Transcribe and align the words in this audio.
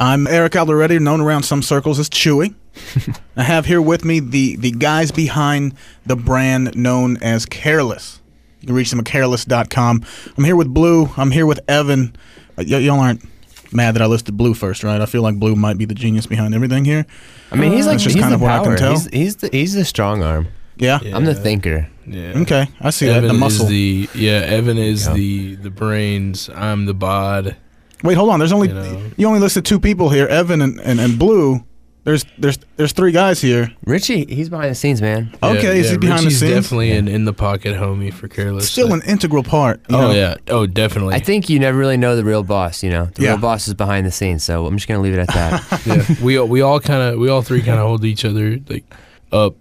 I'm 0.00 0.28
Eric 0.28 0.52
Alderetti, 0.52 1.00
known 1.00 1.20
around 1.20 1.42
some 1.42 1.60
circles 1.60 1.98
as 1.98 2.08
Chewy. 2.08 2.54
I 3.36 3.42
have 3.42 3.66
here 3.66 3.82
with 3.82 4.04
me 4.04 4.20
the, 4.20 4.54
the 4.56 4.70
guys 4.70 5.10
behind 5.10 5.74
the 6.06 6.14
brand 6.14 6.76
known 6.76 7.16
as 7.20 7.44
Careless. 7.46 8.20
You 8.60 8.66
can 8.66 8.76
reach 8.76 8.90
them 8.90 9.00
at 9.00 9.06
careless.com. 9.06 10.04
I'm 10.36 10.44
here 10.44 10.54
with 10.54 10.72
Blue. 10.72 11.10
I'm 11.16 11.32
here 11.32 11.46
with 11.46 11.58
Evan. 11.68 12.14
Uh, 12.56 12.62
y- 12.68 12.78
y'all 12.78 13.00
aren't 13.00 13.24
mad 13.72 13.96
that 13.96 14.02
I 14.02 14.06
listed 14.06 14.36
Blue 14.36 14.54
first, 14.54 14.84
right? 14.84 15.00
I 15.00 15.06
feel 15.06 15.22
like 15.22 15.36
Blue 15.40 15.56
might 15.56 15.78
be 15.78 15.84
the 15.84 15.94
genius 15.94 16.26
behind 16.26 16.54
everything 16.54 16.84
here. 16.84 17.04
I 17.50 17.56
mean, 17.56 17.72
he's 17.72 17.86
like 17.86 17.94
That's 17.94 18.04
just 18.04 18.14
he's 18.14 18.22
kind 18.22 18.32
the 18.32 18.36
of 18.36 18.42
what 18.42 18.52
I 18.52 18.62
can 18.64 18.76
tell. 18.76 18.92
He's, 18.92 19.06
he's 19.08 19.36
the 19.36 19.48
he's 19.50 19.74
the 19.74 19.84
strong 19.84 20.22
arm. 20.22 20.46
Yeah? 20.76 21.00
Yeah. 21.02 21.16
I'm 21.16 21.24
the 21.24 21.34
thinker. 21.34 21.88
Yeah. 22.06 22.34
Okay, 22.38 22.68
I 22.80 22.90
see 22.90 23.08
Evan 23.08 23.22
that. 23.22 23.32
The 23.32 23.38
muscle. 23.38 23.64
is 23.66 23.70
the 23.70 24.08
yeah. 24.14 24.38
Evan 24.46 24.78
is 24.78 25.06
Yeah. 25.08 25.14
the 25.14 25.54
the 25.56 25.70
brains. 25.70 26.48
I'm 26.54 26.86
the 26.86 26.94
bod. 26.94 27.56
Wait, 28.02 28.14
hold 28.16 28.30
on. 28.30 28.38
There's 28.38 28.52
only 28.52 28.68
You 28.68 28.74
know. 28.74 29.10
you 29.16 29.26
only 29.26 29.40
listed 29.40 29.64
two 29.64 29.80
people 29.80 30.08
here, 30.08 30.26
Evan 30.26 30.60
and, 30.62 30.80
and, 30.80 31.00
and 31.00 31.18
Blue. 31.18 31.64
There's 32.04 32.24
there's 32.38 32.58
there's 32.76 32.92
three 32.92 33.12
guys 33.12 33.40
here. 33.42 33.70
Richie, 33.84 34.24
he's 34.24 34.48
behind 34.48 34.70
the 34.70 34.74
scenes, 34.74 35.02
man. 35.02 35.36
Okay, 35.42 35.62
yeah, 35.62 35.70
is 35.72 35.86
yeah, 35.86 35.92
he 35.92 35.98
behind 35.98 36.20
Richie's 36.24 36.40
the 36.40 36.46
scenes? 36.46 36.64
Definitely 36.64 36.92
an 36.92 37.06
in 37.06 37.26
the 37.26 37.34
pocket 37.34 37.76
homie 37.76 38.10
for 38.14 38.28
careless. 38.28 38.70
Still 38.70 38.94
an 38.94 39.02
integral 39.02 39.42
part. 39.42 39.80
you 39.90 39.96
oh 39.96 40.00
know? 40.00 40.12
yeah. 40.12 40.36
Oh 40.48 40.64
definitely. 40.64 41.16
I 41.16 41.18
think 41.18 41.50
you 41.50 41.58
never 41.58 41.76
really 41.76 41.98
know 41.98 42.16
the 42.16 42.24
real 42.24 42.42
boss. 42.44 42.82
You 42.82 42.88
know, 42.90 43.06
the 43.06 43.24
Yeah. 43.24 43.28
real 43.30 43.38
boss 43.38 43.68
is 43.68 43.74
behind 43.74 44.06
the 44.06 44.10
scenes. 44.10 44.42
So 44.42 44.64
I'm 44.66 44.76
just 44.76 44.88
gonna 44.88 45.00
leave 45.02 45.12
it 45.14 45.18
at 45.18 45.28
that. 45.28 45.82
yeah. 45.86 46.24
We 46.24 46.38
all 46.38 46.46
we 46.48 46.62
all 46.62 46.80
kind 46.80 47.02
of 47.02 47.18
we 47.18 47.28
all 47.28 47.42
three 47.42 47.60
kind 47.60 47.78
of 47.78 47.86
hold 47.86 48.04
each 48.06 48.24
other 48.24 48.58
like 48.68 48.84
up 49.30 49.56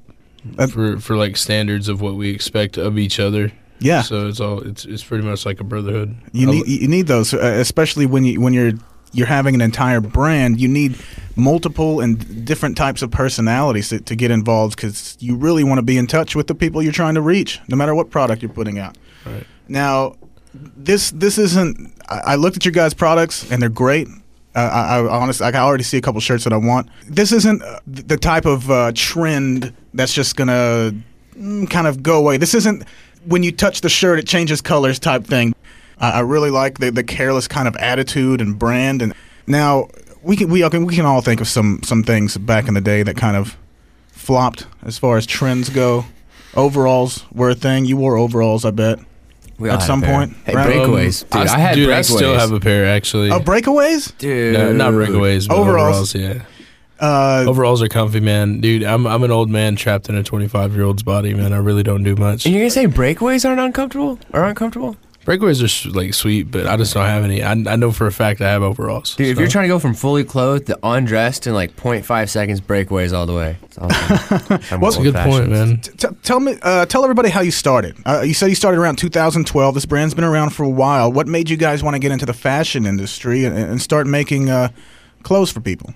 Uh, 0.57 0.67
for 0.67 0.99
for 0.99 1.17
like 1.17 1.35
standards 1.35 1.89
of 1.89 1.99
what 1.99 2.15
we 2.15 2.29
expect 2.29 2.77
of 2.77 2.97
each 2.97 3.19
other. 3.19 3.51
Yeah. 3.79 4.01
So 4.01 4.27
it's 4.27 4.39
all 4.39 4.59
it's 4.61 4.85
it's 4.85 5.03
pretty 5.03 5.23
much 5.23 5.45
like 5.45 5.59
a 5.59 5.63
brotherhood. 5.63 6.15
You 6.31 6.47
need 6.47 6.67
you 6.67 6.87
need 6.87 7.07
those, 7.07 7.33
uh, 7.33 7.37
especially 7.37 8.05
when 8.05 8.23
you 8.23 8.41
when 8.41 8.53
you're 8.53 8.73
you're 9.13 9.27
having 9.27 9.55
an 9.55 9.61
entire 9.61 10.01
brand. 10.01 10.59
You 10.59 10.67
need 10.67 10.97
multiple 11.35 11.99
and 11.99 12.45
different 12.45 12.77
types 12.77 13.01
of 13.01 13.11
personalities 13.11 13.89
to, 13.89 13.99
to 14.01 14.15
get 14.15 14.31
involved 14.31 14.75
because 14.75 15.17
you 15.19 15.35
really 15.35 15.63
want 15.63 15.77
to 15.77 15.83
be 15.83 15.97
in 15.97 16.07
touch 16.07 16.35
with 16.35 16.47
the 16.47 16.55
people 16.55 16.81
you're 16.81 16.91
trying 16.91 17.15
to 17.15 17.21
reach, 17.21 17.59
no 17.67 17.75
matter 17.75 17.93
what 17.93 18.09
product 18.09 18.41
you're 18.41 18.51
putting 18.51 18.79
out. 18.79 18.97
Right. 19.25 19.45
Now, 19.67 20.15
this 20.53 21.11
this 21.11 21.37
isn't. 21.37 21.93
I, 22.09 22.19
I 22.25 22.35
looked 22.35 22.57
at 22.57 22.65
your 22.65 22.71
guys' 22.71 22.93
products 22.93 23.49
and 23.51 23.61
they're 23.61 23.69
great. 23.69 24.07
Uh, 24.55 24.59
I, 24.59 24.97
I 24.97 25.17
honestly, 25.21 25.45
I 25.45 25.51
already 25.59 25.83
see 25.83 25.97
a 25.97 26.01
couple 26.01 26.19
shirts 26.19 26.43
that 26.45 26.53
I 26.53 26.57
want. 26.57 26.89
This 27.07 27.31
isn't 27.31 27.61
uh, 27.61 27.79
the 27.85 28.17
type 28.17 28.45
of 28.45 28.71
uh, 28.71 28.91
trend 28.95 29.73
that's 29.93 30.13
just 30.13 30.35
gonna 30.35 30.93
mm, 31.35 31.69
kind 31.69 31.85
of 31.85 32.01
go 32.01 32.17
away. 32.17 32.37
This 32.37 32.55
isn't 32.55 32.83
when 33.25 33.43
you 33.43 33.51
touch 33.51 33.81
the 33.81 33.89
shirt, 33.89 34.19
it 34.19 34.27
changes 34.27 34.61
colors 34.61 34.99
type 34.99 35.25
thing. 35.25 35.53
I 35.99 36.11
I 36.11 36.19
really 36.21 36.49
like 36.51 36.79
the, 36.79 36.91
the 36.91 37.03
careless 37.03 37.47
kind 37.47 37.67
of 37.67 37.75
attitude 37.77 38.41
and 38.41 38.57
brand. 38.57 39.01
And 39.01 39.13
now 39.47 39.87
we 40.23 40.35
can 40.35 40.49
we 40.49 40.67
can 40.69 40.85
we 40.85 40.95
can 40.95 41.05
all 41.05 41.21
think 41.21 41.41
of 41.41 41.47
some 41.47 41.79
some 41.83 42.03
things 42.03 42.37
back 42.37 42.67
in 42.67 42.73
the 42.73 42.81
day 42.81 43.03
that 43.03 43.17
kind 43.17 43.35
of 43.37 43.57
flopped 44.11 44.65
as 44.83 44.97
far 44.97 45.17
as 45.17 45.25
trends 45.25 45.69
go. 45.69 46.05
Overalls 46.55 47.23
were 47.33 47.51
a 47.51 47.55
thing. 47.55 47.85
You 47.85 47.97
wore 47.97 48.17
overalls, 48.17 48.65
I 48.65 48.71
bet. 48.71 48.99
We 49.59 49.69
At 49.71 49.81
some 49.81 50.03
point, 50.03 50.35
Hey, 50.45 50.53
right? 50.53 50.67
breakaways, 50.67 51.23
Um, 51.35 51.41
dude. 51.41 51.49
I, 51.49 51.57
had 51.57 51.73
dude, 51.75 51.89
breakaways. 51.89 51.93
I 51.97 52.01
still 52.03 52.37
have 52.37 52.51
a 52.51 52.59
pair 52.59 52.85
actually. 52.85 53.31
Oh, 53.31 53.39
breakaways. 53.39 54.15
dude. 54.19 54.53
no, 54.53 54.71
not 54.71 54.93
breakaways, 54.93 55.47
but 55.47 55.57
Overalls. 55.57 56.13
overalls. 56.13 56.15
Yeah, 56.15 56.43
Uh, 56.99 57.45
overalls 57.47 57.81
are 57.81 57.87
comfy, 57.87 58.19
man. 58.19 58.59
Dude, 58.61 58.83
I'm 58.83 59.05
I'm 59.05 59.23
an 59.23 59.31
old 59.31 59.49
man 59.49 59.75
trapped 59.75 60.09
in 60.09 60.15
a 60.15 60.23
25 60.23 60.73
year 60.73 60.83
old's 60.83 61.03
body, 61.03 61.33
man. 61.33 61.53
I 61.53 61.57
really 61.57 61.83
don't 61.83 62.03
do 62.03 62.15
much. 62.15 62.45
And 62.45 62.53
you're 62.53 62.63
gonna 62.63 62.71
say 62.71 62.87
breakaways 62.87 63.47
aren't 63.47 63.59
uncomfortable 63.59 64.19
or 64.33 64.43
uncomfortable? 64.45 64.97
Breakaways 65.27 65.61
are 65.61 65.89
like 65.91 66.13
sweet, 66.13 66.43
but 66.49 66.67
I 66.67 66.77
just 66.77 66.93
don't 66.93 67.05
have 67.05 67.25
any. 67.25 67.43
I, 67.43 67.51
I 67.51 67.75
know 67.75 67.91
for 67.91 68.07
a 68.07 68.13
fact 68.13 68.39
I 68.39 68.47
have 68.47 68.63
overalls. 68.63 69.13
Dude, 69.17 69.27
if 69.27 69.37
you're 69.37 69.49
trying 69.49 69.65
to 69.65 69.67
go 69.67 69.77
from 69.77 69.93
fully 69.93 70.23
clothed 70.23 70.67
to 70.67 70.79
undressed 70.81 71.47
in 71.47 71.53
like 71.53 71.75
0.5 71.75 72.29
seconds, 72.29 72.61
breakaways 72.61 73.11
all 73.11 73.25
the 73.25 73.33
way. 73.33 73.57
It's 73.63 73.77
awesome. 73.77 74.79
What's 74.79 74.95
That's 74.95 75.05
a 75.05 75.11
good 75.11 75.15
point, 75.15 75.27
old-fashioned. 75.27 75.51
man. 75.51 75.81
T- 75.81 76.07
tell 76.23 76.39
me, 76.39 76.57
uh, 76.61 76.85
tell 76.85 77.03
everybody 77.03 77.27
how 77.27 77.41
you 77.41 77.51
started. 77.51 77.97
Uh, 78.05 78.21
you 78.21 78.33
said 78.33 78.47
you 78.47 78.55
started 78.55 78.79
around 78.79 78.99
2012. 78.99 79.73
This 79.75 79.85
brand's 79.85 80.13
been 80.13 80.23
around 80.23 80.51
for 80.51 80.63
a 80.63 80.69
while. 80.69 81.11
What 81.11 81.27
made 81.27 81.49
you 81.49 81.57
guys 81.57 81.83
want 81.83 81.95
to 81.95 81.99
get 81.99 82.11
into 82.11 82.25
the 82.25 82.31
fashion 82.33 82.85
industry 82.85 83.43
and, 83.43 83.57
and 83.57 83.81
start 83.81 84.07
making 84.07 84.49
uh, 84.49 84.69
clothes 85.23 85.51
for 85.51 85.59
people? 85.59 85.93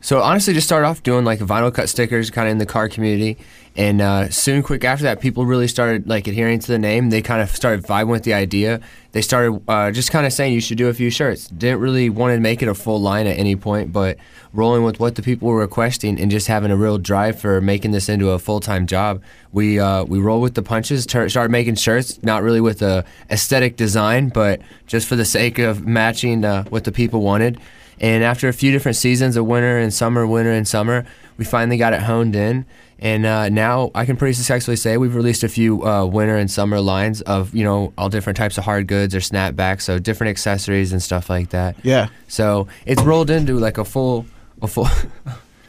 So 0.00 0.22
honestly, 0.22 0.54
just 0.54 0.66
started 0.66 0.86
off 0.86 1.02
doing 1.02 1.24
like 1.24 1.40
vinyl 1.40 1.74
cut 1.74 1.88
stickers, 1.88 2.30
kind 2.30 2.48
of 2.48 2.52
in 2.52 2.58
the 2.58 2.66
car 2.66 2.88
community, 2.88 3.36
and 3.78 4.00
uh, 4.00 4.28
soon, 4.28 4.64
quick 4.64 4.82
after 4.82 5.04
that, 5.04 5.20
people 5.20 5.46
really 5.46 5.68
started 5.68 6.08
like 6.08 6.26
adhering 6.26 6.58
to 6.58 6.66
the 6.66 6.80
name. 6.80 7.10
They 7.10 7.22
kind 7.22 7.40
of 7.40 7.50
started 7.50 7.84
vibing 7.84 8.08
with 8.08 8.24
the 8.24 8.34
idea. 8.34 8.80
They 9.12 9.22
started 9.22 9.62
uh, 9.68 9.92
just 9.92 10.10
kind 10.10 10.26
of 10.26 10.32
saying 10.32 10.52
you 10.52 10.60
should 10.60 10.78
do 10.78 10.88
a 10.88 10.94
few 10.94 11.10
shirts. 11.10 11.46
Didn't 11.46 11.78
really 11.78 12.10
want 12.10 12.34
to 12.34 12.40
make 12.40 12.60
it 12.60 12.66
a 12.66 12.74
full 12.74 13.00
line 13.00 13.28
at 13.28 13.38
any 13.38 13.54
point, 13.54 13.92
but 13.92 14.16
rolling 14.52 14.82
with 14.82 14.98
what 14.98 15.14
the 15.14 15.22
people 15.22 15.46
were 15.46 15.58
requesting 15.58 16.20
and 16.20 16.28
just 16.28 16.48
having 16.48 16.72
a 16.72 16.76
real 16.76 16.98
drive 16.98 17.40
for 17.40 17.60
making 17.60 17.92
this 17.92 18.08
into 18.08 18.30
a 18.30 18.40
full 18.40 18.58
time 18.58 18.84
job. 18.88 19.22
We 19.52 19.78
uh, 19.78 20.02
we 20.02 20.18
rolled 20.18 20.42
with 20.42 20.54
the 20.54 20.62
punches, 20.62 21.06
tur- 21.06 21.28
started 21.28 21.52
making 21.52 21.76
shirts, 21.76 22.20
not 22.24 22.42
really 22.42 22.60
with 22.60 22.82
a 22.82 23.04
aesthetic 23.30 23.76
design, 23.76 24.30
but 24.30 24.60
just 24.88 25.06
for 25.06 25.14
the 25.14 25.24
sake 25.24 25.60
of 25.60 25.86
matching 25.86 26.44
uh, 26.44 26.64
what 26.64 26.82
the 26.82 26.92
people 26.92 27.20
wanted. 27.20 27.60
And 28.00 28.22
after 28.24 28.48
a 28.48 28.52
few 28.52 28.72
different 28.72 28.96
seasons 28.96 29.36
of 29.36 29.46
winter 29.46 29.78
and 29.78 29.92
summer, 29.92 30.26
winter 30.26 30.52
and 30.52 30.66
summer, 30.66 31.04
we 31.36 31.44
finally 31.44 31.76
got 31.76 31.92
it 31.92 32.00
honed 32.02 32.36
in. 32.36 32.66
And 33.00 33.24
uh, 33.26 33.48
now 33.48 33.90
I 33.94 34.04
can 34.04 34.16
pretty 34.16 34.34
successfully 34.34 34.76
say 34.76 34.96
we've 34.96 35.14
released 35.14 35.44
a 35.44 35.48
few 35.48 35.86
uh, 35.86 36.04
winter 36.04 36.36
and 36.36 36.50
summer 36.50 36.80
lines 36.80 37.20
of 37.22 37.54
you 37.54 37.62
know 37.62 37.92
all 37.96 38.08
different 38.08 38.36
types 38.36 38.58
of 38.58 38.64
hard 38.64 38.88
goods 38.88 39.14
or 39.14 39.20
snapbacks, 39.20 39.82
so 39.82 39.98
different 40.00 40.30
accessories 40.30 40.92
and 40.92 41.00
stuff 41.02 41.30
like 41.30 41.50
that. 41.50 41.76
Yeah. 41.84 42.08
So 42.26 42.66
it's 42.86 43.02
rolled 43.02 43.30
into 43.30 43.58
like 43.58 43.78
a 43.78 43.84
full, 43.84 44.26
a 44.62 44.66
full. 44.66 44.88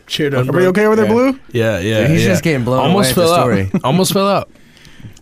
Cheered 0.08 0.34
Are 0.34 0.44
we 0.44 0.66
okay 0.68 0.86
over 0.86 0.96
there, 0.96 1.06
Yeah. 1.06 1.12
Blue? 1.12 1.40
Yeah, 1.52 1.80
yeah. 1.80 2.08
He's 2.08 2.24
yeah. 2.24 2.30
just 2.30 2.44
getting 2.44 2.66
blown 2.66 2.80
Almost 2.80 3.16
away 3.16 3.26
at 3.26 3.30
fell 3.30 3.48
the 3.48 3.76
out. 3.76 3.82
Almost 3.84 4.12
fell 4.12 4.28
out. 4.28 4.50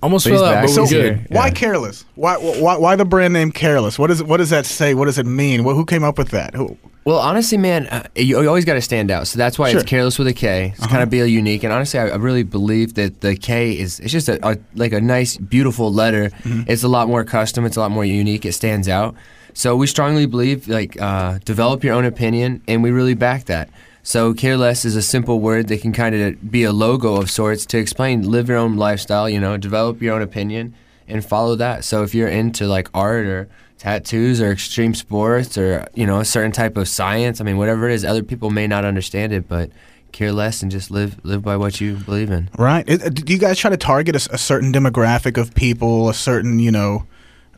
Almost 0.03 0.25
But 0.25 0.31
he's 0.31 0.39
fell 0.41 0.49
out, 0.49 0.61
but 0.63 0.69
So 0.69 0.83
we're 0.83 0.87
good. 0.89 1.25
why 1.29 1.47
Yeah. 1.47 1.53
careless? 1.53 2.05
Why, 2.15 2.35
why 2.37 2.77
why 2.77 2.95
the 2.95 3.05
brand 3.05 3.33
name 3.33 3.51
Careless? 3.51 3.97
What 3.97 4.07
does 4.07 4.21
what 4.23 4.37
does 4.37 4.49
that 4.51 4.65
say? 4.65 4.93
What 4.93 5.05
does 5.05 5.17
it 5.17 5.25
mean? 5.25 5.61
Wh- 5.61 5.73
who 5.75 5.85
came 5.85 6.03
up 6.03 6.17
with 6.17 6.29
that? 6.29 6.53
Who? 6.55 6.77
Well, 7.05 7.19
honestly, 7.19 7.57
man, 7.57 7.87
uh, 7.87 8.03
you, 8.17 8.41
you 8.41 8.47
always 8.49 8.65
got 8.65 8.73
to 8.73 8.81
stand 8.81 9.09
out. 9.11 9.27
So 9.27 9.37
that's 9.37 9.57
why 9.57 9.71
Sure. 9.71 9.79
it's 9.79 9.89
careless 9.89 10.19
with 10.19 10.27
a 10.27 10.33
K. 10.33 10.71
It's 10.73 10.79
Uh-huh. 10.81 10.89
kind 10.91 11.03
of 11.03 11.09
be 11.09 11.17
unique. 11.19 11.63
And 11.63 11.71
honestly, 11.71 11.99
I, 11.99 12.09
I 12.09 12.15
really 12.17 12.43
believe 12.43 12.95
that 12.95 13.21
the 13.21 13.35
K 13.37 13.71
is 13.79 13.99
it's 14.01 14.11
just 14.11 14.27
a, 14.29 14.37
a 14.47 14.57
like 14.75 14.91
a 14.93 14.99
nice, 15.01 15.37
beautiful 15.37 15.91
letter. 15.91 16.29
Mm-hmm. 16.43 16.63
It's 16.67 16.83
a 16.83 16.87
lot 16.89 17.07
more 17.07 17.23
custom. 17.23 17.65
It's 17.65 17.77
a 17.77 17.79
lot 17.79 17.91
more 17.91 18.05
unique. 18.05 18.45
It 18.45 18.53
stands 18.53 18.87
out. 18.89 19.15
So 19.53 19.75
we 19.75 19.87
strongly 19.87 20.25
believe 20.27 20.67
like 20.67 21.01
uh, 21.01 21.39
develop 21.45 21.83
your 21.83 21.95
own 21.95 22.05
opinion, 22.05 22.61
and 22.67 22.83
we 22.83 22.91
really 22.91 23.15
back 23.15 23.45
that. 23.45 23.69
So 24.07 24.33
careless 24.33 24.85
is 24.85 24.95
a 24.95 25.01
simple 25.01 25.41
word 25.41 25.67
that 25.67 25.81
can 25.81 25.91
kind 25.91 26.15
of 26.15 26.49
be 26.49 26.63
a 26.63 26.71
logo 26.71 27.17
of 27.17 27.29
sorts 27.29 27.65
to 27.65 27.77
explain 27.77 28.21
live 28.21 28.47
your 28.47 28.57
own 28.57 28.77
lifestyle. 28.77 29.29
You 29.29 29.41
know, 29.41 29.57
develop 29.57 30.01
your 30.01 30.15
own 30.15 30.21
opinion 30.21 30.75
and 31.09 31.25
follow 31.25 31.57
that. 31.57 31.83
So 31.83 32.03
if 32.03 32.15
you're 32.15 32.29
into 32.29 32.67
like 32.67 32.87
art 32.93 33.25
or 33.25 33.49
tattoos 33.77 34.39
or 34.39 34.49
extreme 34.49 34.95
sports 34.95 35.57
or 35.57 35.85
you 35.93 36.05
know 36.05 36.21
a 36.21 36.25
certain 36.25 36.53
type 36.53 36.77
of 36.77 36.87
science, 36.87 37.41
I 37.41 37.43
mean 37.43 37.57
whatever 37.57 37.89
it 37.89 37.95
is, 37.95 38.05
other 38.05 38.23
people 38.23 38.49
may 38.49 38.65
not 38.65 38.85
understand 38.85 39.33
it, 39.33 39.49
but 39.49 39.71
care 40.13 40.31
less 40.31 40.61
and 40.61 40.71
just 40.71 40.89
live 40.89 41.19
live 41.25 41.43
by 41.43 41.57
what 41.57 41.81
you 41.81 41.95
believe 41.97 42.31
in. 42.31 42.49
Right. 42.57 42.89
Uh, 42.89 43.09
do 43.09 43.33
you 43.33 43.37
guys 43.37 43.59
try 43.59 43.71
to 43.71 43.75
target 43.75 44.15
a 44.15 44.37
certain 44.37 44.71
demographic 44.71 45.37
of 45.37 45.53
people, 45.53 46.07
a 46.07 46.13
certain 46.13 46.59
you 46.59 46.71
know 46.71 47.05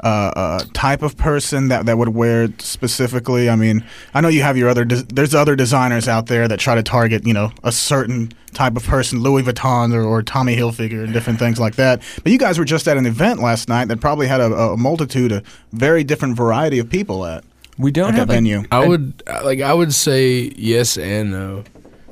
uh, 0.01 0.31
uh, 0.35 0.59
type 0.73 1.01
of 1.01 1.17
person 1.17 1.67
that, 1.69 1.85
that 1.85 1.97
would 1.97 2.09
wear 2.09 2.43
it 2.43 2.61
specifically? 2.61 3.49
I 3.49 3.55
mean, 3.55 3.83
I 4.13 4.21
know 4.21 4.29
you 4.29 4.41
have 4.41 4.57
your 4.57 4.69
other. 4.69 4.85
Des- 4.85 5.03
there's 5.13 5.35
other 5.35 5.55
designers 5.55 6.07
out 6.07 6.27
there 6.27 6.47
that 6.47 6.59
try 6.59 6.75
to 6.75 6.83
target 6.83 7.25
you 7.25 7.33
know 7.33 7.51
a 7.63 7.71
certain 7.71 8.31
type 8.53 8.75
of 8.75 8.83
person, 8.83 9.19
Louis 9.19 9.43
Vuitton 9.43 9.93
or, 9.93 10.03
or 10.03 10.23
Tommy 10.23 10.55
Hilfiger 10.55 11.03
and 11.03 11.13
different 11.13 11.39
things 11.39 11.59
like 11.59 11.75
that. 11.75 12.01
But 12.23 12.31
you 12.31 12.37
guys 12.37 12.57
were 12.57 12.65
just 12.65 12.87
at 12.87 12.97
an 12.97 13.05
event 13.05 13.41
last 13.41 13.69
night 13.69 13.87
that 13.89 13.99
probably 13.99 14.27
had 14.27 14.41
a, 14.41 14.53
a 14.53 14.77
multitude, 14.77 15.31
a 15.31 15.43
very 15.71 16.03
different 16.03 16.35
variety 16.35 16.79
of 16.79 16.89
people 16.89 17.25
at 17.25 17.43
We 17.77 17.91
don't 17.91 18.09
at 18.09 18.11
that 18.11 18.19
have 18.19 18.29
like, 18.29 18.35
venue. 18.35 18.63
I 18.71 18.87
would 18.87 19.23
like 19.43 19.61
I 19.61 19.73
would 19.73 19.93
say 19.93 20.51
yes 20.55 20.97
and 20.97 21.31
no, 21.31 21.63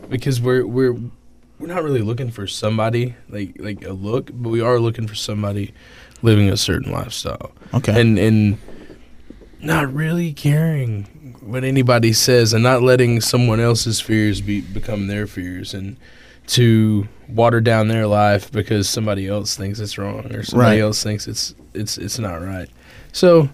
because 0.10 0.40
we're 0.42 0.66
we're 0.66 0.96
we're 1.60 1.68
not 1.68 1.84
really 1.84 2.02
looking 2.02 2.32
for 2.32 2.48
somebody 2.48 3.16
like 3.30 3.56
like 3.60 3.84
a 3.86 3.94
look, 3.94 4.30
but 4.34 4.50
we 4.50 4.62
are 4.62 4.80
looking 4.80 5.08
for 5.08 5.16
somebody 5.16 5.74
living 6.22 6.50
a 6.50 6.58
certain 6.58 6.92
lifestyle 6.92 7.52
Okay. 7.74 8.00
and 8.00 8.18
and 8.18 8.58
not 9.62 9.92
really 9.94 10.34
caring 10.34 11.04
what 11.42 11.64
anybody 11.64 12.14
says 12.14 12.54
and 12.54 12.64
not 12.64 12.82
letting 12.82 13.22
someone 13.22 13.60
else's 13.60 14.00
fears 14.00 14.42
be 14.42 14.62
become 14.62 15.08
their 15.08 15.28
fears 15.28 15.74
and 15.74 15.96
to 16.48 17.08
water 17.28 17.60
down 17.60 17.88
their 17.88 18.08
life 18.08 18.52
because 18.52 18.88
somebody 18.90 19.28
else 19.28 19.56
thinks 19.58 19.80
it's 19.80 19.98
wrong 19.98 20.32
or 20.34 20.44
somebody 20.44 20.78
Right. 20.78 20.82
else 20.82 21.04
thinks 21.04 21.28
it's 21.28 21.54
it's 21.74 21.98
it's 21.98 22.18
not 22.20 22.42
right. 22.42 22.70
So 23.12 23.50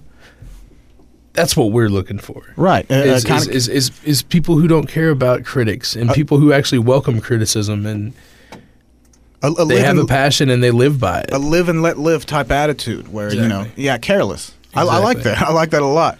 that's 1.33 1.57
what 1.57 1.71
we're 1.71 1.89
looking 1.89 2.19
for 2.19 2.43
right. 2.55 2.85
Uh, 2.91 2.93
uh, 2.93 2.97
is, 2.97 3.23
kinda- 3.23 3.41
is, 3.51 3.67
is, 3.67 3.89
is, 3.89 4.03
is 4.03 4.21
people 4.23 4.57
who 4.57 4.67
don't 4.67 4.87
care 4.87 5.09
about 5.09 5.43
critics 5.43 5.95
and 5.95 6.11
Uh, 6.11 6.13
people 6.13 6.37
who 6.37 6.53
actually 6.53 6.79
welcome 6.79 7.19
criticism 7.19 7.85
and 7.87 8.13
a, 9.43 9.51
a 9.51 9.65
they 9.65 9.79
have 9.81 9.97
and- 9.97 9.99
a 9.99 10.05
passion 10.05 10.49
and 10.49 10.63
they 10.63 10.71
live 10.71 10.99
by 10.99 11.21
it. 11.21 11.31
a 11.33 11.37
live 11.37 11.69
and 11.69 11.81
let 11.83 11.97
live 11.99 12.25
type 12.25 12.51
attitude 12.51 13.11
where 13.13 13.31
you 13.33 13.47
know 13.47 13.65
yeah 13.75 13.97
careless 13.97 14.55
I, 14.73 14.81
I 14.81 14.97
like 14.97 15.19
that 15.23 15.41
i 15.47 15.51
like 15.51 15.69
that 15.71 15.81
a 15.83 15.85
lot 15.85 16.17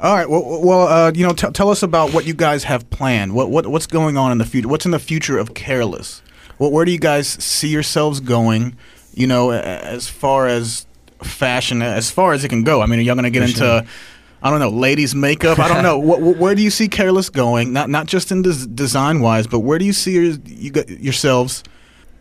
All 0.00 0.14
right. 0.14 0.28
Well, 0.28 0.60
well, 0.60 0.88
uh, 0.88 1.12
you 1.14 1.24
know, 1.24 1.32
t- 1.32 1.50
tell 1.52 1.70
us 1.70 1.82
about 1.82 2.12
what 2.12 2.26
you 2.26 2.34
guys 2.34 2.64
have 2.64 2.82
planned. 2.90 3.32
What 3.32 3.48
what 3.48 3.64
what's 3.68 3.86
going 3.86 4.16
on 4.18 4.32
in 4.32 4.38
the 4.38 4.44
future? 4.44 4.68
What's 4.68 4.84
in 4.84 4.90
the 4.90 4.98
future 4.98 5.38
of 5.38 5.54
Careless? 5.54 6.20
What 6.58 6.72
where 6.72 6.84
do 6.84 6.90
you 6.90 6.98
guys 6.98 7.28
see 7.28 7.68
yourselves 7.68 8.20
going? 8.20 8.76
You 9.14 9.28
know, 9.28 9.52
as 9.52 10.08
far 10.08 10.48
as 10.48 10.84
fashion, 11.22 11.80
as 11.80 12.10
far 12.10 12.32
as 12.34 12.44
it 12.44 12.48
can 12.48 12.64
go. 12.64 12.82
I 12.82 12.86
mean, 12.86 12.98
are 12.98 13.02
y'all 13.02 13.14
going 13.14 13.32
to 13.32 13.38
get 13.38 13.48
into 13.48 13.86
I 14.42 14.50
don't 14.50 14.58
know, 14.60 14.68
ladies' 14.68 15.14
makeup. 15.14 15.58
I 15.58 15.68
don't 15.68 15.82
know. 15.84 15.98
what, 16.08 16.20
what- 16.20 16.36
where 16.36 16.54
do 16.56 16.60
you 16.62 16.70
see 16.70 16.88
Careless 16.88 17.30
going? 17.30 17.72
Not 17.72 17.88
not 17.88 18.06
just 18.06 18.30
in 18.32 18.42
des- 18.42 18.66
design 18.66 19.20
wise, 19.20 19.46
but 19.46 19.60
where 19.60 19.78
do 19.78 19.84
you 19.86 19.92
see 19.94 20.12
your, 20.14 20.24
you 20.44 20.72
yourselves 20.88 21.62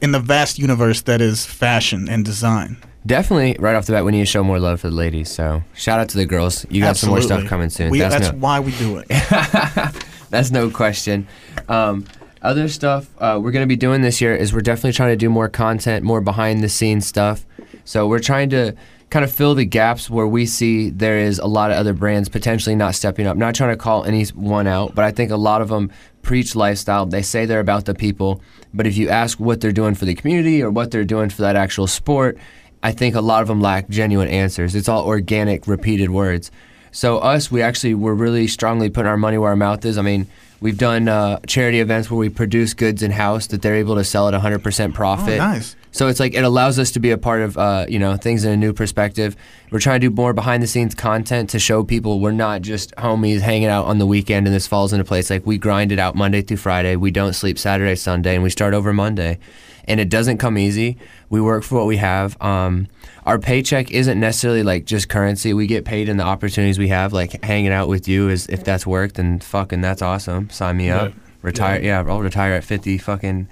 in 0.04 0.12
the 0.12 0.20
vast 0.20 0.60
universe 0.60 1.02
that 1.04 1.22
is 1.22 1.46
fashion 1.46 2.10
and 2.10 2.26
design? 2.26 2.78
Definitely, 3.06 3.56
right 3.58 3.74
off 3.74 3.86
the 3.86 3.94
bat, 3.94 4.04
we 4.04 4.12
need 4.12 4.20
to 4.20 4.26
show 4.26 4.44
more 4.44 4.60
love 4.60 4.82
for 4.82 4.90
the 4.90 4.96
ladies. 4.96 5.32
So 5.32 5.64
shout 5.74 6.00
out 6.00 6.10
to 6.10 6.18
the 6.18 6.26
girls. 6.26 6.66
You 6.70 6.82
got 6.82 6.98
some 6.98 7.10
more 7.10 7.22
stuff 7.22 7.46
coming 7.48 7.70
soon. 7.70 7.90
We, 7.90 8.00
that's 8.00 8.32
no, 8.32 8.38
why 8.38 8.60
we 8.60 8.74
do 8.74 8.98
it. 8.98 9.08
that's 10.30 10.52
no 10.52 10.70
question. 10.70 11.26
Um, 11.70 12.06
other 12.42 12.68
stuff 12.68 13.10
uh, 13.20 13.40
we're 13.42 13.52
going 13.52 13.64
to 13.64 13.68
be 13.68 13.78
doing 13.78 14.02
this 14.02 14.20
year 14.20 14.36
is 14.36 14.54
we're 14.54 14.60
definitely 14.60 14.92
trying 14.92 15.12
to 15.12 15.16
do 15.16 15.30
more 15.30 15.48
content, 15.48 16.04
more 16.04 16.20
behind 16.20 16.62
the 16.62 16.70
scenes 16.70 17.08
stuff. 17.08 17.46
So 17.86 18.06
we're 18.06 18.20
trying 18.20 18.50
to 18.50 18.76
kind 19.14 19.24
of 19.24 19.32
fill 19.32 19.54
the 19.54 19.64
gaps 19.64 20.10
where 20.10 20.26
we 20.26 20.44
see 20.44 20.90
there 20.90 21.20
is 21.20 21.38
a 21.38 21.46
lot 21.46 21.70
of 21.70 21.78
other 21.78 21.94
brands 21.94 22.28
potentially 22.30 22.76
not 22.76 22.96
stepping 22.96 23.28
up. 23.28 23.38
Not 23.38 23.54
trying 23.54 23.70
to 23.70 23.78
call 23.78 24.04
any 24.06 24.26
one 24.26 24.66
out, 24.66 24.96
but 24.96 25.06
I 25.06 25.12
think 25.12 25.30
a 25.30 25.36
lot 25.38 25.62
of 25.62 25.70
them 25.70 25.92
preach 26.24 26.56
lifestyle. 26.56 27.06
They 27.06 27.22
say 27.22 27.46
they're 27.46 27.60
about 27.60 27.86
the 27.86 27.94
people, 27.94 28.42
but 28.74 28.88
if 28.88 28.98
you 28.98 29.10
ask 29.10 29.40
what 29.40 29.62
they're 29.62 29.72
doing 29.72 29.94
for 29.94 30.06
the 30.06 30.16
community 30.16 30.64
or 30.64 30.72
what 30.72 30.90
they're 30.90 31.06
doing 31.06 31.30
for 31.30 31.44
that 31.44 31.56
actual 31.56 31.86
sport, 31.86 32.40
I 32.82 32.92
think 32.92 33.14
a 33.14 33.22
lot 33.22 33.44
of 33.44 33.48
them 33.48 33.62
lack 33.62 33.88
genuine 33.88 34.30
answers. 34.30 34.74
It's 34.74 34.90
all 34.90 35.06
organic, 35.06 35.68
repeated 35.68 36.10
words. 36.10 36.50
So 36.92 37.20
us, 37.20 37.52
we 37.52 37.62
actually 37.62 37.94
we're 37.94 38.16
really 38.16 38.48
strongly 38.48 38.90
putting 38.90 39.10
our 39.10 39.18
money 39.18 39.38
where 39.38 39.52
our 39.52 39.56
mouth 39.56 39.86
is. 39.86 40.00
I 40.00 40.02
mean, 40.02 40.26
we've 40.64 40.78
done 40.78 41.10
uh, 41.10 41.40
charity 41.46 41.82
events 41.82 42.10
where 42.10 42.18
we 42.18 42.30
produce 42.30 42.74
goods 42.74 43.04
in 43.04 43.12
house 43.12 43.48
that 43.48 43.62
they're 43.62 43.76
able 43.76 43.96
to 43.96 44.04
sell 44.04 44.30
at 44.30 44.34
100% 44.34 44.94
profit. 44.94 45.34
Oh, 45.34 45.38
nice. 45.38 45.76
So 45.92 46.08
it's 46.08 46.20
like 46.20 46.34
it 46.34 46.44
allows 46.44 46.80
us 46.80 46.90
to 46.92 47.00
be 47.00 47.12
a 47.12 47.20
part 47.20 47.42
of 47.42 47.56
uh, 47.56 47.86
you 47.88 48.00
know 48.00 48.18
things 48.18 48.46
in 48.46 48.52
a 48.52 48.58
new 48.58 48.74
perspective. 48.74 49.36
We're 49.70 49.80
trying 49.80 50.02
to 50.02 50.10
do 50.10 50.16
more 50.16 50.34
behind 50.34 50.64
the 50.64 50.68
scenes 50.68 50.96
content 50.96 51.52
to 51.52 51.60
show 51.60 51.84
people 51.84 52.20
we're 52.20 52.32
not 52.32 52.64
just 52.64 52.96
homies 52.96 53.42
hanging 53.42 53.68
out 53.68 53.86
on 53.86 54.00
the 54.00 54.08
weekend 54.08 54.48
and 54.48 54.56
this 54.56 54.66
falls 54.66 54.92
into 54.92 55.06
place. 55.06 55.30
Like 55.30 55.46
we 55.46 55.60
grind 55.60 55.92
it 55.92 56.00
out 56.00 56.16
Monday 56.16 56.42
through 56.42 56.58
Friday. 56.58 56.96
We 56.96 57.12
don't 57.12 57.34
sleep 57.34 57.60
Saturday, 57.60 57.96
Sunday, 57.96 58.34
and 58.34 58.42
we 58.44 58.50
start 58.50 58.74
over 58.74 58.92
Monday. 58.92 59.38
And 59.86 60.00
it 60.00 60.10
doesn't 60.10 60.38
come 60.38 60.58
easy. 60.58 60.98
We 61.30 61.42
work 61.42 61.64
for 61.64 61.76
what 61.76 61.88
we 61.88 61.98
have. 61.98 62.42
Um, 62.42 62.88
our 63.26 63.40
paycheck 63.40 63.92
isn't 63.92 64.20
necessarily 64.20 64.64
like 64.64 64.86
just 64.86 65.10
currency. 65.10 65.54
We 65.54 65.68
get 65.68 65.86
paid 65.86 66.10
in 66.10 66.18
the 66.18 66.24
opportunities 66.24 66.80
we 66.80 66.90
have. 66.90 67.14
Like 67.14 67.44
hanging 67.44 67.72
out 67.72 67.88
with 67.88 68.08
you 68.08 68.30
is 68.30 68.48
if 68.48 68.64
that's 68.64 68.88
worked, 68.88 69.16
then 69.16 69.40
fucking 69.40 69.82
that's 69.82 70.02
awesome. 70.02 70.50
Sign 70.50 70.78
me 70.78 70.90
up. 70.90 71.10
Yeah. 71.10 71.16
Retire. 71.42 71.82
Yeah. 71.82 72.04
I'll 72.08 72.22
retire 72.22 72.54
at 72.54 72.64
fifty 72.64 72.98
fucking 72.98 73.48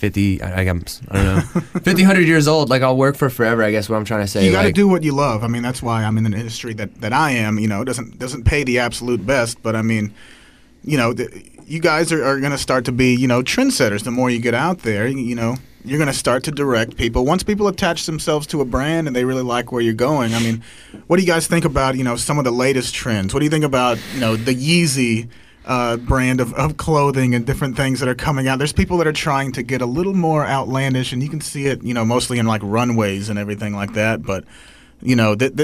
50 0.00 0.40
I, 0.40 0.60
I 0.60 0.64
don't 0.64 1.04
know 1.12 1.40
50 1.82 1.90
100 1.92 2.20
years 2.26 2.48
old 2.48 2.70
like 2.70 2.80
i'll 2.80 2.96
work 2.96 3.16
for 3.16 3.28
forever 3.28 3.62
i 3.62 3.70
guess 3.70 3.86
what 3.86 3.96
i'm 3.96 4.06
trying 4.06 4.22
to 4.22 4.26
say 4.26 4.46
you 4.46 4.50
got 4.50 4.62
to 4.62 4.68
like, 4.68 4.74
do 4.74 4.88
what 4.88 5.02
you 5.02 5.12
love. 5.12 5.44
I 5.44 5.46
mean, 5.46 5.62
that's 5.62 5.82
why 5.82 6.04
I'm 6.04 6.16
in 6.16 6.24
the 6.24 6.36
industry 6.36 6.72
that, 6.74 7.02
that 7.02 7.12
I 7.12 7.32
am. 7.32 7.58
You 7.58 7.68
know, 7.68 7.82
it 7.82 7.84
doesn't 7.84 8.18
doesn't 8.18 8.44
pay 8.44 8.64
the 8.64 8.78
absolute 8.78 9.26
best, 9.26 9.62
but 9.62 9.76
I 9.76 9.82
mean, 9.82 10.14
you 10.82 10.96
know, 10.96 11.12
the, 11.12 11.28
you 11.66 11.80
guys 11.80 12.12
are, 12.12 12.24
are 12.24 12.40
going 12.40 12.52
to 12.52 12.58
start 12.58 12.86
to 12.86 12.92
be 12.92 13.14
you 13.14 13.28
know 13.28 13.42
trendsetters. 13.42 14.04
The 14.04 14.10
more 14.10 14.30
you 14.30 14.40
get 14.40 14.54
out 14.54 14.80
there, 14.80 15.06
you 15.06 15.34
know, 15.34 15.56
you're 15.84 15.98
going 15.98 16.08
to 16.08 16.14
start 16.14 16.44
to 16.44 16.50
direct 16.50 16.96
people. 16.96 17.24
Once 17.24 17.42
people 17.42 17.68
attach 17.68 18.06
themselves 18.06 18.46
to 18.48 18.60
a 18.60 18.64
brand 18.64 19.06
and 19.06 19.16
they 19.16 19.24
really 19.24 19.42
like 19.42 19.72
where 19.72 19.80
you're 19.80 19.94
going, 19.94 20.34
I 20.34 20.40
mean, 20.40 20.62
what 21.06 21.16
do 21.16 21.22
you 21.22 21.28
guys 21.28 21.46
think 21.46 21.64
about 21.64 21.96
you 21.96 22.04
know 22.04 22.16
some 22.16 22.38
of 22.38 22.44
the 22.44 22.50
latest 22.50 22.94
trends? 22.94 23.32
What 23.32 23.40
do 23.40 23.44
you 23.44 23.50
think 23.50 23.64
about 23.64 23.98
you 24.14 24.20
know 24.20 24.36
the 24.36 24.54
Yeezy? 24.54 25.28
Uh, 25.62 25.98
brand 25.98 26.40
of, 26.40 26.54
of 26.54 26.78
clothing 26.78 27.34
and 27.34 27.46
different 27.46 27.76
things 27.76 28.00
that 28.00 28.08
are 28.08 28.14
coming 28.14 28.48
out. 28.48 28.58
There's 28.58 28.72
people 28.72 28.96
that 28.96 29.06
are 29.06 29.12
trying 29.12 29.52
to 29.52 29.62
get 29.62 29.82
a 29.82 29.86
little 29.86 30.14
more 30.14 30.44
outlandish, 30.44 31.12
and 31.12 31.22
you 31.22 31.28
can 31.28 31.42
see 31.42 31.66
it, 31.66 31.82
you 31.84 31.92
know, 31.92 32.04
mostly 32.04 32.38
in 32.38 32.46
like 32.46 32.62
runways 32.64 33.28
and 33.28 33.38
everything 33.38 33.74
like 33.74 33.92
that. 33.92 34.22
But 34.22 34.44
you 35.02 35.16
know 35.16 35.34
that 35.34 35.56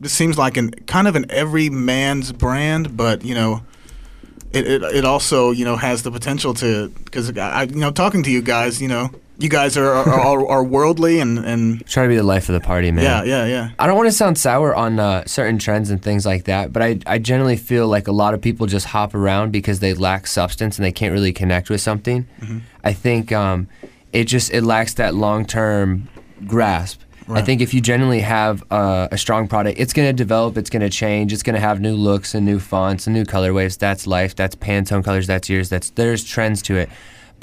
this 0.00 0.12
seems 0.12 0.36
like 0.38 0.58
kind 0.86 1.08
of 1.08 1.16
an 1.16 1.26
every 1.30 1.70
man's 1.70 2.32
brand, 2.32 2.96
but 2.96 3.24
you 3.24 3.34
know, 3.34 3.62
it 4.52 4.66
it, 4.66 4.82
it 4.82 5.04
also 5.04 5.50
you 5.50 5.64
know 5.64 5.76
has 5.76 6.02
the 6.02 6.10
potential 6.10 6.52
to 6.54 6.88
because 6.88 7.28
you 7.28 7.80
know 7.80 7.90
talking 7.90 8.22
to 8.22 8.30
you 8.30 8.42
guys, 8.42 8.82
you 8.82 8.88
know, 8.88 9.10
you 9.38 9.48
guys 9.48 9.76
are 9.76 9.92
are, 9.92 10.08
are, 10.08 10.46
are 10.46 10.64
worldly 10.64 11.20
and 11.20 11.38
and 11.38 11.86
trying 11.86 12.06
to 12.06 12.08
be 12.08 12.16
the 12.16 12.22
life 12.22 12.48
of 12.48 12.54
the 12.54 12.60
party 12.60 12.90
man 12.90 13.04
yeah 13.04 13.22
yeah 13.24 13.46
yeah. 13.46 13.70
I 13.78 13.86
don't 13.86 13.96
want 13.96 14.08
to 14.08 14.12
sound 14.12 14.38
sour 14.38 14.74
on 14.74 14.98
uh, 14.98 15.24
certain 15.26 15.58
trends 15.58 15.90
and 15.90 16.02
things 16.02 16.24
like 16.24 16.44
that, 16.44 16.72
but 16.72 16.82
I, 16.82 16.98
I 17.06 17.18
generally 17.18 17.56
feel 17.56 17.88
like 17.88 18.08
a 18.08 18.12
lot 18.12 18.34
of 18.34 18.40
people 18.40 18.66
just 18.66 18.86
hop 18.86 19.14
around 19.14 19.50
because 19.50 19.80
they 19.80 19.94
lack 19.94 20.26
substance 20.26 20.78
and 20.78 20.84
they 20.84 20.92
can't 20.92 21.12
really 21.12 21.32
connect 21.32 21.70
with 21.70 21.80
something. 21.80 22.26
Mm-hmm. 22.40 22.58
I 22.82 22.92
think 22.92 23.32
um, 23.32 23.68
it 24.12 24.24
just 24.24 24.52
it 24.52 24.62
lacks 24.62 24.94
that 24.94 25.14
long 25.14 25.44
term 25.44 26.08
grasp. 26.46 27.00
I 27.26 27.40
think 27.40 27.62
if 27.62 27.72
you 27.72 27.80
genuinely 27.80 28.20
have 28.20 28.62
uh, 28.70 29.08
a 29.10 29.16
strong 29.16 29.48
product, 29.48 29.78
it's 29.78 29.94
going 29.94 30.06
to 30.06 30.12
develop, 30.12 30.58
it's 30.58 30.68
going 30.68 30.82
to 30.82 30.90
change, 30.90 31.32
it's 31.32 31.42
going 31.42 31.54
to 31.54 31.60
have 31.60 31.80
new 31.80 31.94
looks 31.94 32.34
and 32.34 32.44
new 32.44 32.58
fonts 32.58 33.06
and 33.06 33.14
new 33.14 33.24
colorways. 33.24 33.78
That's 33.78 34.06
life. 34.06 34.36
That's 34.36 34.54
Pantone 34.54 35.02
colors. 35.02 35.26
That's 35.26 35.48
yours. 35.48 35.70
That's 35.70 35.88
there's 35.90 36.22
trends 36.22 36.60
to 36.62 36.76
it. 36.76 36.90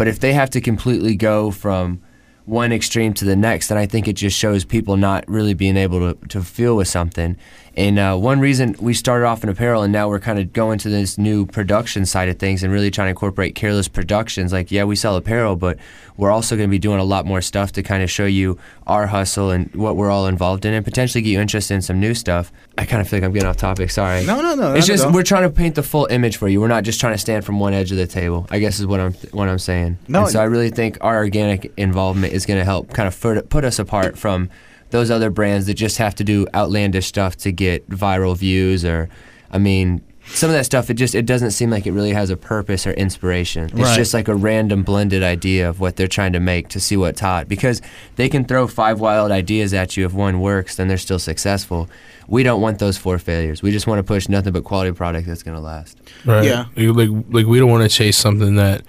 But 0.02 0.08
if 0.08 0.20
they 0.20 0.34
have 0.34 0.50
to 0.50 0.62
completely 0.62 1.16
go 1.16 1.52
from 1.52 2.02
one 2.46 2.72
extreme 2.72 3.14
to 3.14 3.24
the 3.24 3.36
next, 3.36 3.68
then 3.68 3.78
I 3.78 3.86
think 3.86 4.08
it 4.08 4.14
just 4.14 4.36
shows 4.36 4.66
people 4.66 4.98
not 4.98 5.24
really 5.28 5.54
being 5.54 5.78
able 5.78 6.00
to, 6.00 6.28
to 6.30 6.42
feel 6.42 6.76
with 6.76 6.88
something. 6.88 7.38
And 7.78 7.98
uh, 7.98 8.18
one 8.18 8.42
reason 8.42 8.76
we 8.80 8.94
started 8.94 9.26
off 9.26 9.44
in 9.44 9.50
apparel 9.50 9.82
and 9.82 9.94
now 9.94 10.10
we're 10.10 10.20
kind 10.20 10.40
of 10.40 10.52
going 10.52 10.78
to 10.80 10.90
this 10.90 11.18
new 11.18 11.46
production 11.46 12.06
side 12.06 12.28
of 12.28 12.38
things 12.38 12.64
and 12.64 12.74
really 12.74 12.92
trying 12.92 13.06
to 13.06 13.12
incorporate 13.12 13.56
careless 13.56 13.88
productions. 13.88 14.52
Like, 14.52 14.72
yeah, 14.72 14.84
we 14.84 14.98
sell 14.98 15.16
apparel, 15.16 15.56
but 15.56 15.78
we're 16.18 16.32
also 16.32 16.58
going 16.58 16.68
to 16.68 16.72
be 16.72 16.80
doing 16.80 17.00
a 17.00 17.04
lot 17.04 17.26
more 17.26 17.42
stuff 17.42 17.72
to 17.74 17.84
kind 17.84 18.04
of 18.04 18.12
show 18.12 18.26
you 18.26 18.60
our 18.88 19.08
hustle 19.08 19.52
and 19.52 19.74
what 19.74 19.96
we're 19.96 20.12
all 20.12 20.28
involved 20.28 20.66
in 20.66 20.74
and 20.74 20.84
potentially 20.84 21.22
get 21.22 21.30
you 21.30 21.40
interested 21.40 21.74
in 21.74 21.82
some 21.82 22.00
new 22.00 22.14
stuff. 22.14 22.52
I 22.78 22.86
kind 22.86 23.02
of 23.02 23.08
feel 23.08 23.20
like 23.20 23.24
I'm 23.24 23.32
getting 23.32 23.48
off 23.48 23.58
topic. 23.58 23.90
Sorry. 23.90 24.26
No 24.26 24.42
no 24.42 24.54
no. 24.54 24.74
It's 24.74 24.86
just 24.86 25.10
we're 25.12 25.24
trying 25.24 25.44
to 25.44 25.50
paint 25.50 25.76
the 25.76 25.84
full 25.84 26.08
image 26.08 26.38
for 26.38 26.50
you. 26.50 26.60
We're 26.60 26.68
not 26.68 26.84
just 26.84 27.00
trying 27.00 27.14
to 27.14 27.18
stand 27.18 27.46
from 27.46 27.60
one 27.60 27.74
edge 27.74 27.92
of 27.92 27.98
the 27.98 28.08
table. 28.08 28.48
I 28.50 28.60
guess 28.60 28.80
is 28.80 28.86
what 28.86 29.00
I'm 29.00 29.14
what 29.32 29.48
I'm 29.48 29.60
saying. 29.60 29.98
No, 30.10 30.24
and 30.24 30.30
so 30.30 30.42
I 30.42 30.44
really 30.44 30.72
think 30.72 30.98
our 31.02 31.18
organic 31.18 31.72
involvement 31.78 32.34
is 32.34 32.46
going 32.46 32.60
to 32.60 32.66
help 32.66 32.94
kind 32.94 33.08
of 33.08 33.20
put, 33.20 33.50
put 33.50 33.64
us 33.64 33.80
apart 33.80 34.18
from 34.18 34.50
those 34.92 35.10
other 35.12 35.30
brands 35.30 35.66
that 35.68 35.74
just 35.74 35.98
have 35.98 36.16
to 36.16 36.24
do 36.24 36.48
outlandish 36.54 37.08
stuff 37.08 37.36
to 37.38 37.52
get 37.52 37.90
viral 37.90 38.38
views 38.38 38.86
or, 38.86 39.10
I 39.52 39.58
mean. 39.58 40.02
Some 40.28 40.52
of 40.52 40.56
that 40.56 40.66
stuff, 40.66 40.92
it 40.92 40.94
just 40.94 41.16
it 41.16 41.26
doesn't 41.26 41.50
seem 41.52 41.72
like 41.72 41.88
it 41.88 41.92
really 41.94 42.14
has 42.14 42.30
a 42.30 42.38
purpose 42.38 42.86
or 42.86 42.92
inspiration. 42.92 43.64
It's 43.66 43.74
Right. 43.74 43.96
just 43.98 44.14
like 44.14 44.28
a 44.28 44.36
random 44.36 44.84
blended 44.84 45.24
idea 45.24 45.68
of 45.68 45.80
what 45.80 45.96
they're 45.96 46.08
trying 46.08 46.32
to 46.34 46.40
make 46.40 46.68
to 46.70 46.80
see 46.80 46.96
what's 46.96 47.20
hot. 47.20 47.50
Because 47.50 47.82
they 48.18 48.30
can 48.30 48.46
throw 48.46 48.68
five 48.68 49.00
wild 49.00 49.32
ideas 49.32 49.74
at 49.74 49.98
you. 49.98 50.06
If 50.06 50.14
one 50.14 50.40
works, 50.40 50.76
then 50.76 50.88
they're 50.88 51.00
still 51.00 51.18
successful. 51.18 51.90
We 52.28 52.44
don't 52.44 52.62
want 52.62 52.78
those 52.78 52.98
four 53.00 53.18
failures. 53.18 53.64
We 53.64 53.72
just 53.72 53.88
want 53.88 53.98
to 53.98 54.04
push 54.04 54.30
nothing 54.30 54.54
but 54.54 54.64
quality 54.64 54.92
product 54.92 55.28
that's 55.28 55.42
going 55.42 55.58
to 55.58 55.62
last. 55.62 55.98
Right. 56.24 56.46
Yeah. 56.46 56.66
Like 56.78 56.96
like, 57.10 57.26
like 57.32 57.46
we 57.48 57.58
don't 57.60 57.72
want 57.72 57.82
to 57.90 57.90
chase 57.90 58.16
something 58.18 58.56
that 58.58 58.84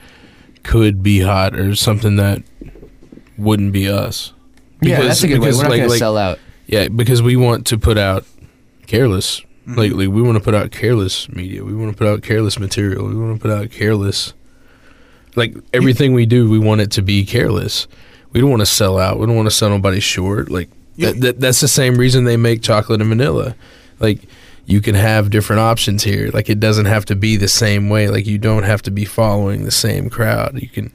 could 0.65 1.03
be 1.03 1.21
hot 1.21 1.55
or 1.59 1.75
something 1.75 2.17
that 2.17 2.43
wouldn't 3.39 3.73
be 3.73 3.89
us. 3.89 4.35
Yeah, 4.91 5.01
that's 5.03 5.23
a 5.23 5.29
good 5.29 5.41
way. 5.41 5.47
because, 5.47 5.57
We're 5.57 5.63
not 5.65 5.71
like- 5.71 5.79
going 5.79 5.89
to 5.89 5.93
like- 5.93 5.99
sell 5.99 6.17
out. 6.19 6.39
Yeah, 6.67 6.89
because 6.89 7.21
we 7.23 7.37
want 7.37 7.67
to 7.69 7.79
put 7.79 7.99
out 7.99 8.25
careless. 8.87 9.41
Mm-hmm. 9.41 9.75
Like, 9.79 9.93
like 9.93 10.09
we 10.09 10.23
want 10.23 10.39
to 10.39 10.43
put 10.45 10.55
out 10.55 10.71
careless 10.71 11.29
media. 11.29 11.65
We 11.65 11.75
want 11.75 11.93
to 11.93 11.97
put 11.97 12.07
out 12.07 12.23
careless 12.23 12.59
material. 12.59 13.07
We 13.07 13.15
want 13.15 13.37
to 13.37 13.43
put 13.43 13.51
out 13.51 13.71
careless. 13.71 14.33
Like 15.35 15.55
everything 15.73 16.13
we 16.15 16.27
do, 16.27 16.49
we 16.51 16.59
want 16.59 16.81
it 16.81 16.91
to 16.93 17.03
be 17.03 17.25
careless. 17.25 17.87
We 18.33 18.41
don't 18.41 18.51
want 18.51 18.61
to 18.61 18.67
sell 18.67 18.99
out. 18.99 19.19
We 19.19 19.27
don't 19.27 19.37
want 19.37 19.47
to 19.47 19.55
sell 19.55 19.71
nobody 19.71 20.01
short. 20.01 20.51
Like 20.51 20.69
that, 20.99 21.21
that, 21.21 21.41
that's 21.41 21.61
the 21.61 21.69
same 21.69 21.97
reason 21.97 22.25
they 22.25 22.37
make 22.37 22.63
chocolate 22.63 23.01
and 23.01 23.09
vanilla. 23.09 23.55
Like 23.99 24.21
you 24.67 24.81
can 24.81 24.95
have 24.95 25.31
different 25.31 25.61
options 25.61 26.03
here. 26.05 26.31
Like 26.33 26.49
it 26.51 26.61
doesn't 26.61 26.87
have 26.87 27.05
to 27.07 27.17
be 27.17 27.37
the 27.37 27.49
same 27.49 27.89
way. 27.89 28.09
Like 28.09 28.27
you 28.27 28.39
don't 28.39 28.63
have 28.65 28.83
to 28.83 28.91
be 28.91 29.05
following 29.05 29.65
the 29.65 29.71
same 29.71 30.11
crowd. 30.11 30.61
You 30.61 30.69
can 30.69 30.93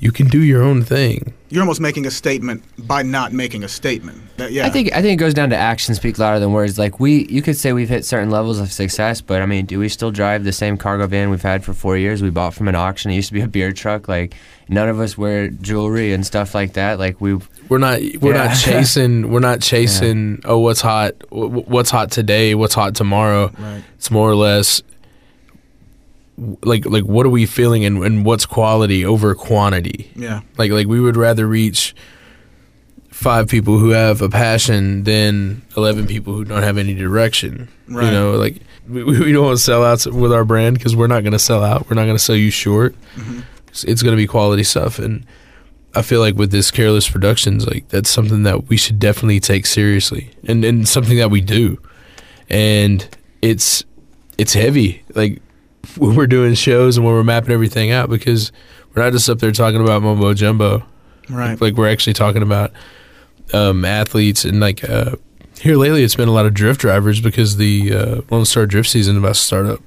you 0.00 0.10
can 0.10 0.26
do 0.28 0.40
your 0.40 0.62
own 0.62 0.82
thing. 0.82 1.34
You're 1.50 1.60
almost 1.62 1.80
making 1.80 2.06
a 2.06 2.10
statement 2.10 2.62
by 2.78 3.02
not 3.02 3.32
making 3.32 3.64
a 3.64 3.68
statement. 3.68 4.18
That, 4.38 4.50
yeah. 4.52 4.66
I 4.66 4.70
think 4.70 4.92
I 4.94 5.02
think 5.02 5.12
it 5.14 5.22
goes 5.22 5.34
down 5.34 5.50
to 5.50 5.56
actions 5.56 5.98
speak 5.98 6.18
louder 6.18 6.38
than 6.40 6.52
words. 6.52 6.78
Like 6.78 6.98
we, 7.00 7.26
you 7.26 7.42
could 7.42 7.56
say 7.56 7.72
we've 7.72 7.88
hit 7.88 8.04
certain 8.04 8.30
levels 8.30 8.58
of 8.60 8.72
success, 8.72 9.20
but 9.20 9.42
I 9.42 9.46
mean, 9.46 9.66
do 9.66 9.78
we 9.78 9.88
still 9.88 10.10
drive 10.10 10.44
the 10.44 10.52
same 10.52 10.76
cargo 10.76 11.06
van 11.06 11.28
we've 11.28 11.42
had 11.42 11.64
for 11.64 11.74
four 11.74 11.96
years? 11.96 12.22
We 12.22 12.30
bought 12.30 12.54
from 12.54 12.68
an 12.68 12.76
auction. 12.76 13.10
It 13.10 13.16
used 13.16 13.28
to 13.28 13.34
be 13.34 13.40
a 13.42 13.48
beer 13.48 13.72
truck. 13.72 14.08
Like 14.08 14.34
none 14.68 14.88
of 14.88 15.00
us 15.00 15.18
wear 15.18 15.48
jewelry 15.48 16.12
and 16.12 16.24
stuff 16.24 16.54
like 16.54 16.74
that. 16.74 16.98
Like 17.00 17.20
we, 17.20 17.34
We're 17.68 17.78
not 17.78 18.00
we're 18.20 18.34
Yeah. 18.34 18.46
not 18.46 18.56
chasing 18.60 19.30
we're 19.32 19.40
not 19.40 19.60
chasing 19.60 20.40
oh 20.44 20.58
what's 20.60 20.80
hot 20.80 21.14
what's 21.30 21.90
hot 21.90 22.10
today 22.12 22.54
what's 22.54 22.74
hot 22.74 22.94
tomorrow. 22.94 23.50
Right. 23.58 23.82
It's 23.96 24.10
more 24.10 24.30
or 24.30 24.36
less 24.36 24.80
w- 24.80 24.89
like 26.62 26.86
like 26.86 27.04
what 27.04 27.26
are 27.26 27.30
we 27.30 27.46
feeling 27.46 27.84
and, 27.84 28.02
and 28.04 28.24
what's 28.24 28.46
quality 28.46 29.04
over 29.04 29.34
quantity. 29.34 30.10
Yeah. 30.16 30.40
Like 30.56 30.70
like 30.70 30.86
we 30.86 31.00
would 31.00 31.16
rather 31.16 31.46
reach 31.46 31.94
five 33.10 33.48
people 33.48 33.78
who 33.78 33.90
have 33.90 34.22
a 34.22 34.30
passion 34.30 35.04
than 35.04 35.60
11 35.76 36.06
people 36.06 36.32
who 36.32 36.42
don't 36.42 36.62
have 36.62 36.78
any 36.78 36.94
direction. 36.94 37.68
Right. 37.86 38.06
You 38.06 38.10
know, 38.10 38.32
like 38.32 38.56
we, 38.88 39.04
we 39.04 39.32
don't 39.32 39.44
want 39.44 39.58
to 39.58 39.62
sell 39.62 39.84
out 39.84 40.06
with 40.06 40.32
our 40.32 40.44
brand 40.44 40.78
because 40.78 40.96
we're 40.96 41.06
not 41.06 41.22
going 41.22 41.32
to 41.32 41.38
sell 41.38 41.62
out. 41.62 41.88
We're 41.90 41.96
not 41.96 42.04
going 42.04 42.16
to 42.16 42.22
sell 42.22 42.36
you 42.36 42.50
short. 42.50 42.94
Mm-hmm. 43.16 43.40
It's, 43.68 43.84
it's 43.84 44.02
going 44.02 44.12
to 44.12 44.16
be 44.16 44.26
quality 44.26 44.64
stuff. 44.64 44.98
And 44.98 45.26
I 45.94 46.00
feel 46.00 46.20
like 46.20 46.36
with 46.36 46.50
this 46.50 46.70
Careless 46.70 47.10
Productions, 47.10 47.66
like 47.66 47.88
that's 47.88 48.08
something 48.08 48.42
that 48.44 48.68
we 48.68 48.78
should 48.78 48.98
definitely 48.98 49.40
take 49.40 49.66
seriously 49.66 50.30
and, 50.46 50.64
and 50.64 50.88
something 50.88 51.18
that 51.18 51.30
we 51.30 51.42
do. 51.42 51.78
And 52.48 53.06
it's 53.42 53.84
it's 54.38 54.54
heavy. 54.54 55.04
Like 55.14 55.42
when 55.96 56.14
we're 56.16 56.26
doing 56.26 56.54
shows 56.54 56.96
and 56.96 57.04
when 57.04 57.14
we're 57.14 57.24
mapping 57.24 57.52
everything 57.52 57.90
out 57.90 58.10
because 58.10 58.52
we're 58.94 59.02
not 59.02 59.12
just 59.12 59.28
up 59.28 59.38
there 59.38 59.52
talking 59.52 59.80
about 59.80 60.02
mumbo 60.02 60.34
jumbo. 60.34 60.84
Right. 61.28 61.60
Like 61.60 61.74
we're 61.74 61.90
actually 61.90 62.14
talking 62.14 62.42
about 62.42 62.72
um, 63.52 63.84
athletes 63.84 64.44
and 64.44 64.60
like 64.60 64.88
uh, 64.88 65.16
here 65.60 65.76
lately 65.76 66.02
it's 66.02 66.16
been 66.16 66.28
a 66.28 66.32
lot 66.32 66.46
of 66.46 66.54
drift 66.54 66.80
drivers 66.80 67.20
because 67.20 67.56
the 67.56 67.94
uh, 67.94 68.20
Lone 68.30 68.44
Star 68.44 68.66
Drift 68.66 68.88
season 68.88 69.16
about 69.16 69.34
to 69.34 69.40
start 69.40 69.66
up. 69.66 69.80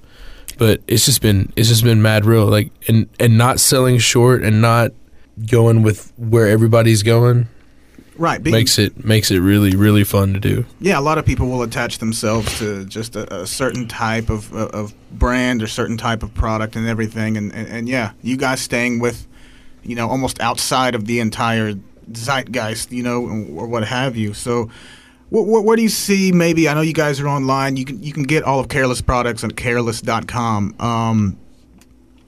But 0.57 0.81
it's 0.87 1.05
just 1.05 1.21
been 1.21 1.51
it's 1.55 1.67
just 1.67 1.83
been 1.83 2.01
mad 2.01 2.25
real 2.25 2.45
like 2.45 2.71
and 2.87 3.09
and 3.19 3.37
not 3.37 3.59
selling 3.59 3.97
short 3.97 4.43
and 4.43 4.61
not 4.61 4.91
going 5.49 5.81
with 5.81 6.13
where 6.15 6.47
everybody's 6.47 7.01
going 7.01 7.47
right. 8.17 8.41
Being, 8.41 8.53
makes 8.53 8.77
it 8.79 9.03
makes 9.03 9.31
it 9.31 9.39
really 9.39 9.75
really 9.75 10.03
fun 10.03 10.33
to 10.33 10.39
do. 10.39 10.65
yeah, 10.79 10.99
a 10.99 11.01
lot 11.01 11.17
of 11.17 11.25
people 11.25 11.47
will 11.47 11.63
attach 11.63 11.99
themselves 11.99 12.59
to 12.59 12.85
just 12.85 13.15
a, 13.15 13.41
a 13.41 13.47
certain 13.47 13.87
type 13.87 14.29
of, 14.29 14.53
of 14.53 14.93
brand 15.11 15.61
or 15.63 15.67
certain 15.67 15.97
type 15.97 16.23
of 16.23 16.33
product 16.33 16.75
and 16.75 16.87
everything. 16.87 17.37
And, 17.37 17.53
and, 17.53 17.67
and 17.67 17.89
yeah, 17.89 18.11
you 18.21 18.37
guys 18.37 18.61
staying 18.61 18.99
with, 18.99 19.27
you 19.83 19.95
know, 19.95 20.09
almost 20.09 20.39
outside 20.39 20.95
of 20.95 21.05
the 21.05 21.19
entire 21.19 21.73
zeitgeist, 22.11 22.91
you 22.91 23.03
know, 23.03 23.21
or 23.55 23.67
what 23.67 23.83
have 23.85 24.15
you. 24.15 24.33
So, 24.33 24.69
what, 25.29 25.47
what, 25.47 25.63
what 25.63 25.75
do 25.77 25.81
you 25.81 25.89
see? 25.89 26.31
Maybe 26.31 26.69
I 26.69 26.73
know 26.73 26.81
you 26.81 26.93
guys 26.93 27.19
are 27.19 27.27
online. 27.27 27.77
You 27.77 27.85
can 27.85 28.01
you 28.03 28.13
can 28.13 28.23
get 28.23 28.43
all 28.43 28.59
of 28.59 28.67
Careless 28.67 29.01
products 29.01 29.43
at 29.43 29.55
careless.com. 29.55 30.75
Um, 30.79 31.37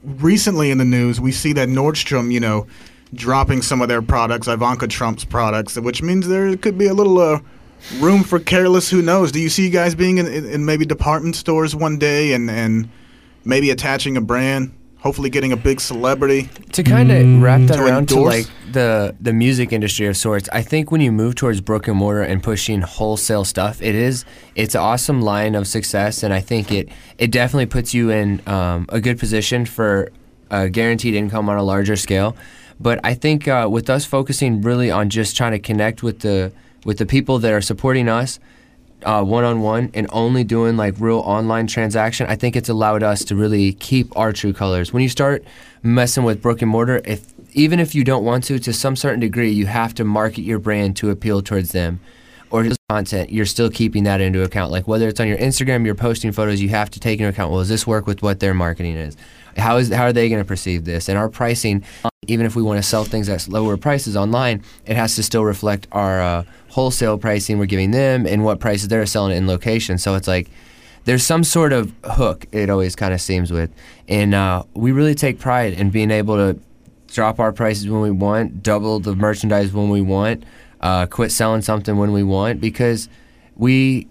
recently 0.04 0.72
in 0.72 0.78
the 0.78 0.86
news, 0.86 1.20
we 1.20 1.32
see 1.32 1.54
that 1.54 1.70
Nordstrom, 1.70 2.32
you 2.32 2.40
know, 2.40 2.68
dropping 3.16 3.62
some 3.62 3.82
of 3.82 3.88
their 3.88 4.02
products, 4.02 4.48
Ivanka 4.48 4.88
Trump's 4.88 5.26
products, 5.26 5.76
which 5.78 6.02
means 6.02 6.28
there 6.28 6.56
could 6.58 6.78
be 6.78 6.88
a 6.88 6.94
little 6.94 7.20
uh, 7.20 7.40
room 8.00 8.24
for 8.24 8.40
Careless. 8.40 8.90
Who 8.90 9.02
knows? 9.02 9.32
Do 9.32 9.40
you 9.40 9.50
see 9.50 9.64
you 9.66 9.72
guys 9.72 9.96
being 9.96 10.18
in, 10.18 10.28
in, 10.28 10.46
in 10.46 10.66
maybe 10.66 10.86
department 10.86 11.36
stores 11.36 11.76
one 11.76 11.98
day 11.98 12.34
and 12.34 12.50
and 12.50 12.90
maybe 13.44 13.70
attaching 13.70 14.18
a 14.18 14.22
brand? 14.22 14.74
Hopefully, 15.00 15.30
getting 15.30 15.52
a 15.52 15.58
big 15.58 15.80
celebrity. 15.80 16.50
to 16.72 16.82
kind 16.82 17.12
of 17.12 17.42
wrap 17.42 17.62
that 17.68 17.76
To 17.76 17.86
around 17.86 18.10
to 18.10 18.20
like 18.20 18.48
the 18.72 19.16
the 19.22 19.32
music 19.34 19.72
industry 19.72 20.06
of 20.08 20.18
sorts 20.18 20.50
i 20.52 20.62
think 20.62 20.92
when 20.92 21.00
you 21.00 21.10
move 21.10 21.36
towards 21.36 21.62
brick 21.62 21.88
and 21.88 21.96
mortar 21.98 22.22
and 22.22 22.44
pushing 22.44 22.82
wholesale 22.82 23.46
stuff 23.46 23.82
it 23.82 23.96
is 23.96 24.26
it's 24.56 24.76
an 24.76 24.82
awesome 24.82 25.22
line 25.22 25.56
of 25.56 25.66
success 25.66 26.24
and 26.24 26.34
i 26.34 26.42
think 26.42 26.72
it 26.74 26.90
it 27.18 27.32
definitely 27.32 27.68
puts 27.68 27.94
you 27.94 28.10
in 28.10 28.42
um, 28.48 28.86
a 28.90 29.00
good 29.00 29.18
position 29.18 29.66
for 29.66 30.12
a 30.52 30.70
guaranteed 30.70 31.14
income 31.14 31.48
on 31.48 31.58
a 31.58 31.64
larger 31.64 31.96
scale 31.96 32.36
but 32.80 33.00
i 33.04 33.14
think 33.14 33.48
uh, 33.48 33.68
with 33.70 33.90
us 33.90 34.06
focusing 34.06 34.62
really 34.62 34.92
on 34.92 35.10
just 35.10 35.36
trying 35.36 35.52
to 35.52 35.60
connect 35.60 36.04
with 36.04 36.20
the 36.20 36.52
with 36.86 36.98
the 36.98 37.06
people 37.06 37.40
that 37.40 37.52
are 37.52 37.62
supporting 37.62 38.08
us 38.08 38.40
uh, 39.04 39.24
one-on-one 39.24 39.92
and 39.94 40.08
only 40.12 40.44
doing 40.44 40.78
like 40.78 40.96
real 41.00 41.20
online 41.20 41.68
transaction 41.68 42.26
i 42.28 42.36
think 42.36 42.56
it's 42.56 42.70
allowed 42.70 43.04
us 43.04 43.24
to 43.24 43.36
really 43.36 43.74
keep 43.74 44.16
our 44.18 44.32
true 44.34 44.54
colors. 44.54 44.92
When 44.94 45.04
you 45.04 45.10
start 45.10 45.44
messing 45.84 46.24
with 46.24 46.42
brick 46.42 46.62
and 46.62 46.72
mortar 46.72 47.02
if 47.06 47.34
even 47.54 47.80
if 47.80 47.96
you 47.96 48.04
don't 48.04 48.26
want 48.26 48.44
to 48.46 48.60
to 48.60 48.74
some 48.74 48.96
certain 48.96 49.20
degree 49.20 49.52
you 49.52 49.66
have 49.66 49.94
to 49.96 50.04
market 50.04 50.42
your 50.42 50.60
brand 50.60 50.98
to 50.98 51.10
appeal 51.10 51.42
towards 51.42 51.72
them. 51.72 52.00
Or 52.52 52.66
content 52.90 53.32
you're 53.32 53.48
still 53.48 53.70
keeping 53.70 54.04
that 54.04 54.22
into 54.22 54.44
account. 54.44 54.72
Like 54.72 54.88
whether 54.88 55.08
it's 55.08 55.20
on 55.20 55.28
your 55.28 55.38
instagram 55.38 55.86
you're 55.86 55.96
posting 55.96 56.32
photos 56.32 56.62
you 56.62 56.70
have 56.70 56.90
to 56.92 57.00
take 57.00 57.20
into 57.20 57.30
account 57.30 57.52
well 57.52 57.60
does 57.60 57.70
this 57.70 57.88
work 57.88 58.08
with 58.08 58.22
what 58.22 58.40
their 58.40 58.54
marketing 58.54 58.96
is 58.96 59.18
how 59.58 59.78
is 59.78 59.90
how 59.90 60.04
are 60.04 60.14
they 60.14 60.30
going 60.30 60.42
to 60.42 60.48
perceive 60.48 60.86
this? 60.86 61.10
And 61.10 61.18
our 61.18 61.30
pricing 61.30 61.84
even 62.28 62.46
if 62.46 62.56
we 62.56 62.64
want 62.64 62.78
to 62.78 62.84
sell 62.84 63.04
things 63.04 63.30
at 63.30 63.48
lower 63.48 63.78
prices 63.78 64.16
online 64.16 64.64
it 64.86 64.96
has 64.96 65.16
to 65.16 65.22
still 65.22 65.44
reflect 65.46 65.88
our 65.92 66.22
uh, 66.22 66.44
wholesale 66.70 67.18
pricing 67.18 67.60
we're 67.60 67.66
giving 67.66 67.92
them 67.92 68.26
and 68.26 68.44
what 68.44 68.60
prices 68.60 68.88
they're 68.88 69.06
selling 69.06 69.32
it 69.32 69.36
in 69.36 69.48
location. 69.48 69.98
So 69.98 70.16
it's 70.16 70.28
like 70.28 70.50
there's 71.06 71.24
some 71.24 71.44
sort 71.44 71.72
of 71.72 71.94
hook 72.04 72.48
it 72.52 72.70
always 72.70 72.96
kind 72.96 73.14
of 73.14 73.22
seems 73.22 73.52
with. 73.52 73.72
And 74.08 74.34
uh, 74.34 74.64
we 74.74 74.92
really 74.92 75.16
take 75.16 75.40
pride 75.40 75.74
in 75.74 75.92
being 75.92 76.12
able 76.12 76.36
to 76.36 76.60
drop 77.08 77.40
our 77.40 77.54
prices 77.54 77.88
when 77.88 78.02
we 78.02 78.12
want 78.12 78.64
double 78.64 79.00
the 79.00 79.16
merchandise 79.16 79.72
when 79.72 79.90
we 79.90 80.02
want 80.02 80.44
uh, 80.82 81.06
quit 81.06 81.32
selling 81.32 81.62
something 81.62 81.98
when 81.98 82.12
we 82.12 82.24
want 82.24 82.60
because 82.60 83.08
we 83.56 84.08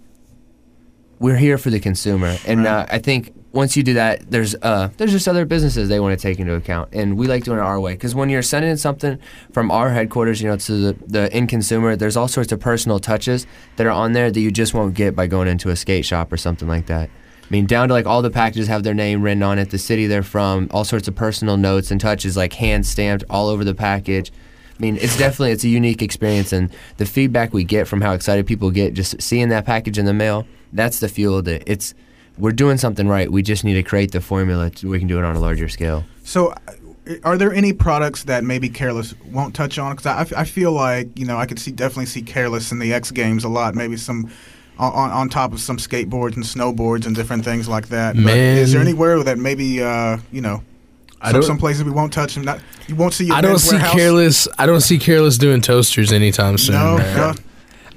we're 1.19 1.37
here 1.37 1.59
for 1.59 1.71
the 1.71 1.81
consumer. 1.81 2.37
And 2.47 2.67
uh, 2.67 2.87
i 2.89 2.99
think 2.99 3.35
once 3.55 3.77
you 3.77 3.83
do 3.83 3.95
that 3.95 4.31
there's 4.31 4.55
uh, 4.63 4.91
there's 4.97 5.13
just 5.13 5.29
other 5.29 5.45
businesses 5.47 5.89
they 5.89 6.01
want 6.01 6.19
to 6.19 6.21
take 6.21 6.39
into 6.39 6.55
account 6.55 6.89
and 6.93 7.17
we 7.17 7.27
like 7.27 7.45
doing 7.45 7.59
it 7.59 7.63
our 7.63 7.81
way 7.81 7.93
because 7.95 8.15
when 8.15 8.29
you're 8.29 8.43
sending 8.43 8.77
something 8.77 9.19
from 9.53 9.71
our 9.71 9.91
headquarters 9.91 10.43
you 10.43 10.49
know 10.49 10.57
to 10.57 10.73
the, 10.93 10.97
the 11.07 11.33
end 11.33 11.49
consumer 11.49 11.97
there's 11.97 12.17
all 12.17 12.29
sorts 12.29 12.53
of 12.53 12.61
personal 12.61 12.99
touches 12.99 13.47
that 13.77 13.87
are 13.87 13.91
on 13.91 14.13
there 14.13 14.31
that 14.31 14.41
you 14.41 14.51
just 14.51 14.75
won't 14.75 14.95
get 14.95 15.15
by 15.15 15.27
going 15.27 15.49
into 15.49 15.71
a 15.71 15.77
skate 15.77 16.05
shop 16.05 16.33
or 16.33 16.37
something 16.37 16.69
like 16.69 16.87
that 16.87 17.09
I 17.45 17.47
mean, 17.51 17.67
down 17.67 17.89
to 17.89 17.95
like 17.95 18.07
all 18.07 18.23
the 18.23 18.31
packages 18.31 18.69
have 18.69 18.85
their 18.85 18.95
name 18.95 19.21
written 19.21 19.43
on 19.43 19.59
it, 19.59 19.69
the 19.69 19.79
city 19.79 20.07
they're 20.07 20.23
from, 20.23 20.69
all 20.71 20.83
sorts 20.83 21.09
of 21.09 21.15
personal 21.15 21.59
notes 21.59 21.91
and 21.91 22.01
touches, 22.01 22.39
like 22.39 22.55
hand 22.55 22.87
stamped 22.87 23.23
all 23.29 23.49
over 23.49 23.65
the 23.65 23.75
package. 23.75 24.33
I 24.79 24.83
mean, 24.83 24.97
it's 24.97 25.17
definitely 25.19 25.53
it's 25.53 25.63
a 25.63 25.69
unique 25.69 26.01
experience, 26.01 26.53
and 26.53 26.71
the 26.97 27.05
feedback 27.05 27.53
we 27.53 27.63
get 27.63 27.87
from 27.87 28.01
how 28.01 28.13
excited 28.15 28.47
people 28.47 28.71
get 28.71 28.95
just 28.95 29.21
seeing 29.21 29.51
that 29.51 29.67
package 29.67 29.99
in 29.99 30.07
the 30.07 30.15
mail, 30.15 30.47
that's 30.73 31.01
the 31.01 31.09
fuel 31.09 31.43
that 31.43 31.63
it's. 31.71 31.95
We're 32.39 32.53
doing 32.53 32.79
something 32.79 33.09
right. 33.09 33.31
We 33.31 33.43
just 33.43 33.65
need 33.65 33.75
to 33.75 33.83
create 33.83 34.13
the 34.13 34.21
formula 34.21 34.71
so 34.75 34.89
we 34.89 34.99
can 34.99 35.09
do 35.09 35.19
it 35.19 35.25
on 35.25 35.37
a 35.37 35.41
larger 35.41 35.69
scale. 35.69 36.05
So, 36.25 36.49
uh, 36.49 36.57
are 37.23 37.37
there 37.37 37.53
any 37.53 37.73
products 37.73 38.25
that 38.25 38.45
maybe 38.45 38.69
Careless 38.69 39.15
won't 39.31 39.55
touch 39.55 39.79
on? 39.79 39.95
Because 39.95 40.33
I 40.33 40.45
feel 40.45 40.73
like 40.73 41.19
you 41.19 41.27
know 41.27 41.37
I 41.37 41.47
could 41.47 41.59
see 41.59 41.71
definitely 41.71 42.07
see 42.07 42.23
Careless 42.23 42.73
in 42.73 42.79
the 42.79 42.93
X 42.93 43.11
Games 43.11 43.45
a 43.45 43.49
lot. 43.49 43.75
Maybe 43.75 43.97
some 43.97 44.31
on, 44.79 44.93
on, 44.93 45.11
on 45.11 45.29
top 45.29 45.53
of 45.53 45.61
some 45.61 45.77
skateboards 45.77 46.35
and 46.35 46.45
snowboards 46.45 47.07
and 47.07 47.15
different 47.15 47.45
things 47.45 47.69
like 47.69 47.89
that. 47.89 48.17
But 48.17 48.37
is 48.37 48.73
there 48.73 48.81
anywhere 48.81 49.23
that 49.23 49.39
maybe 49.39 49.83
uh, 49.83 50.19
you 50.33 50.41
know 50.41 50.63
some, 51.31 51.43
some 51.43 51.59
places 51.59 51.85
we 51.85 51.91
won't 51.91 52.13
touch 52.13 52.37
and 52.37 52.45
not 52.45 52.61
you 52.87 52.97
won't 52.97 53.15
see. 53.15 53.27
Your 53.27 53.37
I 53.37 53.41
don't 53.41 53.59
see 53.59 53.77
warehouse? 53.77 53.95
careless. 53.95 54.49
I 54.59 54.67
don't 54.67 54.81
see 54.81 54.99
careless 54.99 55.39
doing 55.39 55.61
toasters 55.61 56.13
anytime 56.13 56.59
soon. 56.59 56.75
No, 56.75 56.97
no. 56.97 57.35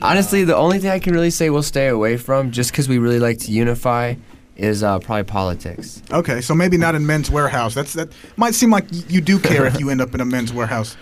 Honestly, 0.02 0.44
the 0.44 0.56
only 0.56 0.78
thing 0.80 0.92
I 0.92 1.00
can 1.00 1.14
really 1.14 1.32
say 1.32 1.50
we'll 1.50 1.64
stay 1.64 1.88
away 1.88 2.18
from, 2.18 2.52
just 2.52 2.72
because 2.72 2.88
we 2.88 3.00
really 3.00 3.20
like 3.20 3.40
to 3.40 3.52
unify, 3.52 4.16
is 4.56 4.84
uh, 4.84 5.00
probably 5.00 5.24
politics. 5.24 6.02
Okay, 6.12 6.42
so 6.42 6.54
maybe 6.54 6.78
not 6.78 6.94
in 6.94 7.06
Men's 7.06 7.30
Wearhouse. 7.30 7.74
That's 7.74 7.94
that 7.94 8.10
might 8.36 8.54
seem 8.54 8.70
like 8.70 8.86
you 9.10 9.22
do 9.22 9.40
care 9.40 9.66
if 9.66 9.80
you 9.80 9.90
end 9.90 10.02
up 10.02 10.14
in 10.14 10.22
a 10.22 10.26
Men's 10.26 10.52
Wearhouse. 10.52 10.96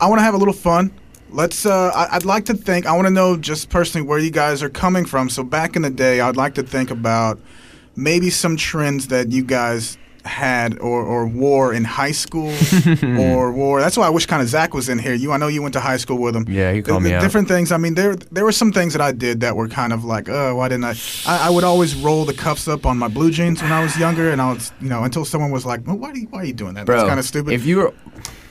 I 0.00 0.08
want 0.08 0.18
to 0.20 0.24
have 0.24 0.34
a 0.34 0.38
little 0.38 0.54
fun. 0.54 0.92
Let's. 1.30 1.66
Uh, 1.66 1.90
I, 1.94 2.16
I'd 2.16 2.24
like 2.24 2.46
to 2.46 2.54
think. 2.54 2.86
I 2.86 2.92
want 2.92 3.06
to 3.06 3.12
know 3.12 3.36
just 3.36 3.68
personally 3.68 4.06
where 4.06 4.18
you 4.18 4.30
guys 4.30 4.62
are 4.62 4.70
coming 4.70 5.04
from. 5.04 5.28
So 5.28 5.42
back 5.42 5.76
in 5.76 5.82
the 5.82 5.90
day, 5.90 6.20
I'd 6.20 6.36
like 6.36 6.54
to 6.54 6.62
think 6.62 6.90
about 6.90 7.38
maybe 7.96 8.30
some 8.30 8.56
trends 8.56 9.08
that 9.08 9.30
you 9.30 9.44
guys 9.44 9.98
had 10.24 10.78
or, 10.78 11.02
or 11.02 11.26
wore 11.26 11.74
in 11.74 11.84
high 11.84 12.12
school 12.12 12.52
or 13.02 13.52
wore. 13.52 13.80
That's 13.80 13.96
why 13.96 14.06
I 14.06 14.10
wish 14.10 14.26
kind 14.26 14.40
of 14.42 14.48
Zach 14.48 14.72
was 14.72 14.88
in 14.88 14.98
here. 14.98 15.14
You, 15.14 15.32
I 15.32 15.36
know 15.36 15.48
you 15.48 15.62
went 15.62 15.72
to 15.74 15.80
high 15.80 15.96
school 15.96 16.18
with 16.18 16.36
him. 16.36 16.44
Yeah, 16.48 16.72
he 16.72 16.80
The- 16.80 16.90
called 16.90 17.02
the 17.04 17.08
me 17.08 17.14
out. 17.14 17.22
Different 17.22 17.48
things. 17.48 17.72
I 17.72 17.76
mean, 17.76 17.94
there 17.94 18.14
there 18.14 18.44
were 18.44 18.52
some 18.52 18.72
things 18.72 18.92
that 18.92 19.02
I 19.02 19.12
did 19.12 19.40
that 19.40 19.56
were 19.56 19.68
kind 19.68 19.92
of 19.92 20.04
like, 20.04 20.28
oh, 20.28 20.54
why 20.56 20.68
didn't 20.68 20.84
I? 20.84 20.94
I? 21.26 21.46
I 21.48 21.50
would 21.50 21.64
always 21.64 21.94
roll 21.96 22.24
the 22.24 22.34
cuffs 22.34 22.68
up 22.68 22.86
on 22.86 22.98
my 22.98 23.08
blue 23.08 23.30
jeans 23.30 23.60
when 23.62 23.72
I 23.72 23.82
was 23.82 23.98
younger, 23.98 24.30
and 24.30 24.40
I 24.40 24.52
was, 24.52 24.72
you 24.80 24.88
know, 24.88 25.02
until 25.04 25.24
someone 25.24 25.50
was 25.50 25.66
like, 25.66 25.86
well, 25.86 25.96
why, 25.98 26.12
do 26.12 26.20
you, 26.20 26.26
why 26.28 26.40
are 26.40 26.44
you 26.44 26.52
doing 26.52 26.74
that? 26.74 26.86
Bro, 26.86 26.96
That's 26.98 27.08
kind 27.08 27.18
of 27.20 27.26
stupid. 27.26 27.52
If 27.54 27.66
you 27.66 27.78
were, 27.78 27.94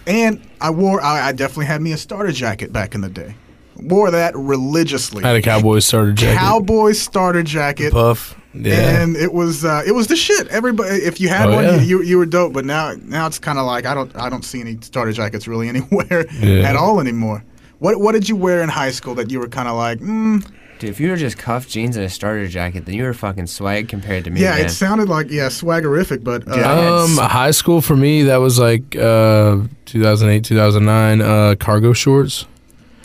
and 0.08 0.42
I 0.60 0.72
wore, 0.72 1.02
I, 1.02 1.28
I 1.30 1.32
definitely 1.32 1.68
had 1.68 1.82
me 1.82 1.94
a 1.94 1.98
starter 1.98 2.32
jacket 2.32 2.74
back 2.74 2.96
in 2.96 3.02
the 3.02 3.10
day. 3.10 3.36
Wore 3.78 4.12
that 4.12 4.36
religiously. 4.36 5.24
I 5.24 5.30
had 5.30 5.38
a 5.38 5.42
Cowboys 5.42 5.86
starter 5.86 6.12
jacket. 6.14 6.38
Cowboy 6.40 6.92
starter 6.92 7.44
jacket. 7.44 7.94
Puff. 7.94 8.36
Yeah. 8.54 9.02
And 9.02 9.16
it 9.16 9.32
was 9.34 9.64
uh, 9.64 9.82
it 9.86 9.94
was 9.94 10.08
the 10.08 10.16
shit. 10.16 10.48
Everybody, 10.50 10.90
if 10.96 11.22
you 11.22 11.30
had 11.30 11.48
Oh, 11.50 11.56
one, 11.56 11.64
yeah. 11.64 11.76
you, 11.82 12.00
you 12.00 12.04
you 12.04 12.18
were 12.18 12.26
dope. 12.26 12.52
But 12.54 12.66
now 12.66 12.94
now 13.04 13.26
it's 13.28 13.40
kind 13.40 13.58
of 13.58 13.66
like 13.66 13.86
I 13.86 13.94
don't 13.94 14.14
I 14.16 14.30
don't 14.30 14.44
see 14.44 14.60
any 14.62 14.78
starter 14.82 15.14
jackets 15.14 15.48
really 15.48 15.70
anywhere 15.74 16.26
Yeah. 16.40 16.70
at 16.70 16.76
all 16.76 17.00
anymore. 17.00 17.44
What 17.80 18.00
what 18.02 18.12
did 18.12 18.28
you 18.30 18.36
wear 18.36 18.62
in 18.62 18.70
high 18.70 18.92
school 18.92 19.16
that 19.16 19.32
you 19.32 19.40
were 19.40 19.48
kind 19.48 19.68
of 19.70 19.76
like? 19.78 20.00
Mm, 20.00 20.46
dude, 20.80 20.90
if 20.90 21.00
you 21.00 21.10
were 21.10 21.16
just 21.16 21.38
cuff 21.38 21.68
jeans 21.68 21.96
and 21.96 22.06
a 22.06 22.10
starter 22.10 22.48
jacket, 22.48 22.86
then 22.86 22.94
you 22.96 23.04
were 23.04 23.14
fucking 23.14 23.48
swag 23.48 23.88
compared 23.88 24.26
to 24.26 24.30
me. 24.32 24.42
yeah, 24.42 24.56
man. 24.56 24.66
it 24.66 24.70
sounded 24.70 25.08
like 25.10 25.32
yeah 25.32 25.48
swaggerific, 25.48 26.24
but 26.24 26.46
uh, 26.48 26.54
Dude, 26.56 26.64
I 26.64 26.76
had 26.76 26.92
Um, 26.92 27.18
high 27.18 27.52
school 27.52 27.82
for 27.82 27.96
me, 27.96 28.24
that 28.24 28.38
was 28.38 28.60
like 28.60 28.96
uh, 28.98 29.60
2008, 29.86 30.44
2009. 30.44 31.22
Uh, 31.22 31.56
cargo 31.60 31.94
shorts. 31.94 32.46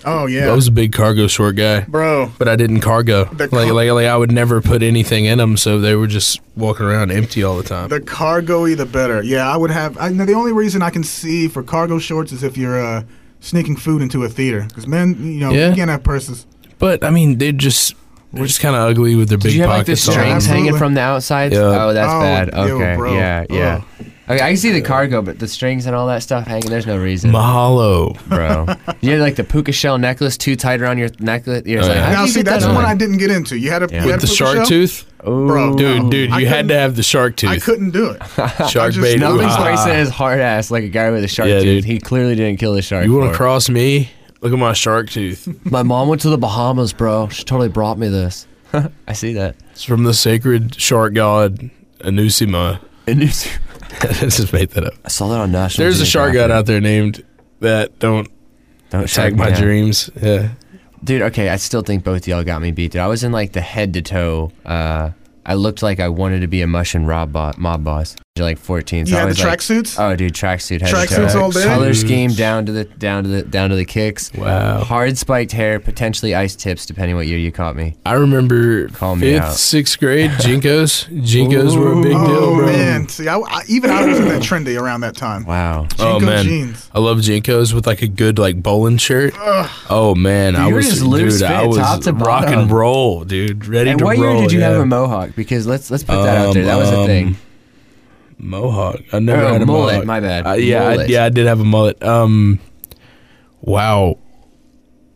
Oh 0.06 0.26
yeah, 0.26 0.48
I 0.48 0.54
was 0.54 0.68
a 0.68 0.72
big 0.72 0.92
cargo 0.92 1.26
short 1.26 1.56
guy, 1.56 1.80
bro. 1.80 2.32
but 2.38 2.48
I 2.48 2.56
didn't 2.56 2.80
cargo. 2.80 3.24
The 3.26 3.44
like, 3.44 3.50
car- 3.50 3.72
like, 3.72 3.90
like 3.90 4.06
I 4.06 4.16
would 4.16 4.32
never 4.32 4.60
put 4.62 4.82
anything 4.82 5.26
in 5.26 5.38
them, 5.38 5.56
so 5.56 5.78
they 5.78 5.94
were 5.94 6.06
just 6.06 6.40
walking 6.56 6.86
around 6.86 7.10
empty 7.10 7.42
all 7.42 7.56
the 7.56 7.62
time. 7.62 7.88
The 7.88 8.00
cargo-y, 8.00 8.74
the 8.74 8.86
better. 8.86 9.22
Yeah, 9.22 9.52
I 9.52 9.56
would 9.56 9.70
have. 9.70 9.98
I, 9.98 10.08
now, 10.10 10.24
the 10.24 10.34
only 10.34 10.52
reason 10.52 10.80
I 10.82 10.90
can 10.90 11.04
see 11.04 11.48
for 11.48 11.62
cargo 11.62 11.98
shorts 11.98 12.32
is 12.32 12.42
if 12.42 12.56
you're 12.56 12.80
uh, 12.82 13.02
sneaking 13.40 13.76
food 13.76 14.00
into 14.02 14.22
a 14.24 14.28
theater 14.28 14.64
because 14.68 14.86
men, 14.86 15.16
you 15.22 15.40
know, 15.40 15.50
Yeah. 15.50 15.68
you 15.70 15.74
can't 15.74 15.90
have 15.90 16.02
purses. 16.02 16.46
But 16.78 17.04
I 17.04 17.10
mean, 17.10 17.38
they're 17.38 17.52
just 17.52 17.94
they're 18.32 18.46
just 18.46 18.60
kind 18.60 18.74
of 18.76 18.82
ugly 18.82 19.14
with 19.16 19.28
their 19.28 19.38
Did 19.38 19.48
big 19.48 19.54
you 19.56 19.60
have 19.62 19.70
like 19.70 19.86
the 19.86 19.96
strings 19.96 20.18
Absolutely. 20.46 20.64
hanging 20.64 20.78
from 20.78 20.94
the 20.94 21.00
outside? 21.00 21.52
Yeah. 21.52 21.58
Oh, 21.60 21.92
that's 21.92 22.12
Oh, 22.12 22.20
bad. 22.20 22.50
yo, 22.54 22.76
Okay, 22.76 22.96
bro. 22.96 23.14
yeah, 23.14 23.44
yeah. 23.50 23.82
Ugh. 24.00 24.06
Okay, 24.28 24.42
I 24.42 24.48
can 24.48 24.56
see 24.56 24.72
the 24.72 24.80
cargo, 24.82 25.22
but 25.22 25.38
the 25.38 25.46
strings 25.46 25.86
and 25.86 25.94
all 25.94 26.08
that 26.08 26.20
stuff 26.20 26.48
hanging. 26.48 26.68
There's 26.68 26.86
no 26.86 26.98
reason, 26.98 27.30
Mahalo. 27.30 28.18
bro. 28.28 28.66
You 29.00 29.12
had 29.12 29.20
like 29.20 29.36
the 29.36 29.44
puka 29.44 29.70
shell 29.70 29.98
necklace 29.98 30.36
too 30.36 30.56
tight 30.56 30.80
around 30.80 30.98
your 30.98 31.10
necklace. 31.20 31.62
You're 31.64 31.82
Oh, 31.84 31.86
like, 31.86 31.94
yeah. 31.96 32.04
how'd 32.06 32.12
Now, 32.12 32.22
you 32.24 32.28
see, 32.32 32.40
get 32.40 32.46
that's 32.46 32.64
that 32.64 32.70
the 32.70 32.74
one? 32.74 32.84
I 32.84 32.96
didn't 32.96 33.18
get 33.18 33.30
into. 33.30 33.56
You 33.56 33.70
had 33.70 33.84
a 33.84 33.88
Yeah. 33.88 34.02
you 34.04 34.10
had 34.10 34.20
With 34.20 34.22
the 34.22 34.26
a 34.26 34.28
puka 34.28 34.36
shark 34.36 34.56
shell? 34.56 34.66
tooth, 34.66 35.04
Bro, 35.24 35.76
dude, 35.76 36.10
dude, 36.10 36.30
I 36.32 36.40
you 36.40 36.46
had 36.46 36.54
couldn't- 36.56 36.68
to 36.68 36.74
have 36.78 36.96
the 36.96 37.02
shark 37.04 37.36
tooth. 37.36 37.50
I 37.50 37.54
tooth. 37.54 37.64
couldn't 37.64 37.90
do 37.90 38.10
it. 38.10 38.22
Shark 38.68 38.92
just- 38.94 39.00
bait. 39.00 39.20
nothing's 39.20 39.20
Nothing's 39.20 39.52
ooh-ha. 39.54 39.64
wasting 39.76 39.94
his 39.94 40.08
hard 40.10 40.40
ass 40.40 40.70
like 40.72 40.82
a 40.82 40.88
guy 40.88 41.10
with 41.10 41.22
a 41.22 41.28
shark 41.28 41.48
Yeah, 41.48 41.60
tooth. 41.60 41.64
dude. 41.64 41.84
He 41.84 41.98
clearly 42.00 42.34
didn't 42.34 42.58
kill 42.58 42.74
the 42.74 42.82
shark. 42.82 43.04
You 43.06 43.12
want 43.12 43.26
for 43.26 43.28
to 43.30 43.34
it. 43.34 43.36
cross 43.36 43.68
me? 43.68 44.10
Look 44.40 44.52
at 44.52 44.58
my 44.58 44.72
shark 44.72 45.08
tooth. 45.10 45.48
My 45.70 45.82
mom 45.84 46.08
went 46.08 46.20
to 46.22 46.30
the 46.30 46.38
Bahamas, 46.38 46.92
bro. 46.92 47.28
She 47.28 47.44
totally 47.44 47.68
brought 47.68 47.96
me 47.98 48.08
this. 48.08 48.46
I 49.06 49.12
see 49.14 49.32
that. 49.34 49.54
It's 49.70 49.84
from 49.84 50.02
the 50.04 50.12
sacred 50.14 50.74
shark 50.80 51.14
god 51.14 51.70
Anusima. 52.00 52.80
And 53.06 53.22
you- 53.22 53.28
I 54.02 54.12
just 54.28 54.52
made 54.52 54.70
that 54.70 54.84
up. 54.84 54.94
I 55.04 55.08
saw 55.08 55.28
that 55.28 55.40
on 55.40 55.52
National. 55.52 55.84
There's 55.84 56.00
a 56.00 56.06
shark 56.06 56.32
god 56.34 56.50
out 56.50 56.66
there 56.66 56.80
named 56.80 57.24
that. 57.60 57.98
Don't 57.98 58.28
Don't 58.90 59.00
attack 59.04 59.08
shark 59.30 59.34
my 59.34 59.46
me 59.46 59.52
out. 59.52 59.58
dreams. 59.58 60.10
Yeah. 60.20 60.50
Dude, 61.04 61.22
okay, 61.22 61.48
I 61.50 61.56
still 61.56 61.82
think 61.82 62.04
both 62.04 62.26
y'all 62.26 62.42
got 62.44 62.60
me 62.62 62.72
beat. 62.72 62.92
Dude, 62.92 63.00
I 63.00 63.06
was 63.06 63.22
in 63.24 63.30
like 63.32 63.52
the 63.52 63.60
head 63.60 63.92
to 63.94 64.02
toe. 64.02 64.50
Uh, 64.64 65.10
I 65.44 65.54
looked 65.54 65.82
like 65.82 66.00
I 66.00 66.08
wanted 66.08 66.40
to 66.40 66.46
be 66.48 66.62
a 66.62 66.66
Mushroom 66.66 67.06
rob 67.06 67.32
bo- 67.32 67.52
mob 67.56 67.84
boss. 67.84 68.16
Like 68.44 68.58
14. 68.58 69.06
So 69.06 69.10
You 69.10 69.16
I 69.16 69.20
had 69.20 69.24
the 69.26 69.28
was 69.30 69.42
like, 69.44 69.58
tracksuits. 69.58 69.96
Oh, 69.98 70.14
dude, 70.14 70.32
tracksuit, 70.34 70.80
head 70.82 70.90
to 70.90 70.96
Tracksuits 70.96 71.32
toe. 71.32 71.40
all 71.42 71.50
day? 71.50 71.64
Color 71.64 71.94
scheme 71.94 72.30
down 72.32 72.66
to 72.66 72.72
the 72.72 72.84
down 72.84 73.22
to 73.24 73.28
the 73.30 73.42
down 73.42 73.70
to 73.70 73.76
the 73.76 73.84
kicks. 73.84 74.32
Wow. 74.34 74.80
Hard 74.84 75.16
spiked 75.18 75.52
hair, 75.52 75.80
potentially 75.80 76.34
ice 76.34 76.54
tips, 76.54 76.84
depending 76.86 77.16
what 77.16 77.26
year 77.26 77.38
you 77.38 77.50
caught 77.52 77.76
me. 77.76 77.96
I 78.04 78.12
remember 78.14 78.88
Call 78.88 79.16
me 79.16 79.32
fifth, 79.32 79.42
out. 79.42 79.54
sixth 79.54 79.98
grade 79.98 80.30
JNCOs. 80.32 81.08
JNCOs 81.22 81.78
were 81.78 81.92
a 81.92 82.02
big 82.02 82.12
oh 82.14 82.26
deal, 82.26 82.54
bro. 82.56 82.66
man, 82.66 83.08
see, 83.08 83.28
I, 83.28 83.38
I, 83.38 83.62
even 83.68 83.90
I 83.90 84.06
wasn't 84.06 84.28
that 84.28 84.42
trendy 84.42 84.80
around 84.80 85.00
that 85.00 85.16
time. 85.16 85.44
Wow. 85.46 85.86
Oh 85.98 86.20
man, 86.20 86.44
jeans. 86.44 86.90
I 86.94 86.98
love 87.00 87.18
JNCOs 87.18 87.72
with 87.72 87.86
like 87.86 88.02
a 88.02 88.08
good 88.08 88.38
like 88.38 88.62
bowling 88.62 88.98
shirt. 88.98 89.34
Oh 89.88 90.14
man, 90.16 90.56
I 90.56 90.72
was 90.72 90.88
just 90.88 91.02
loose 91.02 91.38
dude, 91.40 91.50
I 91.50 91.66
was 91.66 91.78
top 91.78 92.02
to 92.02 92.12
rock 92.12 92.44
bottom. 92.46 92.58
and 92.60 92.70
roll, 92.70 93.24
dude. 93.24 93.66
Ready 93.66 93.90
And 93.90 93.98
to 94.00 94.04
what 94.04 94.18
roll. 94.18 94.32
year 94.34 94.42
did 94.42 94.52
you 94.52 94.60
have 94.60 94.80
a 94.80 94.86
mohawk? 94.86 95.30
Because 95.34 95.66
let's 95.66 95.90
let's 95.90 96.04
put 96.04 96.16
that 96.22 96.36
out 96.46 96.54
there. 96.54 96.64
That 96.66 96.76
was 96.76 96.90
a 96.90 97.00
Um, 97.00 97.06
thing. 97.06 97.36
Mohawk. 98.38 99.00
I 99.12 99.18
never 99.18 99.42
Oh, 99.44 99.52
had 99.52 99.62
a 99.62 99.66
mullet, 99.66 99.94
mohawk. 99.94 100.06
my 100.06 100.20
bad. 100.20 100.46
Uh, 100.46 100.52
yeah, 100.54 100.88
I, 100.88 101.04
yeah, 101.06 101.24
I 101.24 101.28
did 101.30 101.46
have 101.46 101.60
a 101.60 101.64
mullet. 101.64 102.02
Um, 102.02 102.58
wow. 103.62 104.18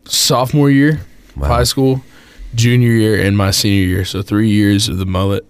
Sophomore 0.05 0.69
year, 0.69 1.01
Wow. 1.37 1.47
high 1.47 1.63
school, 1.63 2.01
junior 2.55 2.91
year, 2.91 3.21
and 3.23 3.37
my 3.37 3.51
senior 3.51 3.85
year. 3.87 4.05
So 4.05 4.21
three 4.21 4.49
years 4.49 4.89
of 4.89 4.97
the 4.97 5.05
mullet. 5.05 5.45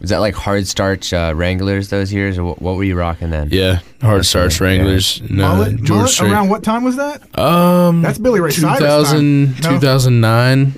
Was 0.00 0.10
that 0.10 0.18
like 0.18 0.34
hard 0.34 0.66
starch 0.66 1.12
uh, 1.14 1.32
Wranglers 1.34 1.88
those 1.88 2.12
years, 2.12 2.36
or 2.36 2.44
what, 2.44 2.60
what 2.60 2.76
were 2.76 2.84
you 2.84 2.94
rocking 2.94 3.30
then? 3.30 3.48
Yeah, 3.50 3.78
hard 4.02 4.18
That's 4.20 4.28
starch 4.28 4.60
right, 4.60 4.72
yeah. 4.72 4.78
Wranglers. 4.78 5.22
No, 5.30 5.48
mullet, 5.54 5.76
George 5.76 5.88
mullet 5.90 6.10
Strait. 6.10 6.30
around 6.32 6.48
what 6.50 6.62
time 6.62 6.84
was 6.84 6.96
that? 6.96 7.38
Um, 7.38 8.02
That's 8.02 8.18
Billy 8.18 8.40
Ray 8.40 8.50
Cyrus 8.50 8.78
2000, 8.80 9.54
time. 9.54 9.62
No? 9.62 9.70
2009, 9.78 10.74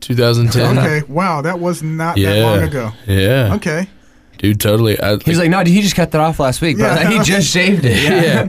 2010. 0.00 0.78
Okay, 0.78 1.02
wow, 1.06 1.40
that 1.42 1.60
was 1.60 1.84
not 1.84 2.16
Yeah. 2.16 2.32
that 2.32 2.42
long 2.42 2.62
ago. 2.62 2.90
Yeah, 3.06 3.54
Okay, 3.56 3.86
dude, 4.38 4.60
totally. 4.60 4.98
I, 5.00 5.16
He's 5.16 5.38
like, 5.38 5.50
no, 5.50 5.62
he 5.64 5.82
just 5.82 5.96
cut 5.96 6.10
that 6.12 6.20
off 6.20 6.38
last 6.40 6.60
week, 6.60 6.78
bro. 6.78 6.86
Yeah. 6.86 7.10
he 7.18 7.18
just 7.20 7.50
shaved 7.50 7.84
it. 7.84 8.02
yeah. 8.24 8.48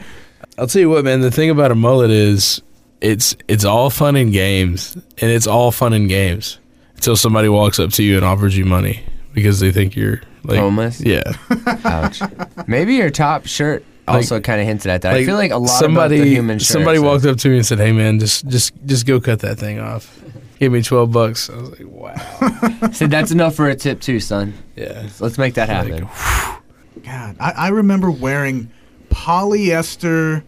I'll 0.58 0.68
tell 0.68 0.82
you 0.82 0.90
what, 0.90 1.04
man. 1.04 1.22
The 1.22 1.32
thing 1.32 1.50
about 1.50 1.72
a 1.72 1.76
mullet 1.76 2.12
is 2.12 2.62
it's 3.02 3.36
it's 3.48 3.66
all 3.66 3.90
fun 3.90 4.16
and 4.16 4.32
games, 4.32 4.96
and 4.96 5.32
it's 5.32 5.48
all 5.48 5.72
fun 5.72 5.94
and 5.94 6.08
games 6.08 6.60
until 6.96 7.16
somebody 7.16 7.50
walks 7.50 7.80
up 7.80 7.92
to 7.92 8.04
you 8.04 8.16
and 8.16 8.26
offers 8.26 8.58
you 8.58 8.66
money 8.66 9.04
because 9.34 9.60
they 9.60 9.72
think 9.72 9.96
you're 9.96 10.22
like 10.44 10.60
Homeless? 10.60 11.02
Yeah, 11.02 11.24
Ouch. 11.84 12.22
Maybe 12.68 12.96
your 12.96 13.10
top 13.10 13.48
shirt 13.48 13.84
also 14.08 14.40
kind 14.40 14.62
of 14.62 14.68
hinted 14.68 14.92
at 14.92 15.02
that. 15.02 15.14
I 15.14 15.26
feel 15.26 15.36
like 15.36 15.52
a 15.52 15.58
lot 15.58 15.68
somebody 15.68 16.18
about 16.18 16.24
the 16.24 16.30
human 16.30 16.60
shirt. 16.60 16.68
somebody 16.68 16.98
says- 16.98 17.04
walked 17.04 17.26
up 17.26 17.38
to 17.38 17.50
me 17.50 17.58
and 17.58 17.66
said, 17.66 17.80
"Hey, 17.80 17.92
man, 17.92 18.20
just 18.20 18.48
just 18.48 18.74
just 18.86 19.06
go 19.06 19.20
cut 19.20 19.40
that 19.40 19.58
thing 19.58 19.80
off." 19.80 20.22
Give 20.60 20.72
me 20.72 20.82
twelve 20.82 21.12
bucks. 21.12 21.50
I 21.50 21.56
was 21.58 21.70
like, 21.72 21.82
"Wow, 21.86 22.90
said 22.92 23.12
that's 23.12 23.32
enough 23.32 23.56
for 23.56 23.68
a 23.68 23.76
tip 23.76 24.00
too, 24.02 24.20
son. 24.20 24.54
yeah." 24.76 25.08
Let's 25.20 25.38
make 25.38 25.56
that 25.56 25.68
Like, 25.70 25.88
happen. 26.02 26.62
God, 27.04 27.36
I, 27.40 27.52
I 27.52 27.68
remember 27.70 28.10
wearing 28.10 28.72
polyester 29.10 30.44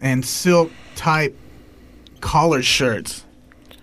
and 0.00 0.24
silk 0.24 0.70
type 0.96 1.36
collared 2.20 2.64
shirts. 2.64 3.24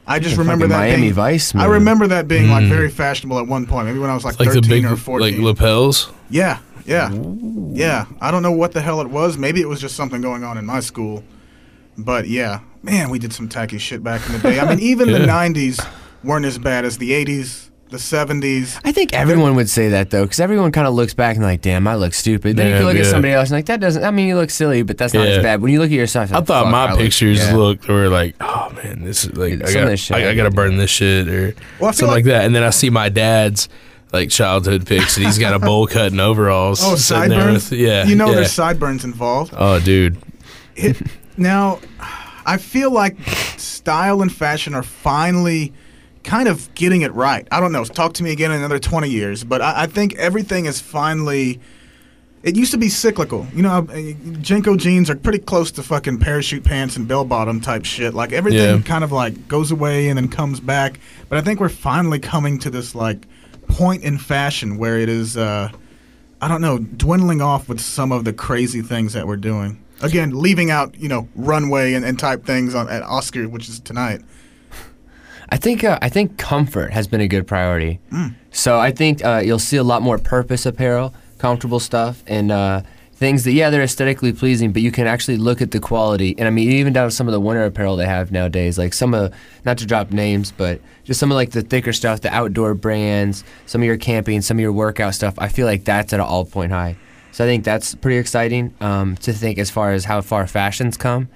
I 0.08 0.20
just 0.20 0.38
remember 0.38 0.68
that 0.68 0.78
Miami 0.78 1.02
being, 1.04 1.14
Vice. 1.14 1.54
I 1.56 1.66
remember 1.66 2.08
that 2.08 2.28
being 2.28 2.50
like 2.50 2.64
Mm. 2.64 2.70
very 2.70 2.90
fashionable 2.90 3.40
at 3.40 3.48
one 3.48 3.66
point. 3.68 3.88
Maybe 3.88 4.00
when 4.00 4.10
I 4.10 4.14
was 4.14 4.26
like, 4.26 4.40
like 4.40 4.50
the 4.50 4.56
13 4.56 4.70
big 4.70 4.86
or 4.86 4.96
14. 4.98 5.36
like 5.38 5.42
lapels. 5.44 6.12
Yeah, 6.30 6.60
yeah, 6.86 7.12
yeah. 7.72 8.06
I 8.20 8.32
don't 8.32 8.42
know 8.42 8.52
what 8.52 8.72
the 8.72 8.82
hell 8.82 9.00
it 9.02 9.10
was. 9.10 9.38
Maybe 9.38 9.62
it 9.62 9.68
was 9.70 9.80
just 9.80 9.96
something 9.96 10.22
going 10.22 10.44
on 10.44 10.58
in 10.58 10.66
my 10.66 10.80
school. 10.80 11.24
But 11.98 12.28
yeah, 12.28 12.62
man, 12.84 13.10
we 13.10 13.20
did 13.20 13.34
some 13.34 13.48
tacky 13.50 13.78
shit 13.78 14.04
back 14.04 14.26
in 14.28 14.34
the 14.34 14.40
day. 14.40 14.60
I 14.60 14.68
mean, 14.70 14.80
even 14.80 15.12
the 15.12 15.20
'90s 15.38 15.86
weren't 16.24 16.46
as 16.46 16.58
bad 16.58 16.86
as 16.86 16.98
the 16.98 17.12
'80s, 17.12 17.70
the 17.90 17.98
'70s. 17.98 18.80
I 18.84 18.92
think 18.92 19.14
everyone 19.14 19.56
would 19.56 19.70
say 19.70 19.90
that 19.90 20.10
though, 20.10 20.24
because 20.24 20.40
everyone 20.40 20.72
kind 20.72 20.88
of 20.88 20.94
looks 20.94 21.14
back 21.14 21.36
and 21.36 21.44
like, 21.46 21.62
damn, 21.62 21.88
I 21.88 21.96
look 21.96 22.14
stupid. 22.14 22.58
Then 22.58 22.68
you 22.68 22.72
Yeah, 22.74 22.78
can 22.80 22.86
look 22.88 22.96
at 22.96 23.04
yeah. 23.06 23.12
somebody 23.12 23.34
else 23.34 23.50
and 23.50 23.58
like, 23.58 23.66
that 23.68 23.80
doesn't. 23.80 24.04
I 24.04 24.12
mean, 24.12 24.28
you 24.28 24.36
look 24.36 24.50
silly, 24.50 24.84
but 24.84 24.98
that's 24.98 25.14
not 25.14 25.28
Yeah. 25.28 25.36
as 25.36 25.44
bad. 25.44 25.62
When 25.62 25.72
you 25.72 25.80
look 25.80 25.90
at 25.92 25.96
yourself, 25.96 26.32
I 26.32 26.38
like, 26.38 26.48
thought 26.48 26.64
fuck, 26.64 26.72
my 26.72 26.86
I 26.86 26.92
look- 26.92 27.00
pictures 27.00 27.40
yeah. 27.40 27.56
looked 27.56 27.88
were 27.88 28.10
like, 28.10 28.36
oh 28.42 28.72
man, 28.84 29.04
this 29.04 29.26
is 29.26 29.36
like 29.36 29.52
Dude, 29.54 29.64
I 29.64 29.68
of 29.68 29.74
got 29.74 29.86
this 29.86 30.00
shit 30.00 30.18
I, 30.18 30.28
I 30.28 30.30
I 30.32 30.36
got 30.36 30.44
to 30.44 30.50
did. 30.50 30.56
burn 30.56 30.78
this 30.78 30.90
shit 30.90 31.28
or 31.28 31.54
Well, 31.80 31.90
I 31.90 31.92
feel 31.92 31.94
something 31.94 32.08
like, 32.08 32.16
like- 32.16 32.24
that. 32.26 32.46
And 32.46 32.56
then 32.56 32.64
I 32.64 32.70
see 32.72 32.90
my 32.90 33.10
dad's 33.10 33.68
like 34.14 34.30
childhood 34.30 34.86
pics, 34.86 35.16
and 35.16 35.26
he's 35.26 35.38
got 35.38 35.54
a 35.54 35.60
bowl 35.66 35.88
cut 35.88 36.12
and 36.12 36.20
overalls. 36.20 36.82
Oh, 36.84 36.96
sitting 36.96 37.30
there 37.30 37.40
sideburns. 37.40 37.72
with- 37.72 37.80
yeah, 37.80 38.04
you 38.06 38.16
know 38.16 38.28
yeah. 38.30 38.36
there's 38.36 38.52
sideburns 38.52 39.06
involved. 39.06 39.54
Oh, 39.56 39.80
dude, 39.80 40.18
It, 40.76 40.98
now, 41.38 41.80
I 42.46 42.58
feel 42.58 42.92
like 42.92 43.18
style 43.58 44.22
and 44.22 44.32
fashion 44.34 44.74
are 44.74 44.84
finally 44.84 45.74
kind 46.24 46.48
of 46.48 46.74
getting 46.76 47.02
it 47.02 47.14
right. 47.14 47.48
I 47.52 47.60
don't 47.60 47.72
know. 47.72 47.84
Talk 47.84 48.14
to 48.14 48.24
me 48.24 48.32
again 48.32 48.52
in 48.52 48.58
another 48.58 48.80
20 48.80 49.10
years, 49.10 49.44
but 49.44 49.62
I, 49.62 49.84
I 49.84 49.88
think 49.88 50.16
everything 50.16 50.66
is 50.66 50.80
finally. 50.80 51.60
It 52.44 52.56
used 52.56 52.72
to 52.72 52.78
be 52.80 52.90
cyclical. 52.90 53.46
You 53.54 53.62
know, 53.62 53.70
uh, 53.70 53.84
JNCO 53.84 54.78
jeans 54.78 55.12
are 55.12 55.16
pretty 55.16 55.38
close 55.38 55.72
to 55.74 55.84
fucking 55.84 56.18
parachute 56.20 56.64
pants 56.64 56.96
and 56.98 57.08
bell 57.08 57.24
bottom 57.24 57.62
type 57.62 57.86
shit. 57.86 58.16
Like 58.16 58.32
everything 58.34 58.78
Yeah. 58.78 58.82
kind 58.82 59.04
of 59.04 59.12
like 59.12 59.48
goes 59.48 59.70
away 59.72 60.10
and 60.10 60.18
then 60.18 60.28
comes 60.28 60.60
back. 60.60 61.00
But 61.30 61.38
I 61.38 61.42
think 61.42 61.60
we're 61.60 61.70
finally 61.70 62.18
coming 62.18 62.58
to 62.60 62.72
this 62.72 62.96
like 62.96 63.28
point 63.68 64.02
in 64.04 64.18
fashion 64.18 64.78
where 64.78 64.98
it 64.98 65.08
is. 65.10 65.38
Uh, 65.38 65.70
I 66.44 66.48
don't 66.48 66.62
know, 66.62 66.80
dwindling 66.80 67.40
off 67.42 67.70
with 67.70 67.80
some 67.80 68.12
of 68.12 68.26
the 68.26 68.34
crazy 68.34 68.82
things 68.82 69.14
that 69.14 69.28
we're 69.28 69.38
doing. 69.38 69.80
Again, 70.04 70.32
leaving 70.34 70.72
out, 70.72 70.98
you 70.98 71.08
know, 71.08 71.28
runway 71.36 71.94
and, 71.94 72.04
and 72.04 72.18
type 72.18 72.46
things 72.46 72.76
on 72.76 72.90
at 72.90 73.04
Oscar, 73.04 73.48
which 73.48 73.70
is 73.70 73.80
tonight. 73.80 74.22
I 75.50 75.58
think 75.58 75.84
uh, 75.84 76.00
I 76.02 76.10
think 76.10 76.38
comfort 76.38 76.94
has 76.94 77.08
been 77.08 77.22
a 77.22 77.28
good 77.28 77.46
priority. 77.46 78.00
Mm. 78.12 78.36
So 78.52 78.80
I 78.80 78.92
think 78.92 79.24
uh, 79.24 79.42
you'll 79.44 79.60
see 79.60 79.78
a 79.78 79.84
lot 79.84 80.02
more 80.02 80.18
purpose 80.18 80.66
apparel, 80.66 81.14
comfortable 81.40 81.80
stuff, 81.80 82.24
and 82.26 82.52
uh, 82.52 82.82
things 83.22 83.44
that 83.44 83.52
yeah 83.52 83.70
they're 83.70 83.84
aesthetically 83.84 84.34
pleasing, 84.34 84.72
but 84.72 84.82
you 84.82 84.92
can 84.92 85.08
actually 85.08 85.38
look 85.38 85.62
at 85.62 85.72
the 85.72 85.80
quality. 85.80 86.36
And 86.40 86.48
I 86.48 86.52
mean 86.52 86.72
even 86.72 86.94
down 86.94 87.08
to 87.08 87.12
some 87.12 87.28
of 87.28 87.34
the 87.34 87.40
winter 87.40 87.64
apparel 87.64 87.98
they 87.98 88.06
have 88.06 88.32
nowadays, 88.32 88.78
like 88.78 88.94
some 88.94 89.14
of 89.14 89.34
not 89.66 89.78
to 89.78 89.86
drop 89.86 90.12
names, 90.12 90.52
but 90.52 90.82
just 91.04 91.20
some 91.20 91.32
of 91.32 91.36
like 91.36 91.52
the 91.52 91.62
thicker 91.62 91.94
stuff, 91.94 92.22
the 92.22 92.34
outdoor 92.34 92.74
brands, 92.74 93.44
some 93.66 93.82
of 93.82 93.86
your 93.86 93.98
camping, 93.98 94.42
some 94.42 94.58
of 94.58 94.62
your 94.62 94.72
workout 94.72 95.14
stuff. 95.14 95.36
I 95.38 95.50
feel 95.50 95.68
like 95.68 95.84
that's 95.84 96.14
at 96.14 96.20
an 96.20 96.26
all 96.26 96.46
point 96.46 96.72
high. 96.72 96.96
So 97.32 97.46
I 97.46 97.48
think 97.48 97.64
that's 97.64 97.96
pretty 97.96 98.18
exciting 98.18 98.74
um, 98.82 99.16
to 99.18 99.32
think 99.34 99.58
as 99.58 99.70
far 99.70 99.92
as 99.94 100.06
how 100.06 100.22
far 100.22 100.48
fashions 100.48 100.98
come 100.98 101.30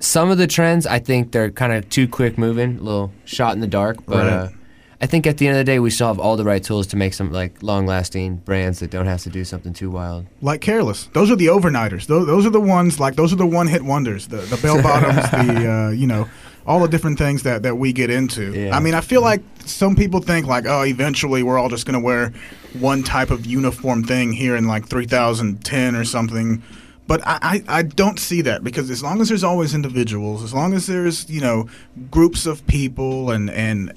some 0.00 0.30
of 0.30 0.38
the 0.38 0.46
trends 0.46 0.86
I 0.86 0.98
think 0.98 1.32
they're 1.32 1.50
kind 1.50 1.72
of 1.72 1.88
too 1.88 2.08
quick 2.08 2.38
moving, 2.38 2.78
a 2.78 2.82
little 2.82 3.12
shot 3.24 3.54
in 3.54 3.60
the 3.60 3.66
dark. 3.66 4.04
But 4.06 4.16
Right. 4.26 4.32
uh, 4.32 4.48
I 5.00 5.06
think 5.06 5.26
at 5.28 5.38
the 5.38 5.46
end 5.46 5.56
of 5.56 5.60
the 5.60 5.70
day, 5.70 5.78
we 5.78 5.90
still 5.90 6.08
have 6.08 6.18
all 6.18 6.36
the 6.36 6.44
right 6.44 6.62
tools 6.62 6.88
to 6.88 6.96
make 6.96 7.14
some 7.14 7.30
like 7.32 7.62
long 7.62 7.86
lasting 7.86 8.36
brands 8.38 8.80
that 8.80 8.90
don't 8.90 9.06
have 9.06 9.22
to 9.22 9.30
do 9.30 9.44
something 9.44 9.72
too 9.72 9.90
wild. 9.90 10.26
Like 10.42 10.60
Careless. 10.60 11.08
Those 11.12 11.30
are 11.30 11.36
the 11.36 11.46
overnighters. 11.46 12.06
Those, 12.06 12.26
those 12.26 12.46
are 12.46 12.50
the 12.50 12.60
ones, 12.60 12.98
like, 12.98 13.14
those 13.14 13.32
are 13.32 13.36
the 13.36 13.46
one 13.46 13.68
hit 13.68 13.82
wonders. 13.82 14.26
The, 14.26 14.38
the 14.38 14.56
bell 14.56 14.82
bottoms, 14.82 15.30
the, 15.30 15.70
uh, 15.88 15.90
you 15.90 16.06
know, 16.08 16.28
all 16.68 16.80
the 16.80 16.88
different 16.88 17.16
things 17.16 17.44
that, 17.44 17.62
that 17.62 17.76
we 17.76 17.94
get 17.94 18.10
into. 18.10 18.52
Yeah. 18.52 18.76
I 18.76 18.80
mean, 18.80 18.92
I 18.92 19.00
feel 19.00 19.22
mm-hmm. 19.22 19.42
like 19.42 19.42
some 19.64 19.96
people 19.96 20.20
think, 20.20 20.46
like, 20.46 20.66
oh, 20.66 20.82
eventually 20.82 21.42
we're 21.42 21.58
all 21.58 21.70
just 21.70 21.86
going 21.86 21.98
to 21.98 22.04
wear 22.04 22.32
one 22.78 23.02
type 23.02 23.30
of 23.30 23.46
uniform 23.46 24.04
thing 24.04 24.32
here 24.32 24.54
in, 24.54 24.68
like, 24.68 24.86
3010 24.86 25.96
or 25.96 26.04
something. 26.04 26.62
But 27.06 27.26
I, 27.26 27.38
I, 27.68 27.78
I 27.78 27.82
don't 27.82 28.18
see 28.18 28.42
that 28.42 28.62
because 28.62 28.90
as 28.90 29.02
long 29.02 29.22
as 29.22 29.30
there's 29.30 29.44
always 29.44 29.74
individuals, 29.74 30.44
as 30.44 30.52
long 30.52 30.74
as 30.74 30.86
there's, 30.86 31.28
you 31.30 31.40
know, 31.40 31.70
groups 32.10 32.44
of 32.44 32.64
people 32.66 33.30
and, 33.30 33.48
and 33.48 33.94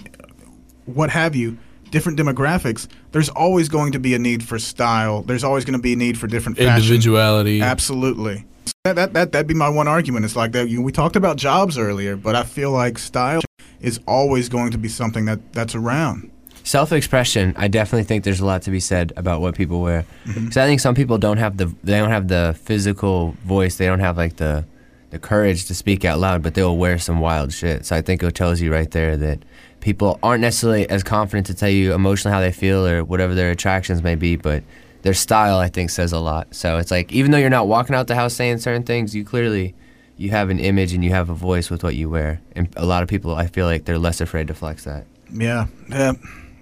what 0.85 1.09
have 1.09 1.35
you, 1.35 1.57
different 1.89 2.17
demographics, 2.17 2.87
there's 3.11 3.27
always 3.27 3.67
going 3.67 3.91
to 3.91 3.99
be 3.99 4.15
a 4.15 4.19
need 4.19 4.45
for 4.45 4.57
style. 4.57 5.23
There's 5.23 5.43
always 5.43 5.65
going 5.65 5.77
to 5.77 5.83
be 5.83 5.91
a 5.91 5.97
need 5.97 6.17
for 6.17 6.27
different 6.27 6.57
fashion. 6.57 6.77
individuality. 6.77 7.61
Absolutely. 7.61 8.45
That, 8.83 8.95
that, 8.95 9.13
that, 9.13 9.31
that'd 9.31 9.47
be 9.47 9.53
my 9.53 9.69
one 9.69 9.87
argument. 9.87 10.25
It's 10.25 10.35
like 10.35 10.53
that. 10.53 10.67
You, 10.69 10.81
we 10.81 10.91
talked 10.91 11.15
about 11.15 11.37
jobs 11.37 11.77
earlier, 11.77 12.15
but 12.15 12.35
I 12.35 12.43
feel 12.43 12.71
like 12.71 12.97
style 12.97 13.41
is 13.79 13.99
always 14.07 14.49
going 14.49 14.71
to 14.71 14.77
be 14.77 14.87
something 14.89 15.25
that, 15.25 15.53
that's 15.53 15.75
around. 15.75 16.31
self-expression 16.63 17.53
i 17.57 17.67
definitely 17.67 18.03
think 18.03 18.23
there's 18.23 18.39
a 18.39 18.45
lot 18.45 18.61
to 18.61 18.69
be 18.69 18.79
said 18.79 19.11
about 19.17 19.41
what 19.41 19.55
people 19.55 19.81
wear 19.81 20.05
Mm-hmm. 20.25 20.41
because 20.45 20.57
i 20.57 20.65
think 20.67 20.79
some 20.79 20.93
people 20.93 21.17
don't 21.17 21.37
have 21.37 21.57
the 21.57 21.65
they 21.83 21.97
don't 21.97 22.11
have 22.11 22.27
the 22.27 22.55
physical 22.63 23.31
voice 23.43 23.77
they 23.77 23.87
don't 23.87 23.99
have 23.99 24.15
like 24.17 24.35
the 24.35 24.63
the 25.09 25.17
courage 25.17 25.65
to 25.65 25.73
speak 25.73 26.05
out 26.05 26.19
loud 26.19 26.43
but 26.43 26.53
they'll 26.53 26.77
wear 26.77 26.99
some 26.99 27.19
wild 27.19 27.51
shit 27.51 27.83
so 27.87 27.95
i 27.95 28.01
think 28.01 28.21
it 28.21 28.35
tells 28.35 28.61
you 28.61 28.71
right 28.71 28.91
there 28.91 29.17
that 29.17 29.39
people 29.79 30.19
aren't 30.21 30.41
necessarily 30.41 30.87
as 30.87 31.01
confident 31.01 31.47
to 31.47 31.55
tell 31.55 31.69
you 31.69 31.93
emotionally 31.95 32.31
how 32.33 32.39
they 32.41 32.51
feel 32.51 32.85
or 32.85 33.03
whatever 33.03 33.33
their 33.33 33.49
attractions 33.49 34.03
may 34.03 34.13
be 34.15 34.35
but 34.35 34.63
their 35.01 35.13
style 35.13 35.57
i 35.57 35.67
think 35.67 35.89
says 35.89 36.11
a 36.11 36.19
lot 36.19 36.47
so 36.53 36.77
it's 36.77 36.91
like 36.91 37.11
even 37.11 37.31
though 37.31 37.37
you're 37.37 37.49
not 37.49 37.67
walking 37.67 37.95
out 37.95 38.07
the 38.07 38.15
house 38.15 38.33
saying 38.33 38.57
certain 38.57 38.83
things 38.83 39.15
you 39.15 39.23
clearly 39.23 39.73
you 40.17 40.29
have 40.29 40.49
an 40.49 40.59
image 40.59 40.93
and 40.93 41.03
you 41.03 41.09
have 41.09 41.29
a 41.29 41.33
voice 41.33 41.69
with 41.69 41.83
what 41.83 41.95
you 41.95 42.09
wear 42.09 42.39
and 42.55 42.67
a 42.77 42.85
lot 42.85 43.01
of 43.03 43.09
people 43.09 43.35
i 43.35 43.47
feel 43.47 43.65
like 43.65 43.85
they're 43.85 43.97
less 43.99 44.21
afraid 44.21 44.47
to 44.47 44.53
flex 44.53 44.83
that 44.83 45.05
Yeah, 45.31 45.67
yeah. 45.89 46.13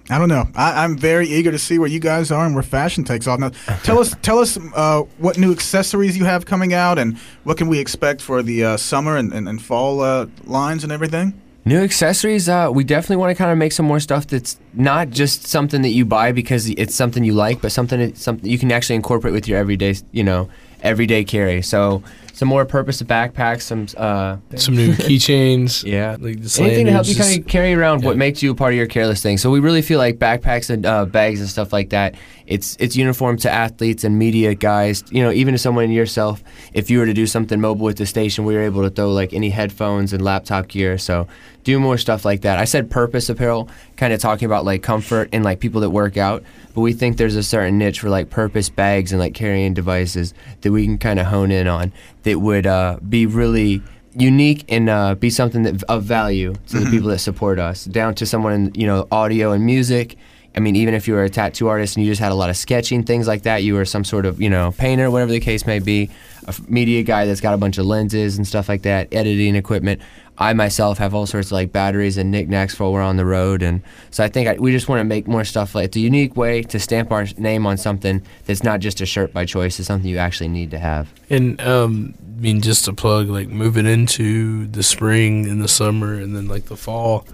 I 0.08 0.18
don't 0.18 0.28
know. 0.28 0.48
I, 0.56 0.82
I'm 0.82 0.96
very 0.98 1.28
eager 1.28 1.52
to 1.52 1.58
see 1.58 1.78
where 1.78 1.88
you 1.88 2.00
guys 2.00 2.32
are 2.32 2.44
and 2.44 2.52
where 2.52 2.64
fashion 2.64 3.04
takes 3.04 3.28
off. 3.28 3.38
Now, 3.38 3.50
tell 3.84 4.00
us, 4.00 4.14
tell 4.22 4.40
us 4.40 4.58
uh, 4.74 5.02
what 5.18 5.38
new 5.38 5.52
accessories 5.52 6.16
you 6.18 6.24
have 6.24 6.46
coming 6.46 6.74
out, 6.74 6.98
and 6.98 7.16
what 7.44 7.56
can 7.56 7.68
we 7.68 7.78
expect 7.78 8.20
for 8.20 8.42
the 8.42 8.64
uh, 8.64 8.76
summer 8.76 9.16
and, 9.16 9.32
and, 9.32 9.48
and 9.48 9.62
fall 9.62 10.00
uh, 10.00 10.26
lines 10.44 10.82
and 10.82 10.92
everything. 10.92 11.40
New 11.64 11.78
accessories, 11.82 12.48
uh, 12.48 12.70
we 12.72 12.84
definitely 12.84 13.16
want 13.16 13.30
to 13.30 13.34
kind 13.34 13.50
of 13.52 13.58
make 13.58 13.72
some 13.72 13.84
more 13.86 14.00
stuff 14.00 14.26
that's 14.26 14.58
not 14.72 15.10
just 15.10 15.46
something 15.46 15.82
that 15.82 15.90
you 15.90 16.04
buy 16.06 16.32
because 16.32 16.70
it's 16.70 16.94
something 16.94 17.22
you 17.22 17.34
like, 17.34 17.60
but 17.60 17.70
something 17.70 18.00
that, 18.00 18.16
something 18.16 18.48
you 18.50 18.58
can 18.58 18.72
actually 18.72 18.96
incorporate 18.96 19.34
with 19.34 19.46
your 19.46 19.58
everyday, 19.58 19.94
you 20.10 20.24
know, 20.24 20.48
everyday 20.82 21.22
carry. 21.22 21.60
So 21.60 22.02
some 22.32 22.48
more 22.48 22.64
purpose 22.64 23.02
backpacks, 23.02 23.62
some 23.62 23.86
uh, 23.98 24.38
Some 24.56 24.74
new 24.74 24.92
keychains. 24.94 25.84
yeah, 25.84 26.12
Like 26.18 26.40
the 26.42 26.62
anything 26.62 26.86
to 26.86 26.92
help 26.92 27.06
you 27.06 27.14
kind 27.14 27.38
of 27.38 27.46
carry 27.46 27.74
around 27.74 28.02
what 28.04 28.16
makes 28.16 28.42
you 28.42 28.52
a 28.52 28.54
part 28.54 28.72
of 28.72 28.78
your 28.78 28.86
careless 28.86 29.22
thing. 29.22 29.36
So 29.36 29.50
we 29.50 29.60
really 29.60 29.82
feel 29.82 29.98
like 29.98 30.16
backpacks 30.18 30.70
and 30.70 30.86
uh, 30.86 31.04
bags 31.04 31.40
and 31.40 31.48
stuff 31.50 31.74
like 31.74 31.90
that. 31.90 32.14
It's 32.50 32.76
it's 32.80 32.96
uniform 32.96 33.36
to 33.38 33.50
athletes 33.50 34.02
and 34.02 34.18
media 34.18 34.56
guys. 34.56 35.04
You 35.10 35.22
know, 35.22 35.30
even 35.30 35.54
to 35.54 35.58
someone 35.58 35.90
yourself. 35.92 36.42
If 36.74 36.90
you 36.90 36.98
were 36.98 37.06
to 37.06 37.14
do 37.14 37.26
something 37.26 37.60
mobile 37.60 37.86
with 37.86 37.96
the 37.96 38.06
station, 38.06 38.44
we 38.44 38.54
were 38.54 38.62
able 38.62 38.82
to 38.82 38.90
throw 38.90 39.12
like 39.12 39.32
any 39.32 39.50
headphones 39.50 40.12
and 40.12 40.22
laptop 40.22 40.66
gear. 40.66 40.98
So 40.98 41.28
do 41.62 41.78
more 41.78 41.96
stuff 41.96 42.24
like 42.24 42.40
that. 42.42 42.58
I 42.58 42.64
said 42.64 42.90
purpose 42.90 43.28
apparel, 43.28 43.68
kind 43.96 44.12
of 44.12 44.20
talking 44.20 44.46
about 44.46 44.64
like 44.64 44.82
comfort 44.82 45.28
and 45.32 45.44
like 45.44 45.60
people 45.60 45.80
that 45.82 45.90
work 45.90 46.16
out. 46.16 46.42
But 46.74 46.80
we 46.80 46.92
think 46.92 47.16
there's 47.18 47.36
a 47.36 47.42
certain 47.42 47.78
niche 47.78 48.00
for 48.00 48.10
like 48.10 48.30
purpose 48.30 48.68
bags 48.68 49.12
and 49.12 49.20
like 49.20 49.34
carrying 49.34 49.72
devices 49.72 50.34
that 50.62 50.72
we 50.72 50.84
can 50.84 50.98
kind 50.98 51.20
of 51.20 51.26
hone 51.26 51.52
in 51.52 51.68
on 51.68 51.92
that 52.24 52.40
would 52.40 52.66
uh, 52.66 52.98
be 53.08 53.26
really 53.26 53.80
unique 54.14 54.64
and 54.68 54.90
uh, 54.90 55.14
be 55.14 55.30
something 55.30 55.62
that 55.62 55.82
of 55.84 56.02
value 56.02 56.54
to 56.66 56.80
the 56.80 56.90
people 56.90 57.08
that 57.10 57.20
support 57.20 57.60
us. 57.60 57.84
Down 57.84 58.14
to 58.16 58.26
someone 58.26 58.52
in 58.52 58.74
you 58.74 58.86
know 58.86 59.06
audio 59.12 59.52
and 59.52 59.64
music. 59.64 60.16
I 60.56 60.60
mean, 60.60 60.76
even 60.76 60.94
if 60.94 61.06
you 61.06 61.14
were 61.14 61.24
a 61.24 61.30
tattoo 61.30 61.68
artist 61.68 61.96
and 61.96 62.04
you 62.04 62.10
just 62.10 62.20
had 62.20 62.32
a 62.32 62.34
lot 62.34 62.50
of 62.50 62.56
sketching 62.56 63.04
things 63.04 63.28
like 63.28 63.42
that, 63.42 63.62
you 63.62 63.74
were 63.74 63.84
some 63.84 64.04
sort 64.04 64.26
of 64.26 64.40
you 64.40 64.50
know 64.50 64.72
painter, 64.72 65.10
whatever 65.10 65.30
the 65.30 65.40
case 65.40 65.66
may 65.66 65.78
be, 65.78 66.10
a 66.46 66.54
media 66.68 67.02
guy 67.02 67.26
that's 67.26 67.40
got 67.40 67.54
a 67.54 67.58
bunch 67.58 67.78
of 67.78 67.86
lenses 67.86 68.36
and 68.36 68.46
stuff 68.46 68.68
like 68.68 68.82
that, 68.82 69.12
editing 69.12 69.54
equipment. 69.54 70.00
I 70.38 70.54
myself 70.54 70.96
have 70.98 71.14
all 71.14 71.26
sorts 71.26 71.48
of 71.48 71.52
like 71.52 71.70
batteries 71.70 72.16
and 72.16 72.30
knickknacks 72.30 72.80
when 72.80 72.90
we're 72.90 73.02
on 73.02 73.18
the 73.18 73.26
road, 73.26 73.62
and 73.62 73.82
so 74.10 74.24
I 74.24 74.28
think 74.28 74.48
I, 74.48 74.54
we 74.54 74.72
just 74.72 74.88
want 74.88 75.00
to 75.00 75.04
make 75.04 75.28
more 75.28 75.44
stuff 75.44 75.74
like 75.74 75.86
it's 75.86 75.96
a 75.96 76.00
unique 76.00 76.34
way 76.34 76.62
to 76.62 76.80
stamp 76.80 77.12
our 77.12 77.26
name 77.36 77.66
on 77.66 77.76
something 77.76 78.22
that's 78.46 78.64
not 78.64 78.80
just 78.80 79.00
a 79.02 79.06
shirt 79.06 79.32
by 79.32 79.44
choice. 79.44 79.78
It's 79.78 79.86
something 79.86 80.08
you 80.08 80.18
actually 80.18 80.48
need 80.48 80.70
to 80.70 80.78
have. 80.78 81.12
And 81.28 81.60
um, 81.60 82.14
I 82.18 82.40
mean, 82.40 82.62
just 82.62 82.86
to 82.86 82.94
plug, 82.94 83.28
like 83.28 83.48
moving 83.48 83.84
into 83.84 84.66
the 84.66 84.82
spring 84.82 85.46
and 85.46 85.62
the 85.62 85.68
summer, 85.68 86.14
and 86.14 86.34
then 86.34 86.48
like 86.48 86.64
the 86.64 86.76
fall, 86.76 87.26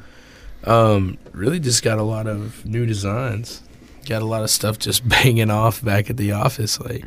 um, 0.67 1.19
really 1.33 1.61
just 1.61 1.83
got 1.83 1.99
a 1.99 2.03
lot 2.03 2.27
of 2.27 2.65
new 2.67 2.87
designs. 2.87 3.63
Got 4.09 4.23
a 4.23 4.27
lot 4.27 4.43
of 4.43 4.51
stuff 4.51 4.79
just 4.79 5.09
banging 5.09 5.51
off 5.51 5.83
back 5.85 6.11
at 6.11 6.17
the 6.17 6.33
office. 6.33 6.79
Like, 6.81 7.05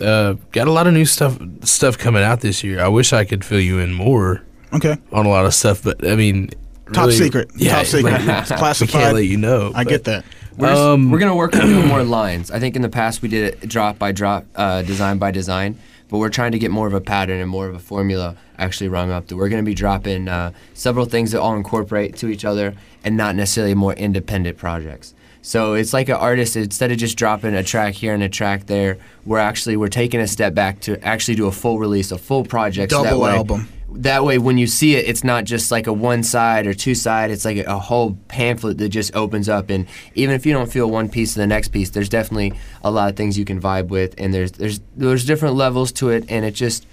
uh, 0.00 0.34
got 0.52 0.68
a 0.68 0.72
lot 0.72 0.86
of 0.86 0.92
new 0.94 1.04
stuff 1.04 1.38
stuff 1.64 1.98
coming 1.98 2.22
out 2.22 2.40
this 2.40 2.62
year. 2.62 2.80
I 2.80 2.88
wish 2.88 3.12
I 3.12 3.24
could 3.24 3.44
fill 3.44 3.60
you 3.60 3.78
in 3.78 3.92
more 3.92 4.42
Okay, 4.72 4.96
on 5.12 5.24
a 5.26 5.28
lot 5.30 5.46
of 5.46 5.54
stuff, 5.54 5.82
but 5.82 6.06
I 6.06 6.14
mean, 6.14 6.50
top 6.92 7.06
really- 7.06 7.16
secret. 7.16 7.50
Yeah, 7.56 7.76
top 7.76 7.86
secret. 7.86 8.12
like, 8.12 8.20
It's 8.20 8.28
we 8.28 8.28
can't 8.46 8.58
classified. 8.58 9.14
let 9.14 9.24
you 9.24 9.36
know. 9.38 9.72
I 9.74 9.84
but- 9.84 9.90
get 9.90 10.04
that. 10.04 10.24
We're, 10.56 10.68
just- 10.68 10.80
Um, 10.80 11.10
we're 11.10 11.18
gonna 11.20 11.36
work 11.36 11.56
on 11.56 11.86
more 11.86 12.02
lines. 12.02 12.50
I 12.50 12.58
think 12.60 12.74
in 12.76 12.82
the 12.82 12.88
past 12.88 13.22
we 13.22 13.28
did 13.28 13.54
it 13.62 13.68
drop 13.68 13.98
by 13.98 14.12
drop, 14.12 14.44
uh, 14.56 14.82
design 14.82 15.18
by 15.18 15.30
design, 15.30 15.78
but 16.08 16.18
we're 16.18 16.28
trying 16.30 16.52
to 16.52 16.58
get 16.58 16.70
more 16.70 16.86
of 16.86 16.94
a 16.94 17.00
pattern 17.00 17.40
and 17.40 17.50
more 17.50 17.68
of 17.68 17.74
a 17.74 17.78
formula 17.78 18.36
actually 18.58 18.88
rung 18.88 19.10
up. 19.10 19.26
That 19.28 19.36
we're 19.36 19.48
gonna 19.48 19.62
be 19.62 19.74
dropping 19.74 20.28
uh, 20.28 20.52
several 20.74 21.04
things 21.06 21.32
that 21.32 21.40
all 21.40 21.54
incorporate 21.56 22.16
to 22.16 22.28
each 22.28 22.44
other 22.44 22.74
and 23.04 23.16
not 23.16 23.34
necessarily 23.36 23.74
more 23.74 23.92
independent 23.94 24.58
projects. 24.58 25.14
So 25.42 25.74
it's 25.74 25.92
like 25.92 26.08
an 26.08 26.16
artist. 26.16 26.56
Instead 26.56 26.90
of 26.90 26.98
just 26.98 27.16
dropping 27.16 27.54
a 27.54 27.62
track 27.62 27.94
here 27.94 28.12
and 28.12 28.22
a 28.22 28.28
track 28.28 28.66
there, 28.66 28.98
we're 29.24 29.38
actually 29.38 29.76
we're 29.76 29.88
taking 29.88 30.20
a 30.20 30.26
step 30.26 30.52
back 30.54 30.80
to 30.80 31.02
actually 31.06 31.36
do 31.36 31.46
a 31.46 31.52
full 31.52 31.78
release, 31.78 32.10
a 32.12 32.18
full 32.18 32.44
project. 32.44 32.92
so 32.92 33.02
that 33.02 33.10
Double 33.10 33.22
way- 33.22 33.36
album. 33.36 33.68
That 33.92 34.24
way 34.24 34.38
when 34.38 34.58
you 34.58 34.66
see 34.66 34.96
it 34.96 35.08
it's 35.08 35.24
not 35.24 35.44
just 35.44 35.70
like 35.70 35.86
a 35.86 35.92
one 35.92 36.22
side 36.22 36.66
or 36.66 36.74
two 36.74 36.94
side. 36.94 37.30
It's 37.30 37.44
like 37.44 37.56
a, 37.56 37.64
a 37.64 37.78
whole 37.78 38.18
pamphlet 38.28 38.78
that 38.78 38.90
just 38.90 39.14
opens 39.16 39.48
up. 39.48 39.70
And 39.70 39.86
even 40.14 40.34
if 40.34 40.44
you 40.44 40.52
don't 40.52 40.70
feel 40.70 40.90
one 40.90 41.08
piece 41.08 41.34
to 41.34 41.40
the 41.40 41.46
next 41.46 41.68
piece 41.68 41.90
there's 41.90 42.08
definitely 42.08 42.52
a 42.82 42.90
lot 42.90 43.10
of 43.10 43.16
things 43.16 43.38
you 43.38 43.44
can 43.44 43.60
vibe 43.60 43.88
with. 43.88 44.14
And 44.18 44.32
there's 44.32 44.52
there's 44.52 44.80
there's 44.96 45.24
different 45.24 45.54
levels 45.54 45.92
to 45.92 46.10
it. 46.10 46.26
And 46.28 46.44
it 46.44 46.52
just 46.52 46.86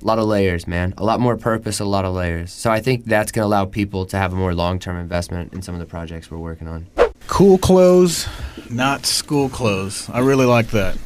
a 0.00 0.04
lot 0.04 0.18
of 0.18 0.26
layers 0.26 0.66
man. 0.66 0.94
A 0.98 1.04
lot 1.04 1.20
more 1.20 1.36
purpose 1.36 1.80
a 1.80 1.84
lot 1.84 2.04
of 2.04 2.14
layers. 2.14 2.52
So 2.52 2.70
i 2.70 2.80
think 2.80 3.06
that's 3.06 3.32
going 3.32 3.42
to 3.42 3.46
allow 3.46 3.64
people 3.64 4.06
to 4.06 4.16
have 4.16 4.32
a 4.32 4.36
more 4.36 4.54
long-term 4.54 4.96
investment 4.96 5.52
in 5.52 5.62
some 5.62 5.74
of 5.74 5.80
the 5.80 5.86
projects 5.86 6.30
we're 6.30 6.38
working 6.38 6.68
on. 6.68 6.86
Cool 7.26 7.58
clothes, 7.58 8.28
not 8.70 9.04
school 9.04 9.48
clothes. 9.48 10.08
I 10.10 10.20
really 10.20 10.46
like 10.46 10.68
that. 10.68 10.96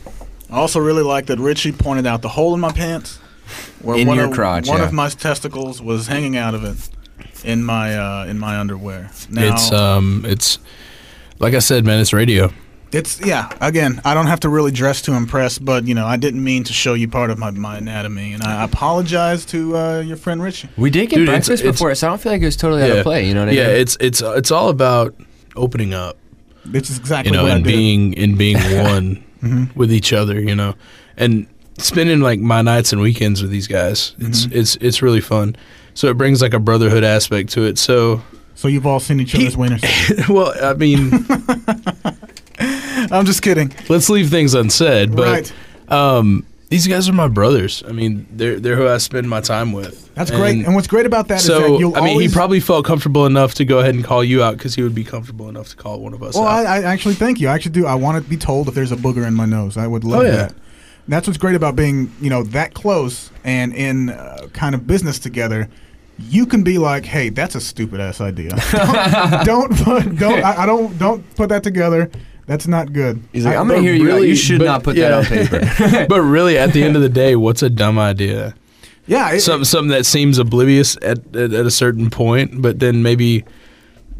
I 0.51 0.57
also 0.57 0.81
really 0.81 1.05
like 1.05 1.27
that 1.27 1.39
Richie 1.39 1.71
pointed 1.71 2.07
out 2.07 2.23
the 2.23 2.29
hole 2.29 2.55
in 2.55 2.61
my 2.61 2.73
pants, 2.73 3.20
where 3.83 3.99
In 3.99 4.07
one 4.09 4.17
your 4.17 4.27
of, 4.27 4.33
crotch, 4.33 4.69
one 4.69 4.79
yeah. 4.79 4.87
of 4.87 4.93
my 4.93 5.09
testicles 5.09 5.81
was 5.83 6.07
hanging 6.07 6.37
out 6.37 6.55
of 6.55 6.65
it 6.65 6.89
in 7.45 7.63
my 7.65 7.97
uh, 7.97 8.27
in 8.27 8.39
my 8.39 8.59
underwear. 8.59 9.11
Now, 9.31 9.53
It's 9.55 9.73
um, 9.73 10.25
it's 10.27 10.59
like 11.39 11.55
I 11.55 11.59
said, 11.61 11.85
man. 11.85 12.01
It's 12.01 12.13
radio. 12.13 12.53
It's 12.93 13.21
yeah. 13.25 13.49
Again, 13.61 14.01
I 14.05 14.15
don't 14.15 14.27
have 14.27 14.41
to 14.41 14.49
really 14.49 14.73
dress 14.73 15.01
to 15.03 15.13
impress, 15.15 15.59
but 15.61 15.87
you 15.87 15.95
know, 15.95 16.07
I 16.07 16.17
didn't 16.17 16.43
mean 16.43 16.65
to 16.65 16.73
show 16.73 16.95
you 16.95 17.07
part 17.07 17.31
of 17.31 17.39
my, 17.39 17.51
my 17.53 17.79
anatomy, 17.79 18.33
and 18.33 18.43
I 18.43 18.65
apologize 18.65 19.45
to 19.47 19.77
uh, 19.77 20.01
your 20.01 20.17
friend 20.17 20.43
Richie. 20.43 20.69
we 20.77 20.91
did 20.91 21.09
get 21.09 21.17
Dude, 21.17 21.27
breakfast 21.27 21.63
it's- 21.63 21.75
before 21.77 21.95
so 21.95 22.09
i 22.09 22.11
don't 22.11 22.21
feel 22.21 22.33
like 22.33 22.43
it 22.43 22.47
was 22.47 22.57
totally 22.57 22.83
out 22.83 22.91
of 22.99 23.03
play 23.05 23.27
you 23.29 23.35
know 23.35 23.41
what 23.41 23.49
i 23.51 23.53
Yeah, 23.53 23.69
mean 23.69 23.77
it's 23.77 23.97
it's 24.01 24.21
it's 24.23 24.51
all 24.51 24.69
about 24.71 25.15
opening 25.57 25.95
up. 25.95 26.17
This 26.65 26.91
is 26.91 26.99
exactly 26.99 27.31
you 27.31 27.37
know, 27.37 27.45
what 27.45 27.53
and 27.53 27.61
I 27.65 27.71
did. 27.71 27.77
being 27.77 28.19
and 28.19 28.37
being 28.37 28.57
one 28.83 29.25
Mhm. 29.43 29.75
with 29.77 29.91
each 29.93 30.13
other, 30.13 30.39
you 30.41 30.55
know, 30.57 30.75
and 31.17 31.47
spending 31.83 32.21
like 32.21 32.41
my 32.41 32.63
nights 32.63 32.93
and 32.93 33.01
weekends 33.03 33.43
with 33.43 33.51
these 33.51 33.67
guys. 33.67 34.15
It's 34.19 34.47
Mhm. 34.47 34.53
it's 34.53 34.77
it's 34.81 35.03
really 35.03 35.21
fun. 35.21 35.57
So 35.95 36.09
it 36.09 36.17
brings 36.17 36.41
like 36.41 36.55
a 36.55 36.59
brotherhood 36.61 37.05
aspect 37.05 37.51
to 37.53 37.63
it. 37.65 37.79
So, 37.79 38.23
So 38.55 38.69
you've 38.69 38.87
all 38.87 39.01
seen 39.01 39.21
each 39.21 39.33
He- 39.33 39.47
other's 39.47 39.57
wieners. 39.57 40.29
well, 40.35 40.55
I 40.63 40.75
mean, 40.75 41.11
I'm 43.13 43.27
just 43.27 43.43
kidding. 43.43 43.73
let's 43.89 44.09
leave 44.11 44.31
things 44.31 44.55
unsaid, 44.55 45.15
but 45.17 45.27
right. 45.27 45.93
um, 45.93 46.45
these 46.69 46.87
guys 46.87 47.09
are 47.09 47.13
my 47.13 47.27
brothers. 47.29 47.83
I 47.89 47.93
mean, 47.93 48.27
they're 48.31 48.61
they're 48.61 48.77
who 48.77 48.87
I 48.89 48.99
spend 48.99 49.29
my 49.29 49.41
time 49.41 49.73
with. 49.73 50.09
That's 50.15 50.31
great. 50.31 50.65
And 50.65 50.75
what's 50.75 50.87
great 50.87 51.07
about 51.07 51.29
that 51.29 51.41
is 51.41 51.47
that 51.47 51.53
so 51.61 51.79
you'll 51.79 51.97
I 51.97 52.01
mean, 52.01 52.11
always, 52.11 52.31
he 52.31 52.35
probably 52.35 52.61
felt 52.61 52.85
comfortable 52.85 53.27
enough 53.27 53.55
to 53.55 53.65
go 53.65 53.79
ahead 53.79 53.95
and 53.95 54.05
call 54.05 54.23
you 54.23 54.43
out 54.43 54.57
because 54.59 54.75
he 54.75 54.83
would 54.83 54.95
be 54.95 55.03
comfortable 55.05 55.49
enough 55.49 55.71
to 55.71 55.77
call 55.77 56.01
one 56.01 56.13
of 56.13 56.23
us 56.23 56.35
Well, 56.37 56.47
out. 56.47 56.67
I, 56.67 56.77
I 56.79 56.83
actually 56.83 57.15
thank 57.15 57.41
you. 57.41 57.49
I 57.49 57.55
actually 57.55 57.73
do. 57.73 57.87
I 57.87 57.95
want 57.95 58.23
to 58.23 58.29
be 58.29 58.37
told 58.37 58.69
if 58.69 58.75
there's 58.75 58.93
a 58.93 58.97
booger 58.97 59.27
in 59.27 59.35
my 59.35 59.47
nose. 59.47 59.77
I 59.77 59.87
would 59.87 60.05
love 60.05 60.21
Oh, 60.21 60.25
yeah. 60.25 60.31
that. 60.37 60.55
That's 61.09 61.27
what's 61.27 61.39
great 61.39 61.57
about 61.57 61.75
being, 61.77 62.13
you 62.21 62.31
know, 62.31 62.43
that 62.45 62.75
close 62.75 63.31
and 63.45 63.75
in 63.75 64.11
uh, 64.11 64.49
kind 64.53 64.75
of 64.75 64.87
business 64.87 65.19
together. 65.19 65.69
You 66.19 66.45
can 66.47 66.63
be 66.63 66.77
like, 66.79 67.05
"Hey, 67.07 67.31
that's 67.31 67.55
a 67.55 67.61
stupid 67.61 67.99
ass 67.99 68.21
idea. 68.21 68.51
don't 68.73 69.45
don't 69.45 69.77
put, 69.85 70.17
don't 70.17 70.45
I, 70.45 70.63
I 70.63 70.67
don't 70.67 70.97
don't 70.99 71.35
put 71.35 71.49
that 71.49 71.63
together. 71.63 72.11
That's 72.47 72.67
not 72.67 72.93
good." 72.93 73.23
he's 73.33 73.45
like 73.47 73.57
I- 73.57 73.61
i'm 73.61 73.69
gonna 73.69 73.81
hear 73.81 73.95
you 73.95 74.03
out. 74.11 74.15
really- 74.17 74.29
you 74.29 74.37
should 74.37 74.59
but- 74.59 74.67
not 74.67 74.83
put 74.83 74.97
yeah. 74.97 75.21
that 75.21 75.31
on 75.31 75.49
paper 75.49 76.07
but 76.09 76.21
really, 76.21 76.59
at 76.59 76.73
the 76.75 76.83
end 76.83 76.95
of 76.97 77.03
the 77.03 77.09
day, 77.09 77.37
what's 77.37 77.63
a 77.63 77.71
dumb 77.71 77.99
idea? 77.99 78.55
Yeah, 79.07 79.33
it, 79.33 79.41
Some 79.41 79.65
something 79.65 79.89
that 79.91 80.05
seems 80.05 80.39
oblivious 80.39 80.97
at, 81.03 81.19
at 81.35 81.53
at 81.55 81.65
a 81.67 81.71
certain 81.71 82.11
point, 82.11 82.61
but 82.61 82.79
then 82.81 83.03
maybe 83.03 83.45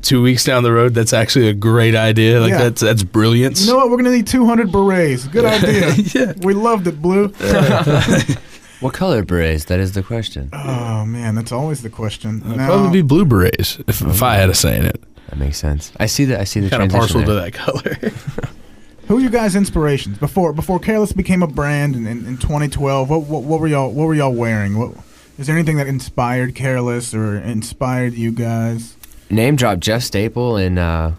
two 0.03 0.23
weeks 0.23 0.45
down 0.45 0.63
the 0.63 0.73
road, 0.73 0.95
that's 0.95 1.13
actually 1.13 1.49
a 1.49 1.55
great 1.55 1.95
idea. 1.95 2.41
Like 2.41 2.51
Yeah. 2.51 2.59
that's 2.59 2.81
that's 2.81 3.03
brilliance. 3.03 3.61
you 3.67 3.73
know 3.73 3.77
what? 3.79 3.91
We're 3.91 3.97
gonna 3.99 4.11
need 4.11 4.27
200 4.27 4.71
berets. 4.73 5.27
Good 5.27 5.45
idea. 5.57 5.93
yeah. 6.15 6.33
We 6.43 6.55
loved 6.55 6.87
it, 6.87 7.01
Blue. 7.01 7.29
what 8.81 8.95
color 8.95 9.23
berets 9.25 9.67
that 9.67 9.79
is 9.81 9.93
the 9.93 10.03
question 10.03 10.49
Oh 10.53 11.05
man, 11.05 11.35
that's 11.35 11.53
always 11.53 11.83
the 11.83 11.91
question. 11.91 12.41
It'd 12.45 12.57
Now- 12.57 12.67
probably 12.69 13.03
be 13.03 13.07
blue 13.07 13.25
berets 13.25 13.79
if, 13.87 14.01
if 14.03 14.23
I 14.23 14.37
had 14.37 14.49
a 14.51 14.55
say 14.55 14.79
in 14.79 14.87
it. 14.87 15.03
That 15.29 15.39
makes 15.39 15.59
sense. 15.59 15.93
I 16.01 16.07
see 16.07 16.25
that. 16.27 16.41
I 16.41 16.45
see 16.45 16.59
the 16.61 16.71
Kind 16.71 16.83
of 16.83 16.91
partial 16.91 17.23
to 17.25 17.35
that 17.35 17.53
color. 17.53 17.97
Who 19.07 19.19
are 19.19 19.21
you 19.21 19.31
guys' 19.31 19.55
inspirations 19.55 20.19
before 20.19 20.53
before 20.53 20.79
Careless 20.81 21.13
became 21.13 21.43
a 21.43 21.47
brand 21.47 21.95
in, 21.95 22.07
in, 22.07 22.27
in 22.27 22.37
2012? 22.39 23.09
What, 23.11 23.23
what 23.27 23.43
what 23.45 23.61
were 23.61 23.69
y'all 23.69 23.93
what 23.93 24.07
were 24.07 24.15
y'all 24.15 24.35
wearing? 24.35 24.77
What 24.79 24.93
is 25.39 25.47
there 25.47 25.57
anything 25.57 25.77
that 25.77 25.87
inspired 25.87 26.55
Careless 26.57 27.15
or 27.15 27.37
inspired 27.37 28.15
you 28.15 28.33
guys? 28.33 28.97
Name 29.31 29.57
drop 29.57 29.79
Jeff 29.79 30.03
Staple 30.03 30.57
and 30.57 30.79
uh, 30.79 31.13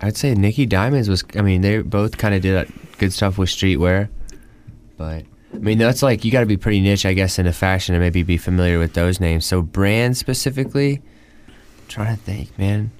I'd 0.00 0.16
say 0.16 0.34
Nicky 0.34 0.66
Diamonds 0.66 1.08
was. 1.08 1.24
I 1.36 1.42
mean, 1.42 1.60
they 1.60 1.82
both 1.82 2.16
kind 2.18 2.34
of 2.34 2.42
did 2.42 2.72
good 2.98 3.12
stuff 3.12 3.36
with 3.36 3.48
streetwear, 3.48 4.08
but 4.96 5.24
I 5.52 5.58
mean 5.58 5.78
that's 5.78 6.02
like 6.02 6.24
you 6.24 6.30
got 6.30 6.40
to 6.40 6.46
be 6.46 6.56
pretty 6.56 6.80
niche, 6.80 7.04
I 7.04 7.12
guess, 7.12 7.38
in 7.38 7.46
a 7.46 7.52
fashion 7.52 7.94
and 7.94 8.02
maybe 8.02 8.22
be 8.22 8.36
familiar 8.36 8.78
with 8.78 8.94
those 8.94 9.18
names. 9.20 9.44
So 9.44 9.60
brand 9.62 10.16
specifically, 10.16 11.02
I'm 11.48 11.86
trying 11.88 12.16
to 12.16 12.22
think, 12.22 12.56
man. 12.58 12.92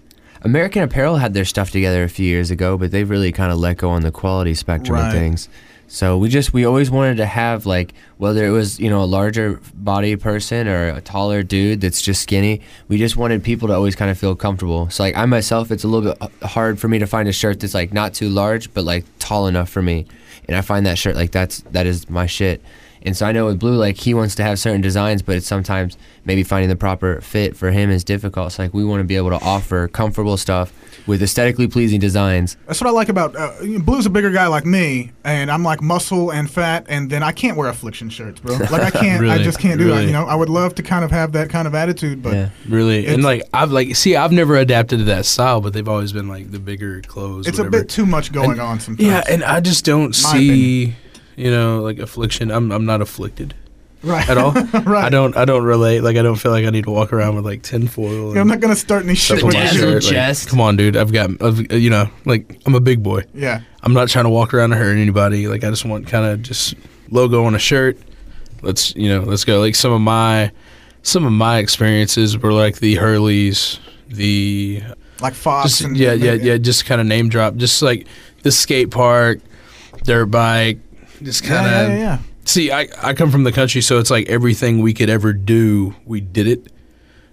American 0.43 0.83
Apparel 0.83 1.17
had 1.17 1.35
their 1.35 1.45
stuff 1.45 1.71
together 1.71 2.03
a 2.03 2.09
few 2.09 2.27
years 2.27 2.51
ago, 2.51 2.79
but 2.79 2.91
they've 2.91 3.09
really 3.09 3.31
kind 3.31 3.53
of 3.53 3.59
let 3.59 3.77
go 3.77 3.91
on 3.91 4.01
the 4.03 4.11
quality 4.11 4.55
spectrum 4.55 4.97
Right. 4.99 5.09
of 5.09 5.13
things. 5.13 5.49
So 5.93 6.17
we 6.19 6.29
just 6.29 6.53
we 6.53 6.65
always 6.65 6.89
wanted 6.89 7.17
to 7.17 7.27
have 7.27 7.67
like 7.67 7.95
whether 8.17 8.47
it 8.47 8.51
was 8.51 8.79
you 8.79 8.89
know 8.89 9.03
a 9.03 9.11
larger 9.11 9.61
body 9.75 10.15
person 10.15 10.69
or 10.69 10.91
a 10.91 11.01
taller 11.01 11.43
dude 11.43 11.81
that's 11.81 12.01
just 12.01 12.23
skinny. 12.23 12.61
We 12.87 12.97
just 12.97 13.17
wanted 13.17 13.43
people 13.43 13.67
to 13.67 13.75
always 13.75 13.97
kind 13.97 14.09
of 14.09 14.17
feel 14.17 14.37
comfortable. 14.37 14.89
So 14.91 15.03
like 15.03 15.17
I 15.17 15.27
myself, 15.27 15.73
it's 15.73 15.83
a 15.83 15.89
little 15.89 16.13
bit 16.13 16.23
uh, 16.23 16.47
hard 16.47 16.79
for 16.79 16.87
me 16.87 17.01
to 17.01 17.09
find 17.09 17.29
a 17.29 17.33
shirt 17.33 17.59
that's 17.59 17.75
like 17.75 17.93
not 17.93 18.15
too 18.15 18.29
large 18.29 18.73
but 18.73 18.85
like 18.85 19.05
tall 19.19 19.49
enough 19.49 19.69
for 19.69 19.83
me, 19.83 20.07
and 20.47 20.57
I 20.57 20.61
find 20.61 20.87
that 20.87 20.97
shirt 20.97 21.17
like 21.17 21.33
that's 21.33 21.63
that 21.73 21.87
is 21.87 22.09
my 22.09 22.27
shit. 22.27 22.63
And 23.03 23.17
so 23.17 23.27
I 23.27 23.33
know 23.33 23.47
with 23.47 23.59
Blue, 23.59 23.77
like 23.77 23.97
he 23.97 24.13
wants 24.15 24.35
to 24.37 24.43
have 24.43 24.59
certain 24.59 24.81
designs, 24.81 25.23
but 25.23 25.37
it's 25.37 25.47
sometimes 25.47 25.97
maybe 26.25 26.43
finding 26.43 26.69
the 26.69 26.77
proper 26.77 27.21
fit 27.23 27.57
for 27.57 27.71
him 27.71 27.91
is 27.91 28.05
difficult. 28.05 28.53
So 28.53 28.63
like 28.65 28.75
we 28.75 28.85
want 28.85 29.01
to 29.01 29.05
be 29.05 29.17
able 29.17 29.31
to 29.31 29.43
offer 29.45 29.89
comfortable 29.89 30.37
stuff 30.37 30.73
with 31.07 31.23
aesthetically 31.23 31.67
pleasing 31.67 31.99
designs. 31.99 32.59
That's 32.67 32.79
what 32.81 32.89
I 32.89 32.91
like 32.91 33.09
about 33.09 33.35
uh, 33.35 33.53
Blue's 33.81 34.05
a 34.05 34.11
bigger 34.11 34.31
guy 34.31 34.47
like 34.49 34.67
me, 34.67 35.13
and 35.25 35.51
I'm 35.51 35.63
like 35.65 35.81
muscle 35.81 36.31
and 36.31 36.49
fat, 36.51 36.85
and 36.91 37.09
then 37.11 37.23
I 37.23 37.33
can't 37.33 37.57
wear 37.57 37.69
affliction 37.69 38.11
shirts, 38.11 38.39
bro. 38.41 38.59
Like 38.71 38.83
I 38.83 38.91
can't, 38.91 39.27
I 39.27 39.39
just 39.43 39.59
can't 39.59 39.79
do 39.79 39.87
that. 39.87 39.93
Really? 39.95 40.07
You 40.09 40.13
know, 40.13 40.27
I 40.27 40.35
would 40.35 40.51
love 40.51 40.75
to 40.77 40.83
kind 40.83 41.03
of 41.05 41.11
have 41.11 41.33
that 41.33 41.49
kind 41.49 41.67
of 41.67 41.75
attitude, 41.75 42.23
but 42.23 42.35
Yeah. 42.35 42.51
Really, 42.69 43.07
and 43.07 43.25
like 43.25 43.43
I've 43.55 43.71
like 43.73 43.97
see, 43.97 44.15
I've 44.15 44.31
never 44.33 44.57
adapted 44.57 44.99
to 44.99 45.05
that 45.07 45.25
style, 45.25 45.61
but 45.63 45.73
they've 45.73 45.89
always 45.89 46.13
been 46.13 46.29
like 46.29 46.51
the 46.53 46.59
bigger 46.61 47.01
clothes. 47.01 47.47
it's 47.49 47.59
a 47.59 47.65
bit 47.65 47.89
too 47.89 48.05
much 48.05 48.31
going 48.31 48.53
And- 48.53 48.61
on 48.61 48.79
sometimes. 48.81 49.09
Yeah, 49.09 49.23
and 49.29 49.43
I 49.43 49.61
just 49.61 49.85
don't 49.87 50.09
My 50.09 50.13
see, 50.39 50.95
you 51.41 51.51
know, 51.51 51.81
like 51.81 51.99
affliction. 51.99 52.51
I'm 52.51 52.71
I'm 52.71 52.85
not 52.85 53.01
afflicted 53.01 53.55
right 54.03 54.29
at 54.29 54.39
all. 54.39 54.53
right. 54.85 55.05
I 55.05 55.09
don't 55.09 55.37
I 55.37 55.45
don't 55.45 55.65
relate. 55.65 56.01
Like 56.01 56.17
I 56.17 56.23
don't 56.23 56.37
feel 56.37 56.53
like 56.53 56.65
I 56.65 56.71
need 56.71 56.85
to 56.85 56.91
walk 56.91 57.13
around 57.13 57.37
with 57.37 57.45
like 57.45 57.63
tinfoil. 57.63 58.35
Yeah, 58.35 58.41
I'm 58.41 58.49
not 58.49 58.61
gonna 58.61 58.77
start 58.77 59.05
any 59.05 59.15
shit 59.15 59.43
with 59.43 59.55
my 59.55 59.61
Dazzle 59.61 59.79
shirt. 59.79 60.05
Like, 60.05 60.13
chest. 60.13 60.49
come 60.49 60.61
on, 60.61 60.77
dude. 60.77 60.97
I've 60.97 61.13
got, 61.13 61.31
I've, 61.43 61.71
uh, 61.71 61.77
you 61.77 61.91
know, 61.91 62.09
like 62.25 62.61
I'm 62.67 62.75
a 62.75 62.81
big 62.81 63.03
boy. 63.03 63.25
Yeah, 63.35 63.63
I'm 63.83 63.93
not 63.93 64.09
trying 64.09 64.25
to 64.25 64.31
walk 64.31 64.55
around 64.55 64.73
and 64.73 64.81
hurt 64.81 64.97
anybody. 64.97 65.49
Like 65.49 65.65
I 65.65 65.71
just 65.71 65.85
want 65.85 66.07
kind 66.07 66.27
of 66.27 66.43
just 66.43 66.75
logo 67.11 67.45
on 67.45 67.55
a 67.55 67.59
shirt. 67.59 67.99
Let's 68.63 68.95
you 68.95 69.09
know, 69.09 69.23
let's 69.23 69.45
go. 69.45 69.61
Like 69.61 69.75
some 69.75 69.93
of 69.93 70.01
my 70.01 70.53
some 71.03 71.25
of 71.25 71.33
my 71.33 71.59
experiences 71.59 72.37
were 72.37 72.53
like 72.53 72.79
the 72.79 72.97
Hurleys, 72.97 73.79
the 74.09 74.83
like 75.21 75.35
Fox. 75.35 75.69
just 75.69 75.81
and 75.83 75.97
yeah, 75.97 76.13
yeah, 76.13 76.33
yeah, 76.33 76.59
just 76.59 76.87
kind 76.87 77.01
of 77.01 77.07
name 77.07 77.29
drop, 77.29 77.57
just 77.57 77.83
like 77.83 78.07
the 78.43 78.53
skate 78.53 78.91
park, 78.91 79.41
dirt 80.05 80.27
bike, 80.27 80.79
just 81.23 81.45
kind 81.45 81.67
of. 81.67 81.73
yeah, 81.73 81.89
yeah, 81.89 81.99
yeah. 81.99 82.19
See, 82.45 82.71
I 82.71 82.89
I 83.03 83.15
come 83.15 83.31
from 83.31 83.45
the 83.45 83.53
country, 83.53 83.81
so 83.81 83.99
it's 83.99 84.11
like 84.11 84.29
everything 84.29 84.81
we 84.81 84.95
could 84.95 85.11
ever 85.11 85.33
do, 85.33 85.95
we 86.05 86.21
did 86.21 86.47
it. 86.47 86.73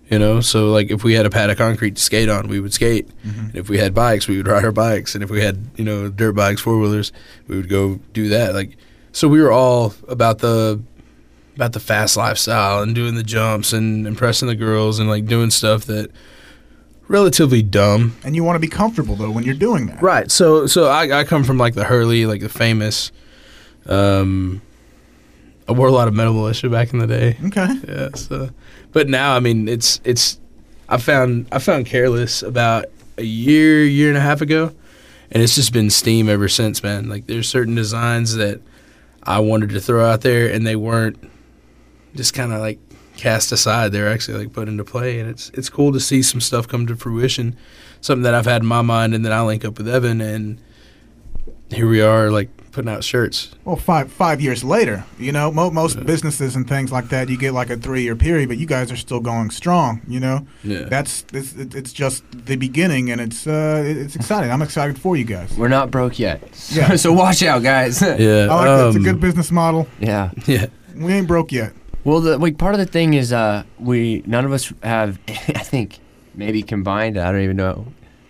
You 0.10 0.19
know, 0.19 0.39
so 0.39 0.71
like 0.71 0.89
if 0.89 1.04
we 1.04 1.13
had 1.13 1.26
a 1.26 1.30
pad 1.30 1.50
of 1.50 1.58
concrete 1.58 1.97
to 1.97 2.02
skate 2.02 2.30
on, 2.30 2.47
we 2.47 2.62
would 2.62 2.73
skate. 2.73 3.10
Mm-hmm. 3.26 3.39
And 3.47 3.56
if 3.56 3.69
we 3.69 3.78
had 3.78 3.93
bikes, 3.93 4.28
we 4.28 4.38
would 4.38 4.47
ride 4.54 4.63
our 4.63 4.71
bikes. 4.71 5.15
And 5.15 5.23
if 5.23 5.30
we 5.30 5.41
had 5.41 5.58
you 5.76 5.84
know 5.84 6.10
dirt 6.10 6.34
bikes, 6.34 6.62
four 6.62 6.80
wheelers, 6.80 7.12
we 7.47 7.58
would 7.58 7.69
go 7.69 8.00
do 8.13 8.30
that. 8.30 8.54
Like, 8.54 8.78
so 9.12 9.28
we 9.28 9.41
were 9.41 9.52
all 9.52 9.93
about 10.08 10.39
the 10.39 10.82
about 11.56 11.73
the 11.73 11.80
fast 11.80 12.15
lifestyle 12.15 12.84
and 12.84 12.93
doing 12.93 13.15
the 13.15 13.23
jumps 13.23 13.73
and 13.73 14.06
impressing 14.06 14.47
the 14.47 14.56
girls 14.56 15.00
and 15.00 15.10
like 15.10 15.26
doing 15.26 15.50
stuff 15.50 15.86
that 15.86 16.12
relatively 17.08 17.63
dumb 17.63 18.15
And 18.23 18.36
you 18.36 18.43
want 18.43 18.58
to 18.58 18.60
be 18.60 18.67
comfortable 18.67 19.15
though 19.15 19.32
when 19.32 19.43
you're 19.43 19.56
doing 19.56 19.88
that. 19.88 20.02
Right. 20.02 20.30
So 20.30 20.67
so 20.67 20.88
I, 20.88 21.21
I 21.21 21.23
come 21.23 21.43
from 21.43 21.58
like 21.58 21.73
the 21.73 21.86
Hurley, 21.86 22.26
like 22.26 22.41
the 22.41 22.50
famous. 22.50 23.12
Um, 23.88 24.62
I 25.67 25.73
wore 25.73 25.88
a 25.88 25.91
lot 25.91 26.08
of 26.08 26.13
Metal 26.13 26.34
Mulisha 26.34 26.71
back 26.71 26.93
in 26.93 27.00
the 27.00 27.08
day. 27.08 27.38
Okay. 27.45 27.67
Yeah. 27.88 28.10
So, 28.15 28.50
but 28.91 29.10
now 29.10 29.36
I 29.36 29.39
mean 29.39 29.67
it's 29.67 30.00
it's. 30.04 30.39
I 30.89 30.97
found 30.97 31.47
I 31.52 31.60
found 31.60 31.86
careless 31.86 32.41
about 32.41 32.86
a 33.17 33.23
year 33.23 33.84
year 33.84 34.08
and 34.08 34.17
a 34.17 34.21
half 34.21 34.41
ago, 34.41 34.71
and 35.32 35.43
it's 35.43 35.56
just 35.56 35.73
been 35.73 35.89
steam 35.89 36.30
ever 36.30 36.47
since, 36.47 36.82
man. 36.84 37.10
Like 37.10 37.28
there's 37.28 37.50
certain 37.50 37.76
designs 37.76 38.36
that 38.36 38.62
I 39.23 39.39
wanted 39.39 39.69
to 39.71 39.82
throw 39.82 40.10
out 40.10 40.21
there, 40.21 40.50
and 40.50 40.65
they 40.65 40.78
weren't 40.78 41.17
just 42.15 42.34
kind 42.34 42.54
of 42.54 42.62
like 42.62 42.80
cast 43.17 43.52
aside. 43.52 43.91
They're 43.91 44.10
actually 44.10 44.39
like 44.39 44.54
put 44.54 44.69
into 44.69 44.86
play, 44.86 45.19
and 45.19 45.30
it's 45.30 45.50
it's 45.50 45.69
cool 45.69 45.91
to 45.91 46.00
see 46.00 46.21
some 46.21 46.39
stuff 46.39 46.67
come 46.67 46.88
to 46.88 46.95
fruition. 46.95 47.58
Something 48.00 48.23
that 48.23 48.34
I've 48.34 48.45
had 48.45 48.62
in 48.62 48.67
my 48.67 48.82
mind, 48.82 49.13
and 49.13 49.26
then 49.26 49.34
I 49.34 49.41
link 49.41 49.65
up 49.65 49.78
with 49.78 49.89
Evan, 49.89 50.21
and 50.21 50.62
here 51.69 51.89
we 51.89 52.00
are, 52.00 52.32
like 52.32 52.50
putting 52.78 52.92
out 52.92 53.04
shirts. 53.04 53.56
Well, 53.66 53.76
five 53.76 54.12
five 54.12 54.40
years 54.40 54.63
later, 54.63 55.04
you 55.18 55.32
know, 55.32 55.52
mo- 55.52 55.72
most 55.72 56.06
businesses 56.06 56.56
and 56.56 56.68
things 56.70 56.92
like 56.92 57.10
that, 57.10 57.28
you 57.28 57.36
get 57.36 57.54
like 57.54 57.72
a 57.72 57.78
three 57.78 58.04
year 58.04 58.16
period, 58.16 58.50
but 58.50 58.60
you 58.60 58.68
guys 58.68 58.92
are 58.92 58.96
still 58.96 59.20
going 59.20 59.50
strong. 59.50 60.00
You 60.08 60.20
know, 60.20 60.46
Yeah. 60.63 60.84
that's 60.84 61.26
it's, 61.34 61.54
it's 61.56 61.92
just 61.92 62.24
the 62.46 62.56
beginning, 62.56 63.10
and 63.10 63.20
it's 63.20 63.48
uh, 63.48 63.82
it's 63.84 64.16
exciting. 64.16 64.52
I'm 64.52 64.62
excited 64.62 65.00
for 65.02 65.18
you 65.18 65.24
guys. 65.26 65.52
We're 65.58 65.70
not 65.70 65.90
broke 65.90 66.20
yet. 66.20 66.54
So, 66.56 66.80
Yeah. 66.82 66.96
so 67.04 67.12
watch 67.12 67.42
out, 67.42 67.63
guys. 67.63 68.00
yeah. 68.02 68.08
I 68.08 68.13
like 68.13 68.66
that. 68.68 68.88
It's 68.90 68.96
a 68.96 69.00
um, 69.00 69.04
good 69.04 69.20
business 69.20 69.52
model. 69.52 69.88
yeah. 70.00 70.30
Yeah. 70.46 70.68
We 70.96 71.13
ain't 71.13 71.28
broke 71.28 71.52
yet. 71.52 71.74
Well, 72.04 72.22
the 72.22 72.38
like 72.38 72.60
part 72.60 72.76
of 72.76 72.80
the 72.80 72.86
thing 72.86 73.16
is 73.16 73.34
uh 73.34 73.63
we 73.80 74.22
none 74.28 74.46
of 74.46 74.52
us 74.52 74.72
have 74.84 75.18
I 75.28 75.63
think 75.63 75.98
maybe 76.36 76.62
combined 76.62 77.18
I 77.18 77.32
don't 77.32 77.42
even 77.42 77.58
know 77.58 77.88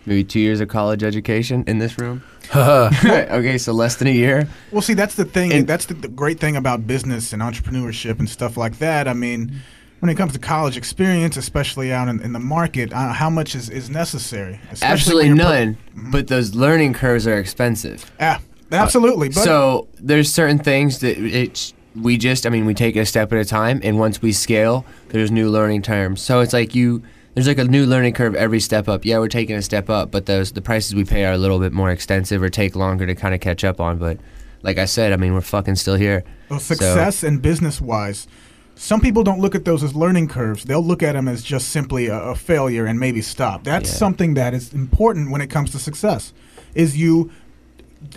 maybe 0.07 0.23
two 0.23 0.39
years 0.39 0.61
of 0.61 0.69
college 0.69 1.03
education 1.03 1.63
in 1.67 1.77
this 1.79 1.97
room. 1.99 2.23
okay, 2.55 3.57
so 3.57 3.73
less 3.73 3.97
than 3.97 4.07
a 4.07 4.11
year. 4.11 4.47
Well, 4.71 4.81
see, 4.81 4.93
that's 4.93 5.15
the 5.15 5.25
thing. 5.25 5.51
And- 5.51 5.67
that's 5.67 5.85
the, 5.85 5.93
the 5.93 6.07
great 6.07 6.39
thing 6.39 6.55
about 6.55 6.87
business 6.87 7.33
and 7.33 7.41
entrepreneurship 7.41 8.17
and 8.19 8.29
stuff 8.29 8.57
like 8.57 8.79
that. 8.79 9.07
I 9.07 9.13
mean, 9.13 9.51
when 9.99 10.09
it 10.09 10.15
comes 10.15 10.33
to 10.33 10.39
college 10.39 10.77
experience, 10.77 11.37
especially 11.37 11.91
out 11.91 12.07
in, 12.07 12.21
in 12.21 12.31
the 12.31 12.39
market, 12.39 12.93
uh, 12.93 13.11
how 13.13 13.29
much 13.29 13.53
is, 13.53 13.69
is 13.69 13.89
necessary? 13.89 14.59
Especially 14.71 14.93
Absolutely 14.93 15.29
when 15.29 15.37
you're 15.37 15.45
pro- 15.45 15.65
none. 15.65 16.11
But 16.11 16.27
those 16.27 16.55
learning 16.55 16.93
curves 16.93 17.27
are 17.27 17.37
expensive. 17.37 18.09
Yeah, 18.19 18.39
absolutely. 18.71 19.29
But 19.29 19.43
so 19.43 19.87
there's 19.99 20.31
certain 20.31 20.59
things 20.59 20.99
that 20.99 21.17
it's 21.17 21.73
we 21.95 22.15
just 22.15 22.45
I 22.45 22.49
mean 22.49 22.65
we 22.65 22.75
take 22.75 22.95
it 22.95 22.99
a 22.99 23.05
step 23.05 23.33
at 23.33 23.39
a 23.39 23.45
time, 23.45 23.81
and 23.83 23.99
once 23.99 24.21
we 24.21 24.31
scale, 24.31 24.85
there's 25.09 25.31
new 25.31 25.49
learning 25.49 25.81
terms. 25.81 26.21
So 26.21 26.41
it's 26.41 26.53
like 26.53 26.75
you 26.75 27.01
there's 27.37 27.45
like 27.47 27.59
a 27.59 27.65
new 27.65 27.85
learning 27.85 28.13
curve 28.13 28.33
every 28.33 28.59
step 28.59 28.89
up. 28.89 29.05
Yeah, 29.05 29.19
we're 29.19 29.27
taking 29.27 29.55
a 29.55 29.61
step 29.61 29.91
up, 29.91 30.09
but 30.09 30.25
those 30.25 30.53
the 30.53 30.61
prices 30.61 30.95
we 30.95 31.05
pay 31.05 31.23
are 31.23 31.33
a 31.33 31.37
little 31.37 31.59
bit 31.59 31.71
more 31.71 31.91
extensive 31.91 32.41
or 32.41 32.49
take 32.49 32.75
longer 32.75 33.05
to 33.05 33.13
kind 33.13 33.35
of 33.35 33.41
catch 33.41 33.63
up 33.63 33.79
on. 33.79 33.99
But 33.99 34.17
like 34.63 34.79
I 34.79 34.85
said, 34.85 35.13
I 35.13 35.17
mean 35.17 35.35
we're 35.35 35.41
fucking 35.41 35.75
still 35.75 35.93
here. 35.97 36.23
Well, 36.49 36.59
success 36.59 37.21
and 37.21 37.39
business 37.39 37.79
wise, 37.79 38.25
some 38.73 39.01
people 39.01 39.21
don't 39.23 39.39
look 39.39 39.53
at 39.53 39.65
those 39.65 39.83
as 39.83 39.93
learning 39.93 40.29
curves. 40.29 40.63
They'll 40.63 40.83
look 40.83 41.03
at 41.03 41.11
them 41.13 41.27
as 41.27 41.43
just 41.43 41.69
simply 41.69 42.07
a, 42.07 42.17
a 42.19 42.33
failure 42.35 42.87
and 42.87 42.99
maybe 42.99 43.21
stop. 43.21 43.63
That's 43.63 43.87
Yeah. 43.91 43.97
something 43.97 44.33
that 44.33 44.55
is 44.55 44.73
important 44.73 45.29
when 45.29 45.41
it 45.41 45.51
comes 45.51 45.69
to 45.73 45.77
success. 45.77 46.33
Is 46.73 46.97
you 46.97 47.29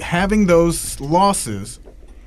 having 0.00 0.46
those 0.46 0.98
losses 0.98 1.78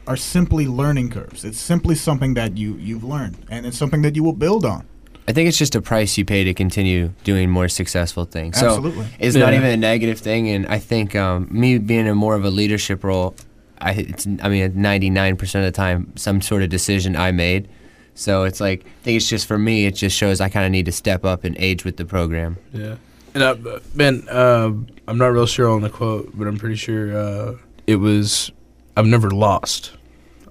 are 0.06 0.16
simply 0.16 0.68
learning 0.68 1.10
curves. 1.10 1.44
It's 1.44 1.58
simply 1.60 1.96
something 1.96 2.36
that 2.36 2.56
you 2.56 2.76
you've 2.76 3.04
learned, 3.04 3.38
and 3.50 3.66
it's 3.66 3.80
something 3.80 4.04
that 4.04 4.16
you 4.16 4.22
will 4.24 4.34
build 4.34 4.64
on. 4.64 4.86
I 5.28 5.32
think 5.32 5.48
it's 5.48 5.58
just 5.58 5.76
a 5.76 5.82
price 5.82 6.18
you 6.18 6.26
pay 6.26 6.44
to 6.44 6.54
continue 6.54 7.14
doing 7.24 7.50
more 7.50 7.70
successful 7.70 8.26
things. 8.26 8.60
So 8.60 8.68
Absolutely. 8.68 9.08
it's 9.20 9.36
not 9.36 9.54
even 9.54 9.68
a 9.68 9.78
negative 9.78 10.20
thing, 10.20 10.50
and 10.50 10.68
I 10.68 10.80
think 10.80 11.16
um, 11.16 11.48
me 11.50 11.78
being 11.78 12.08
in 12.08 12.18
more 12.18 12.36
of 12.36 12.44
a 12.44 12.50
leadership 12.50 13.04
role, 13.04 13.36
I 13.80 13.92
it's 13.94 14.28
I 14.42 14.50
mean 14.50 14.82
ninety 14.82 15.10
nine 15.10 15.38
percent 15.38 15.66
of 15.66 15.72
the 15.72 15.76
time 15.76 16.12
some 16.16 16.42
sort 16.42 16.62
of 16.62 16.70
decision 16.70 17.16
I 17.16 17.32
made. 17.32 17.70
So 18.16 18.44
it's 18.44 18.60
like 18.60 18.86
I 18.86 19.04
think 19.04 19.18
it's 19.18 19.30
just 19.30 19.48
for 19.48 19.58
me. 19.58 19.86
It 19.86 19.96
just 19.96 20.16
shows 20.16 20.42
I 20.42 20.50
kind 20.50 20.66
of 20.66 20.72
need 20.72 20.86
to 20.86 20.92
step 20.92 21.24
up 21.24 21.44
and 21.44 21.56
age 21.58 21.86
with 21.86 21.98
the 21.98 22.06
program. 22.06 22.58
Yeah. 22.74 22.96
And 23.34 23.44
uh, 23.44 23.80
Ben, 23.96 24.28
uh, 24.30 24.72
I'm 25.08 25.18
not 25.18 25.28
real 25.28 25.48
sure 25.48 25.70
on 25.70 25.82
the 25.82 25.90
quote, 25.90 26.32
but 26.38 26.48
I'm 26.48 26.58
pretty 26.58 26.76
sure 26.76 27.18
uh, 27.18 27.56
it 27.88 27.96
was, 27.96 28.52
"I've 28.96 29.08
never 29.08 29.32
lost. 29.32 29.94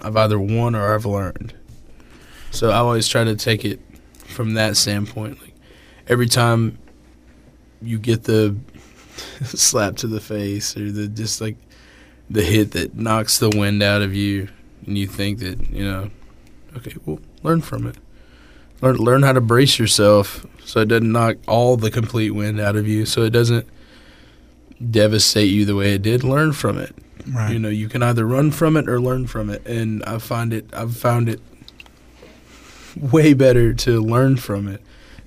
I've 0.01 0.17
either 0.17 0.39
won 0.39 0.75
or 0.75 0.95
I've 0.95 1.07
learned." 1.07 1.55
So 2.51 2.71
I 2.71 2.77
always 2.77 3.07
try 3.07 3.25
to 3.25 3.37
take 3.37 3.65
it 3.65 3.81
from 4.33 4.55
that 4.55 4.77
standpoint. 4.77 5.40
Like 5.40 5.55
every 6.09 6.29
time 6.29 6.79
you 7.81 7.99
get 7.99 8.25
the 8.25 8.57
slap 9.45 9.97
to 9.97 10.07
the 10.07 10.21
face 10.21 10.77
or 10.77 10.90
the 10.90 11.09
just 11.09 11.40
like 11.40 11.57
the 12.31 12.42
hit 12.42 12.73
that 12.73 12.95
knocks 12.95 13.38
the 13.38 13.51
wind 13.51 13.83
out 13.83 14.03
of 14.03 14.14
you, 14.14 14.49
and 14.87 14.97
you 14.97 15.07
think 15.07 15.40
that 15.40 15.71
you 15.71 15.85
know, 15.85 16.11
okay, 16.77 16.95
well, 17.05 17.21
learn 17.42 17.61
from 17.61 17.87
it. 17.87 17.97
Learn 18.81 18.97
learn 18.97 19.23
how 19.23 19.33
to 19.33 19.40
brace 19.40 19.79
yourself 19.79 20.47
so 20.64 20.81
it 20.81 20.88
doesn't 20.88 21.11
knock 21.11 21.37
all 21.47 21.77
the 21.77 21.90
complete 21.90 22.31
wind 22.31 22.61
out 22.61 22.77
of 22.77 22.87
you. 22.87 23.07
So 23.07 23.23
it 23.23 23.31
doesn't 23.31 23.66
devastate 24.90 25.51
you 25.51 25.64
the 25.64 25.77
way 25.77 25.95
it 25.95 26.03
did. 26.03 26.25
Learn 26.25 26.53
from 26.53 26.79
it. 26.79 26.95
Right. 27.29 27.53
You 27.53 27.59
know, 27.59 27.68
you 27.68 27.88
can 27.88 28.03
either 28.03 28.27
run 28.27 28.51
from 28.51 28.77
it 28.77 28.88
or 28.88 29.01
learn 29.01 29.27
from 29.27 29.51
it, 29.51 29.64
and 29.66 30.03
I 30.05 30.18
find 30.18 30.53
it. 30.53 30.68
I've 30.73 30.97
found 30.97 31.29
it 31.29 31.40
way 32.96 33.33
better 33.35 33.72
to 33.74 34.00
learn 34.00 34.37
from 34.37 34.68
it 34.68 34.81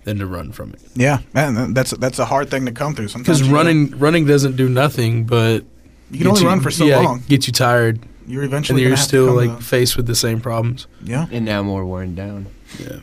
than 0.04 0.17
to 0.19 0.25
run 0.28 0.51
from 0.51 0.71
it. 0.73 0.80
Yeah, 0.95 1.19
man, 1.34 1.73
that's 1.73 1.91
that's 1.91 2.19
a 2.19 2.25
hard 2.25 2.49
thing 2.49 2.65
to 2.65 2.71
come 2.71 2.93
through. 2.95 3.08
Sometimes 3.10 3.39
Because 3.39 3.49
you- 3.49 3.56
running 3.56 3.97
running 3.97 4.25
doesn't 4.25 4.56
do 4.56 4.69
nothing, 4.69 5.25
but 5.25 5.63
you 6.12 6.19
can 6.19 6.28
only 6.28 6.41
get 6.41 6.47
run 6.47 6.62
for 6.62 6.71
so 6.71 6.86
yeah, 6.86 6.99
long. 6.99 7.23
Get 7.28 7.47
you 7.47 7.54
tired, 7.54 7.99
You're 8.28 8.43
and 8.43 8.51
eventually 8.51 8.82
you're 8.82 8.91
have 8.91 8.99
still 8.99 9.28
come 9.28 9.36
like 9.47 9.58
to- 9.58 9.63
faced 9.63 9.97
with 9.97 10.06
the 10.06 10.15
same 10.15 10.39
problems. 10.41 10.88
yeah, 11.04 11.25
And 11.32 11.45
now 11.45 11.63
more 11.63 11.84
worn 11.86 12.13
down. 12.15 12.45
Yeah. 12.80 12.97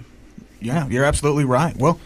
yeah. 0.60 0.86
You're 0.88 1.04
absolutely 1.04 1.44
right. 1.44 1.76
Well, 1.76 1.98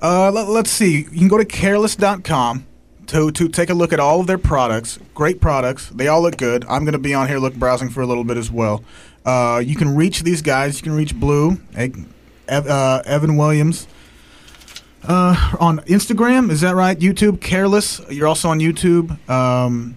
uh, 0.00 0.30
let, 0.30 0.48
let's 0.48 0.70
see. 0.70 0.96
You 1.12 1.18
can 1.18 1.28
go 1.28 1.38
to 1.38 1.44
careless.com 1.44 2.66
to 3.08 3.30
to 3.32 3.48
take 3.48 3.68
a 3.68 3.74
look 3.74 3.92
at 3.92 4.00
all 4.00 4.20
of 4.20 4.26
their 4.26 4.38
products. 4.38 4.98
Great 5.14 5.40
products. 5.40 5.90
They 5.90 6.08
all 6.08 6.22
look 6.22 6.38
good. 6.38 6.64
I'm 6.68 6.84
going 6.84 6.92
to 6.94 6.98
be 6.98 7.12
on 7.12 7.28
here 7.28 7.38
look 7.38 7.54
browsing 7.54 7.90
for 7.90 8.00
a 8.00 8.06
little 8.06 8.24
bit 8.24 8.38
as 8.38 8.50
well. 8.50 8.82
Uh, 9.24 9.62
you 9.64 9.74
can 9.74 9.94
reach 9.94 10.22
these 10.22 10.42
guys. 10.42 10.78
You 10.78 10.82
can 10.82 10.94
reach 10.94 11.14
Blue, 11.14 11.58
eh, 11.76 11.88
uh, 12.48 13.02
Evan 13.06 13.36
Williams. 13.36 13.86
Uh, 15.02 15.56
on 15.60 15.80
Instagram, 15.80 16.50
is 16.50 16.62
that 16.62 16.74
right? 16.74 16.98
YouTube, 16.98 17.40
Careless. 17.40 18.00
You're 18.08 18.26
also 18.26 18.48
on 18.48 18.58
YouTube. 18.58 19.28
Um, 19.28 19.96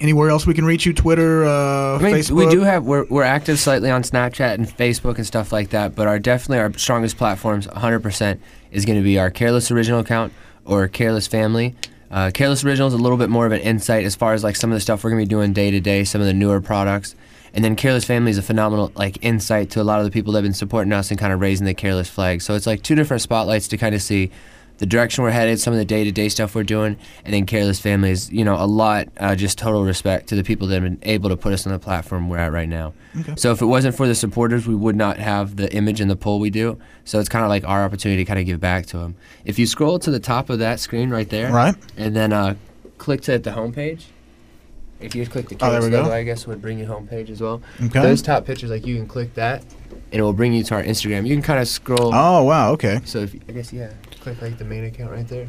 anywhere 0.00 0.28
else 0.28 0.46
we 0.46 0.54
can 0.54 0.64
reach 0.64 0.86
you? 0.86 0.92
Twitter, 0.92 1.44
uh, 1.44 1.98
I 1.98 2.02
mean, 2.02 2.14
Facebook. 2.14 2.36
we 2.36 2.48
do 2.48 2.62
have 2.62 2.84
we're, 2.84 3.04
we're 3.04 3.22
active 3.22 3.58
slightly 3.58 3.90
on 3.90 4.02
Snapchat 4.02 4.54
and 4.54 4.66
Facebook 4.66 5.16
and 5.16 5.26
stuff 5.26 5.52
like 5.52 5.70
that, 5.70 5.94
but 5.94 6.06
our 6.06 6.18
definitely 6.18 6.58
our 6.58 6.72
strongest 6.76 7.16
platforms, 7.16 7.66
100%, 7.68 8.38
is 8.72 8.84
going 8.84 8.98
to 8.98 9.04
be 9.04 9.18
our 9.18 9.30
Careless 9.30 9.70
Original 9.70 10.00
account 10.00 10.32
or 10.64 10.88
Careless 10.88 11.26
Family. 11.26 11.74
Uh, 12.10 12.30
Careless 12.32 12.64
Original 12.64 12.88
is 12.88 12.94
a 12.94 12.98
little 12.98 13.18
bit 13.18 13.30
more 13.30 13.46
of 13.46 13.52
an 13.52 13.60
insight 13.60 14.04
as 14.04 14.14
far 14.14 14.34
as 14.34 14.44
like 14.44 14.56
some 14.56 14.70
of 14.70 14.76
the 14.76 14.80
stuff 14.80 15.04
we're 15.04 15.10
going 15.10 15.22
to 15.22 15.26
be 15.26 15.30
doing 15.30 15.52
day 15.52 15.70
to 15.70 15.80
day, 15.80 16.04
some 16.04 16.20
of 16.20 16.26
the 16.26 16.34
newer 16.34 16.60
products, 16.60 17.14
and 17.54 17.64
then 17.64 17.74
Careless 17.76 18.04
Family 18.04 18.30
is 18.30 18.38
a 18.38 18.42
phenomenal 18.42 18.92
like 18.96 19.18
insight 19.24 19.70
to 19.70 19.80
a 19.80 19.84
lot 19.84 20.00
of 20.00 20.04
the 20.04 20.10
people 20.10 20.32
that 20.32 20.38
have 20.40 20.44
been 20.44 20.52
supporting 20.52 20.92
us 20.92 21.10
and 21.10 21.18
kind 21.18 21.32
of 21.32 21.40
raising 21.40 21.64
the 21.66 21.74
Careless 21.74 22.08
flag. 22.10 22.42
So 22.42 22.54
it's 22.54 22.66
like 22.66 22.82
two 22.82 22.94
different 22.94 23.22
spotlights 23.22 23.68
to 23.68 23.76
kind 23.78 23.94
of 23.94 24.02
see 24.02 24.30
the 24.78 24.86
direction 24.86 25.22
we're 25.22 25.30
headed, 25.30 25.60
some 25.60 25.72
of 25.72 25.78
the 25.78 25.84
day-to-day 25.84 26.28
stuff 26.28 26.52
we're 26.56 26.64
doing, 26.64 26.96
and 27.24 27.32
then 27.32 27.46
Careless 27.46 27.78
Families, 27.80 28.28
you 28.32 28.44
know, 28.44 28.56
a 28.56 28.66
lot, 28.66 29.06
uh, 29.18 29.36
just 29.36 29.56
total 29.56 29.84
respect 29.84 30.26
to 30.30 30.34
the 30.34 30.42
people 30.42 30.66
that 30.66 30.74
have 30.74 30.82
been 30.82 30.98
able 31.08 31.28
to 31.30 31.36
put 31.36 31.52
us 31.52 31.64
on 31.64 31.72
the 31.72 31.78
platform 31.78 32.28
we're 32.28 32.38
at 32.38 32.50
right 32.50 32.68
now. 32.68 32.92
Okay. 33.20 33.34
So 33.36 33.52
if 33.52 33.62
it 33.62 33.66
wasn't 33.66 33.94
for 33.94 34.08
the 34.08 34.16
supporters, 34.16 34.66
we 34.66 34.74
would 34.74 34.96
not 34.96 35.18
have 35.18 35.54
the 35.54 35.72
image 35.72 36.00
and 36.00 36.10
the 36.10 36.16
pull 36.16 36.40
we 36.40 36.50
do. 36.50 36.76
So 37.04 37.20
it's 37.20 37.28
kind 37.28 37.44
of 37.44 37.50
like 37.50 37.62
our 37.62 37.84
opportunity 37.84 38.24
to 38.24 38.26
kind 38.26 38.40
of 38.40 38.46
give 38.46 38.58
back 38.58 38.86
to 38.86 38.98
them. 38.98 39.14
If 39.44 39.60
you 39.60 39.66
scroll 39.68 40.00
to 40.00 40.10
the 40.10 40.18
top 40.18 40.50
of 40.50 40.58
that 40.58 40.80
screen 40.80 41.08
right 41.10 41.28
there, 41.28 41.52
Right. 41.52 41.76
and 41.96 42.16
then 42.16 42.32
uh, 42.32 42.56
click 42.98 43.20
to 43.22 43.38
the 43.38 43.50
homepage. 43.50 44.06
If 45.04 45.14
you 45.14 45.26
click 45.26 45.48
the 45.48 45.56
Oh, 45.60 45.70
there 45.70 45.80
we 45.80 45.88
Careless 45.88 45.90
go. 45.90 46.02
logo, 46.02 46.14
I 46.14 46.22
guess 46.24 46.46
would 46.46 46.60
bring 46.62 46.78
you 46.78 46.86
homepage 46.86 47.30
as 47.30 47.40
well. 47.40 47.62
Okay. 47.82 48.02
Those 48.02 48.22
top 48.22 48.44
pictures, 48.44 48.70
like 48.70 48.86
you 48.86 48.96
can 48.96 49.06
click 49.06 49.34
that, 49.34 49.62
and 49.90 50.20
it 50.20 50.22
will 50.22 50.32
bring 50.32 50.52
you 50.52 50.62
to 50.64 50.74
our 50.74 50.82
Instagram. 50.82 51.26
You 51.26 51.34
can 51.34 51.42
kind 51.42 51.60
of 51.60 51.68
scroll. 51.68 52.10
Oh 52.14 52.42
wow. 52.44 52.72
Okay. 52.72 53.00
So 53.04 53.20
if 53.20 53.34
I 53.48 53.52
guess 53.52 53.72
yeah, 53.72 53.92
click 54.20 54.40
like 54.42 54.58
the 54.58 54.64
main 54.64 54.84
account 54.84 55.10
right 55.12 55.26
there. 55.28 55.48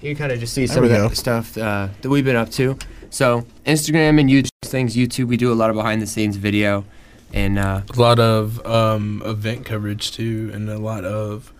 You 0.00 0.14
can 0.14 0.16
kind 0.16 0.32
of 0.32 0.40
just 0.40 0.52
see 0.52 0.66
There 0.66 0.74
some 0.74 0.84
of 0.84 0.90
we 0.90 0.96
that 0.96 1.16
stuff 1.16 1.56
uh, 1.56 1.88
that 2.00 2.08
we've 2.08 2.24
been 2.24 2.36
up 2.36 2.50
to. 2.52 2.76
So 3.10 3.46
Instagram 3.66 4.18
and 4.20 4.28
YouTube 4.28 4.48
things. 4.64 4.96
YouTube, 4.96 5.26
we 5.26 5.36
do 5.36 5.52
a 5.52 5.54
lot 5.54 5.70
of 5.70 5.76
behind 5.76 6.02
the 6.02 6.06
scenes 6.06 6.36
video, 6.36 6.84
and 7.32 7.58
uh, 7.58 7.82
A 7.94 8.00
lot 8.00 8.18
of 8.18 8.64
um, 8.66 9.22
event 9.24 9.64
coverage 9.64 10.10
too, 10.10 10.50
and 10.52 10.68
a 10.68 10.78
lot 10.78 11.04
of 11.04 11.52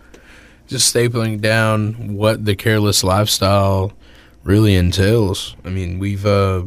just 0.67 0.93
stapling 0.93 1.39
down 1.39 2.15
what 2.15 2.43
the 2.45 2.55
careless 2.55 3.03
lifestyle 3.03 3.93
really 4.43 4.75
entails. 4.75 5.55
I 5.63 5.69
mean, 5.69 5.99
we've 5.99 6.25
uh, 6.25 6.63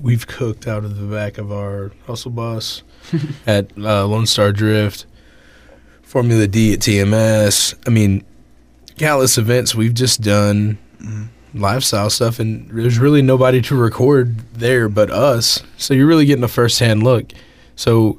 we've 0.00 0.26
cooked 0.26 0.66
out 0.66 0.84
of 0.84 0.96
the 0.98 1.06
back 1.06 1.38
of 1.38 1.50
our 1.52 1.92
hustle 2.06 2.30
bus 2.30 2.82
at 3.46 3.70
uh, 3.78 4.06
Lone 4.06 4.26
Star 4.26 4.52
Drift, 4.52 5.06
Formula 6.02 6.46
D 6.46 6.72
at 6.72 6.80
TMS. 6.80 7.74
I 7.86 7.90
mean, 7.90 8.24
countless 8.98 9.38
events 9.38 9.74
we've 9.74 9.94
just 9.94 10.20
done 10.20 10.78
Mhm. 11.02 11.28
lifestyle 11.54 12.08
stuff, 12.10 12.38
and 12.38 12.68
there's 12.70 12.98
really 12.98 13.22
nobody 13.22 13.60
to 13.62 13.76
record 13.76 14.38
there 14.54 14.88
but 14.88 15.10
us. 15.10 15.62
So 15.76 15.92
you're 15.94 16.06
really 16.06 16.24
getting 16.26 16.44
a 16.44 16.48
first 16.48 16.78
hand 16.80 17.02
look. 17.02 17.32
So 17.76 18.18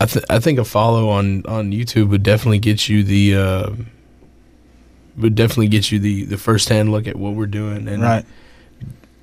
I 0.00 0.06
th- 0.06 0.24
I 0.30 0.38
think 0.38 0.58
a 0.58 0.64
follow 0.64 1.08
on 1.10 1.44
on 1.46 1.72
YouTube 1.72 2.08
would 2.08 2.22
definitely 2.22 2.58
get 2.58 2.88
you 2.88 3.02
the 3.02 3.34
uh, 3.36 3.70
would 5.18 5.34
definitely 5.34 5.68
get 5.68 5.90
you 5.92 5.98
the 5.98 6.24
the 6.24 6.36
first 6.38 6.68
hand 6.68 6.90
look 6.92 7.06
at 7.06 7.16
what 7.16 7.34
we're 7.34 7.46
doing 7.46 7.88
and 7.88 8.02
Right. 8.02 8.24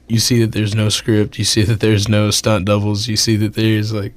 You 0.08 0.20
see 0.20 0.40
that 0.42 0.52
there's 0.52 0.76
no 0.76 0.90
script 0.90 1.38
you 1.40 1.46
see 1.46 1.64
that 1.64 1.80
there's 1.80 2.08
no 2.10 2.30
stunt 2.32 2.66
doubles 2.66 3.08
you 3.08 3.16
see 3.18 3.36
that 3.38 3.54
there's 3.54 3.94
like 3.94 4.14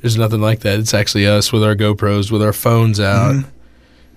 there's 0.00 0.16
nothing 0.16 0.40
like 0.40 0.60
that 0.60 0.78
it's 0.78 0.94
actually 0.94 1.26
us 1.26 1.52
with 1.52 1.62
our 1.64 1.74
GoPros 1.74 2.30
with 2.30 2.42
our 2.42 2.52
phones 2.52 3.00
out 3.00 3.34
Mhm. 3.34 3.44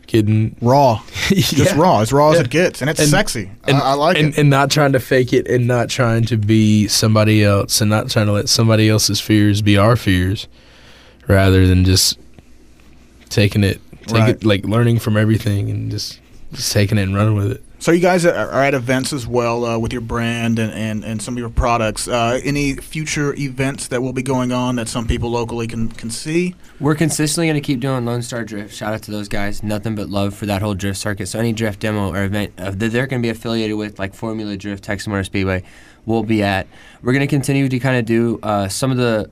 kidding 0.05 0.55
Raw. 0.61 1.01
Just 1.27 1.53
Yeah. 1.57 1.77
raw. 1.77 1.99
As 2.01 2.13
raw 2.13 2.31
as 2.31 2.39
it 2.39 2.49
gets, 2.49 2.81
and 2.81 2.89
it's 2.89 2.99
And- 2.99 3.09
sexy. 3.09 3.49
and, 3.67 3.77
I, 3.77 3.79
I 3.91 3.93
like 3.93 4.17
and, 4.17 4.29
it. 4.29 4.37
and 4.37 4.49
not 4.49 4.69
trying 4.71 4.93
to 4.93 4.99
fake 4.99 5.33
it 5.33 5.47
and 5.47 5.67
not 5.67 5.89
trying 5.89 6.23
to 6.25 6.37
be 6.37 6.87
somebody 6.87 7.43
else 7.43 7.81
and 7.81 7.89
not 7.89 8.09
trying 8.09 8.27
to 8.27 8.31
let 8.31 8.47
somebody 8.47 8.87
else's 8.89 9.19
fears 9.19 9.61
be 9.61 9.75
our 9.77 9.95
fears 9.97 10.47
rather 11.27 11.67
than 11.67 11.83
just 11.83 12.17
taking 13.29 13.63
it 13.63 13.81
take 14.05 14.13
Right. 14.19 14.29
it 14.29 14.45
like 14.45 14.63
learning 14.65 14.99
from 14.99 15.17
everything 15.17 15.69
and 15.69 15.91
just 15.91 16.19
just 16.53 16.71
taking 16.71 16.97
it 16.97 17.01
and 17.03 17.13
running 17.15 17.35
with 17.35 17.51
it 17.51 17.63
So 17.87 17.93
you 17.93 18.01
guys 18.01 18.25
are, 18.25 18.35
at 18.35 18.73
events 18.73 19.13
as 19.13 19.25
well 19.25 19.63
uh, 19.63 19.79
with 19.79 19.93
your 19.93 20.01
brand 20.01 20.59
and, 20.59 20.73
and, 20.73 21.05
and 21.05 21.21
some 21.21 21.35
of 21.35 21.37
your 21.37 21.49
products. 21.49 22.09
Uh, 22.09 22.37
any 22.43 22.75
future 22.75 23.33
events 23.35 23.87
that 23.87 24.01
will 24.01 24.11
be 24.11 24.23
going 24.23 24.51
on 24.51 24.75
that 24.75 24.89
some 24.89 25.07
people 25.07 25.29
locally 25.29 25.67
can, 25.67 25.87
can 25.87 26.09
see? 26.09 26.53
we're 26.81 26.95
consistently 26.95 27.47
going 27.47 27.55
to 27.55 27.65
keep 27.65 27.79
doing 27.79 28.03
Lone 28.03 28.21
Star 28.21 28.43
Drift. 28.43 28.75
Shout 28.75 28.93
out 28.93 29.03
to 29.03 29.11
those 29.11 29.29
guys. 29.29 29.63
Nothing 29.63 29.95
but 29.95 30.09
love 30.09 30.35
for 30.35 30.45
that 30.47 30.61
whole 30.61 30.73
drift 30.73 30.99
circuit. 30.99 31.27
So 31.27 31.39
any 31.39 31.53
drift 31.53 31.79
demo 31.79 32.13
or 32.13 32.25
event 32.25 32.51
uh, 32.57 32.71
that 32.71 32.91
they're 32.91 33.07
going 33.07 33.21
to 33.21 33.25
be 33.25 33.29
affiliated 33.29 33.77
with, 33.77 33.99
like 33.99 34.13
Formula 34.13 34.57
Drift, 34.57 34.83
Texas 34.83 35.07
Motor 35.07 35.23
Speedway, 35.23 35.63
we'll 36.05 36.23
be 36.23 36.43
at. 36.43 36.67
We're 37.01 37.13
going 37.13 37.25
to 37.25 37.33
continue 37.33 37.69
to 37.69 37.79
kind 37.79 37.95
of 37.97 38.03
do 38.03 38.37
uh, 38.43 38.67
some 38.67 38.91
of 38.91 38.97
the 38.97 39.29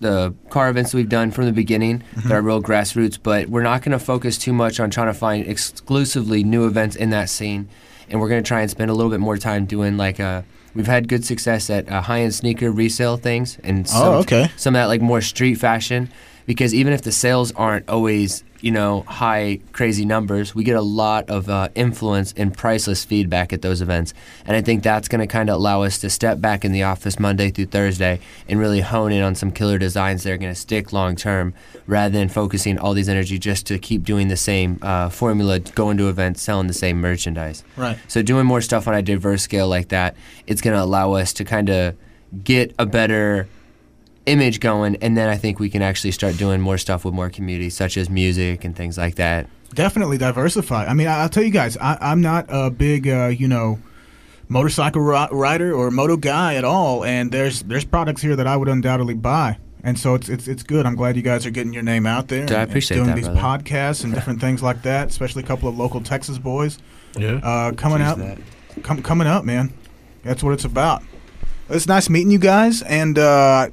the 0.00 0.34
car 0.50 0.68
events 0.68 0.90
that 0.90 0.96
we've 0.96 1.08
done 1.08 1.30
from 1.30 1.44
the 1.44 1.52
beginning 1.52 2.02
that 2.16 2.32
are 2.32 2.42
real 2.42 2.60
grassroots, 2.60 3.16
but 3.22 3.48
we're 3.48 3.62
not 3.62 3.82
going 3.82 3.96
to 3.96 4.04
focus 4.04 4.36
too 4.36 4.52
much 4.52 4.80
on 4.80 4.90
trying 4.90 5.06
to 5.06 5.14
find 5.14 5.46
exclusively 5.46 6.42
new 6.42 6.66
events 6.66 6.96
in 6.96 7.10
that 7.10 7.30
scene. 7.30 7.68
And 8.10 8.20
we're 8.20 8.28
going 8.28 8.42
to 8.42 8.46
try 8.48 8.60
and 8.60 8.70
spend 8.70 8.90
a 8.90 8.94
little 8.94 9.10
bit 9.10 9.20
more 9.20 9.36
time 9.38 9.64
doing 9.66 9.96
like 9.96 10.20
uh 10.20 10.42
we've 10.74 10.86
had 10.86 11.06
good 11.08 11.24
success 11.24 11.68
at 11.70 11.88
uh, 11.90 12.00
high-end 12.00 12.34
sneaker 12.34 12.70
resale 12.72 13.16
things 13.18 13.58
and 13.62 13.86
some, 13.88 14.02
Oh, 14.02 14.12
okay. 14.20 14.50
some 14.56 14.74
of 14.74 14.80
that 14.80 14.86
like 14.86 15.00
more 15.02 15.20
street 15.20 15.56
fashion 15.56 16.08
because 16.46 16.74
even 16.74 16.92
if 16.92 17.02
the 17.02 17.12
sales 17.12 17.52
aren't 17.52 17.88
always 17.88 18.42
you 18.60 18.70
know 18.70 19.00
high 19.08 19.58
crazy 19.72 20.04
numbers 20.04 20.54
we 20.54 20.62
get 20.62 20.76
a 20.76 20.80
lot 20.82 21.28
of 21.28 21.48
uh, 21.48 21.68
influence 21.74 22.32
and 22.36 22.56
priceless 22.56 23.04
feedback 23.04 23.52
at 23.52 23.60
those 23.60 23.80
events 23.82 24.14
and 24.46 24.56
i 24.56 24.62
think 24.62 24.84
that's 24.84 25.08
going 25.08 25.20
to 25.20 25.26
kind 25.26 25.48
of 25.50 25.56
allow 25.56 25.82
us 25.82 25.98
to 25.98 26.08
step 26.08 26.40
back 26.40 26.64
in 26.64 26.70
the 26.70 26.84
office 26.84 27.18
monday 27.18 27.50
through 27.50 27.66
thursday 27.66 28.20
and 28.48 28.60
really 28.60 28.80
hone 28.80 29.10
in 29.10 29.20
on 29.20 29.34
some 29.34 29.50
killer 29.50 29.78
designs 29.78 30.22
that 30.22 30.30
are 30.30 30.36
going 30.36 30.52
to 30.54 30.60
stick 30.60 30.92
long 30.92 31.16
term 31.16 31.52
rather 31.88 32.16
than 32.16 32.28
focusing 32.28 32.78
all 32.78 32.94
these 32.94 33.08
energy 33.08 33.36
just 33.36 33.66
to 33.66 33.80
keep 33.80 34.04
doing 34.04 34.28
the 34.28 34.36
same 34.36 34.78
uh, 34.82 35.08
formula 35.08 35.58
going 35.58 35.96
to 35.96 36.08
events 36.08 36.40
selling 36.40 36.68
the 36.68 36.72
same 36.72 37.00
merchandise 37.00 37.64
Right. 37.76 37.98
so 38.06 38.22
doing 38.22 38.46
more 38.46 38.60
stuff 38.60 38.86
on 38.86 38.94
a 38.94 39.02
diverse 39.02 39.42
scale 39.42 39.66
like 39.66 39.88
that, 39.88 40.14
it's 40.46 40.60
going 40.62 40.76
to 40.76 40.82
allow 40.82 41.14
us 41.14 41.32
to 41.34 41.44
kind 41.44 41.68
of 41.68 41.96
get 42.44 42.72
a 42.78 42.86
better 42.86 43.48
image 44.26 44.60
going, 44.60 44.96
and 44.96 45.16
then 45.16 45.28
I 45.28 45.36
think 45.36 45.58
we 45.58 45.68
can 45.70 45.82
actually 45.82 46.12
start 46.12 46.36
doing 46.36 46.60
more 46.60 46.78
stuff 46.78 47.04
with 47.04 47.14
more 47.14 47.30
communities, 47.30 47.74
such 47.74 47.96
as 47.96 48.08
music 48.08 48.64
and 48.64 48.74
things 48.76 48.96
like 48.98 49.16
that. 49.16 49.48
Definitely 49.74 50.18
diversify. 50.18 50.86
I 50.86 50.94
mean, 50.94 51.06
I, 51.06 51.20
I'll 51.22 51.28
tell 51.28 51.42
you 51.42 51.50
guys, 51.50 51.76
I, 51.78 51.96
I'm 52.00 52.20
not 52.20 52.46
a 52.48 52.70
big, 52.70 53.08
uh, 53.08 53.28
you 53.28 53.48
know, 53.48 53.78
motorcycle 54.48 55.00
ri- 55.02 55.28
rider 55.30 55.72
or 55.72 55.90
moto 55.90 56.16
guy 56.16 56.54
at 56.56 56.64
all, 56.64 57.04
and 57.04 57.32
there's 57.32 57.62
there's 57.62 57.84
products 57.84 58.22
here 58.22 58.36
that 58.36 58.46
I 58.46 58.56
would 58.56 58.68
undoubtedly 58.68 59.14
buy. 59.14 59.58
And 59.84 59.98
so 59.98 60.14
it's 60.14 60.28
it's 60.28 60.46
it's 60.46 60.62
good. 60.62 60.86
I'm 60.86 60.94
glad 60.94 61.16
you 61.16 61.22
guys 61.22 61.44
are 61.46 61.50
getting 61.50 61.72
your 61.72 61.82
name 61.82 62.06
out 62.06 62.28
there. 62.28 62.46
Dude, 62.46 62.56
I 62.56 62.62
and- 62.62 62.72
and 62.72 62.86
doing 62.88 63.06
that, 63.06 63.16
these 63.16 63.28
brother. 63.28 63.40
podcasts 63.40 64.04
and 64.04 64.14
different 64.14 64.40
things 64.40 64.62
like 64.62 64.82
that, 64.82 65.08
especially 65.08 65.42
a 65.42 65.46
couple 65.46 65.68
of 65.68 65.76
local 65.76 66.00
Texas 66.00 66.38
boys 66.38 66.78
yeah 67.16 67.40
uh, 67.42 67.72
coming 67.72 67.98
Cheers 67.98 68.08
out. 68.10 68.18
that. 68.18 68.38
com- 68.84 69.02
coming 69.02 69.26
up, 69.26 69.44
man. 69.44 69.72
That's 70.22 70.42
what 70.42 70.52
it's 70.54 70.64
about. 70.64 71.02
It's 71.68 71.86
nice 71.88 72.08
meeting 72.08 72.30
you 72.30 72.38
guys, 72.38 72.82
and 72.82 73.18
uh, 73.18 73.70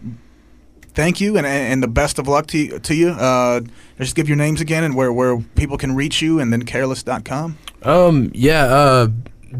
thank 1.00 1.22
you, 1.22 1.38
and 1.38 1.45
and 1.47 1.82
the 1.82 1.88
best 1.88 2.20
of 2.20 2.28
luck 2.28 2.45
to 2.47 2.58
you, 2.58 2.80
to 2.80 2.93
you. 2.93 3.10
Uh, 3.10 3.62
just 3.97 4.16
give 4.16 4.28
your 4.28 4.38
names 4.38 4.60
again 4.62 4.84
and 4.84 4.93
where 4.95 5.12
where 5.14 5.39
people 5.56 5.78
can 5.78 5.95
reach 5.95 6.22
you, 6.22 6.39
and 6.41 6.52
then 6.52 6.64
careless.com. 6.64 7.58
um 7.84 8.30
yeah 8.34 8.64
uh 8.66 9.08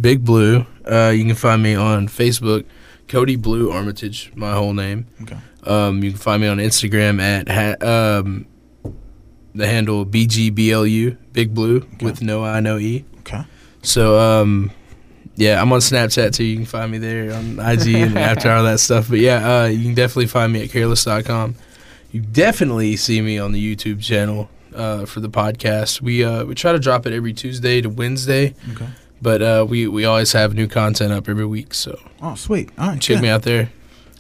big 0.02 0.24
blue 0.26 0.66
uh 0.92 1.10
you 1.16 1.24
can 1.26 1.36
find 1.36 1.64
me 1.64 1.74
on 1.74 2.08
facebook 2.08 2.64
cody 3.08 3.36
blue 3.38 3.72
armitage 3.72 4.32
my 4.36 4.52
whole 4.54 4.74
name 4.74 5.06
Okay. 5.24 5.38
Um, 5.64 6.04
you 6.04 6.12
can 6.12 6.20
find 6.20 6.42
me 6.42 6.48
on 6.48 6.58
Instagram 6.58 7.20
at 7.22 7.48
ha- 7.50 7.80
um, 8.20 8.46
the 9.54 9.68
handle 9.68 10.06
BGBLU 10.06 11.18
Big 11.34 11.54
Blue 11.54 11.86
with 12.02 12.22
no 12.22 12.46
I 12.46 12.60
no 12.62 12.78
E. 12.78 13.04
Okay. 13.20 13.44
So 13.82 14.18
um, 14.18 14.72
Yeah, 15.40 15.62
I'm 15.62 15.72
on 15.72 15.80
Snapchat 15.80 16.34
too. 16.34 16.44
You 16.44 16.58
can 16.58 16.66
find 16.66 16.92
me 16.92 16.98
there 16.98 17.34
on 17.34 17.60
IG 17.60 17.96
and 17.96 18.18
after 18.32 18.52
all 18.52 18.64
that 18.66 18.80
stuff. 18.80 19.10
But 19.10 19.20
yeah, 19.20 19.62
uh, 19.62 19.66
you 19.68 19.82
can 19.84 19.94
definitely 19.96 20.28
find 20.28 20.52
me 20.54 20.64
at 20.64 20.70
careless.com. 20.70 21.56
You 22.12 22.22
definitely 22.22 22.96
see 22.98 23.22
me 23.22 23.40
on 23.40 23.52
the 23.54 23.76
YouTube 23.76 24.02
channel 24.02 24.50
uh, 24.76 25.06
for 25.06 25.20
the 25.20 25.30
podcast. 25.30 26.02
We 26.02 26.24
uh, 26.24 26.44
we 26.46 26.56
try 26.56 26.72
to 26.74 26.80
drop 26.80 27.06
it 27.06 27.14
every 27.14 27.34
Tuesday 27.34 27.82
to 27.82 27.90
Wednesday, 27.90 28.54
Okay. 28.74 28.88
but 29.22 29.42
uh, 29.42 29.66
we 29.68 29.88
we 29.88 30.06
always 30.06 30.32
have 30.34 30.54
new 30.54 30.68
content 30.68 31.14
up 31.14 31.30
every 31.30 31.46
week. 31.46 31.74
So 31.74 31.98
Oh, 32.22 32.36
sweet. 32.36 32.70
All 32.78 32.90
right. 32.90 33.00
check 33.02 33.16
yeah. 33.18 33.22
me 33.22 33.30
out 33.30 33.44
there. 33.44 33.70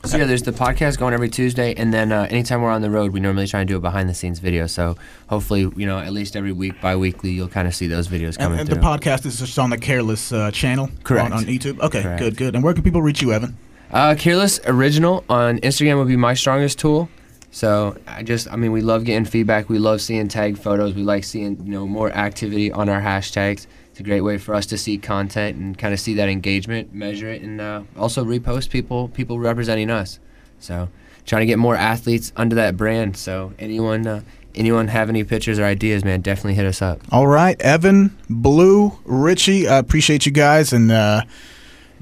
So 0.05 0.17
yeah, 0.17 0.25
there's 0.25 0.43
the 0.43 0.53
podcast 0.53 0.97
going 0.97 1.13
every 1.13 1.29
Tuesday, 1.29 1.73
and 1.75 1.93
then 1.93 2.11
uh, 2.11 2.25
anytime 2.29 2.61
we're 2.61 2.71
on 2.71 2.81
the 2.81 2.89
road, 2.89 3.11
we 3.11 3.19
normally 3.19 3.45
try 3.47 3.59
and 3.59 3.67
do 3.67 3.75
a 3.75 3.79
behind 3.79 4.09
the 4.09 4.13
scenes 4.13 4.39
video. 4.39 4.65
So 4.65 4.95
hopefully, 5.27 5.69
you 5.75 5.85
know, 5.85 5.99
at 5.99 6.13
least 6.13 6.35
every 6.35 6.53
week, 6.53 6.79
bi-weekly, 6.81 7.31
you'll 7.31 7.49
kind 7.49 7.67
of 7.67 7.75
see 7.75 7.85
those 7.85 8.07
videos 8.07 8.29
And, 8.29 8.37
coming 8.37 8.59
and 8.59 8.67
the 8.69 8.75
through. 8.75 8.83
podcast 8.83 9.25
is 9.25 9.39
just 9.39 9.59
on 9.59 9.69
the 9.69 9.77
Careless 9.77 10.31
uh, 10.31 10.51
channel 10.51 10.89
Correct. 11.03 11.25
on, 11.31 11.39
on 11.39 11.43
YouTube. 11.45 11.79
Okay, 11.81 12.01
Correct. 12.01 12.19
good, 12.19 12.37
good. 12.37 12.55
And 12.55 12.63
where 12.63 12.73
can 12.73 12.81
people 12.83 13.01
reach 13.01 13.21
you, 13.21 13.33
Evan? 13.33 13.57
Uh, 13.91 14.15
Careless 14.17 14.59
Original 14.65 15.25
on 15.29 15.59
Instagram 15.59 15.97
would 15.97 16.07
be 16.07 16.15
my 16.15 16.33
strongest 16.33 16.79
tool. 16.79 17.09
So 17.51 17.97
I 18.07 18.23
just, 18.23 18.51
I 18.51 18.55
mean, 18.55 18.71
we 18.71 18.81
love 18.81 19.03
getting 19.03 19.25
feedback. 19.25 19.67
We 19.69 19.79
love 19.79 20.01
seeing 20.01 20.27
tag 20.27 20.57
photos. 20.57 20.93
We 20.93 21.03
like 21.03 21.23
seeing, 21.23 21.57
you 21.65 21.71
know, 21.71 21.85
more 21.85 22.09
activity 22.11 22.71
on 22.71 22.87
our 22.89 23.01
hashtags. 23.01 23.67
It's 23.99 24.05
a 24.05 24.09
great 24.09 24.21
way 24.21 24.37
for 24.37 24.55
us 24.55 24.65
to 24.67 24.77
see 24.77 24.97
content 24.97 25.57
and 25.57 25.77
kind 25.77 25.93
of 25.93 25.99
see 25.99 26.13
that 26.13 26.29
engagement, 26.29 26.93
measure 26.93 27.27
it, 27.27 27.41
and 27.41 27.59
uh, 27.59 27.83
also 27.97 28.23
repost 28.23 28.69
people, 28.69 29.09
people 29.09 29.39
representing 29.39 29.89
us. 29.89 30.21
So 30.57 30.87
trying 31.25 31.41
to 31.41 31.45
get 31.45 31.59
more 31.59 31.75
athletes 31.75 32.31
under 32.37 32.55
that 32.55 32.77
brand. 32.77 33.17
So 33.17 33.51
anyone, 33.59 34.07
uh, 34.07 34.21
anyone 34.55 34.87
have 34.87 35.09
any 35.09 35.25
pictures 35.25 35.59
or 35.59 35.65
ideas, 35.65 36.05
man, 36.05 36.21
definitely 36.21 36.53
hit 36.53 36.65
us 36.65 36.81
up. 36.81 37.01
All 37.11 37.27
right, 37.27 37.59
Evan, 37.59 38.17
Blue, 38.29 38.97
Richie, 39.03 39.67
I 39.67 39.79
appreciate 39.79 40.25
you 40.25 40.31
guys, 40.31 40.71
and 40.71 40.89
uh, 40.93 41.23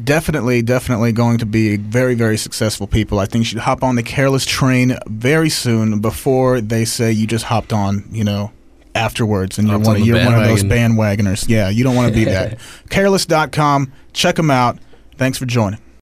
definitely, 0.03 0.61
definitely 0.61 1.13
going 1.13 1.39
to 1.39 1.47
be 1.47 1.77
very, 1.77 2.13
very 2.13 2.37
successful 2.37 2.85
people. 2.85 3.17
I 3.17 3.25
think 3.25 3.41
you 3.41 3.45
should 3.45 3.57
hop 3.57 3.83
on 3.83 3.95
the 3.95 4.03
Careless 4.03 4.45
train 4.45 4.95
very 5.07 5.49
soon 5.49 5.99
before 5.99 6.61
they 6.61 6.85
say 6.85 7.11
you 7.11 7.25
just 7.25 7.45
hopped 7.45 7.73
on, 7.73 8.07
you 8.11 8.23
know, 8.23 8.51
afterwards, 8.97 9.57
and 9.57 9.67
you're 9.67 9.79
one, 9.79 9.95
of, 9.97 10.05
you're 10.05 10.23
one 10.25 10.33
of 10.33 10.43
those 10.43 10.63
bandwagoners. 10.63 11.47
Yeah, 11.47 11.69
you 11.69 11.83
don't 11.83 11.95
want 11.95 12.09
to 12.09 12.13
be 12.13 12.25
that. 12.31 12.59
Careless.com, 12.89 13.91
check 14.13 14.35
them 14.35 14.51
out. 14.51 14.79
Thanks 15.17 15.37
for 15.37 15.45
joining. 15.45 15.79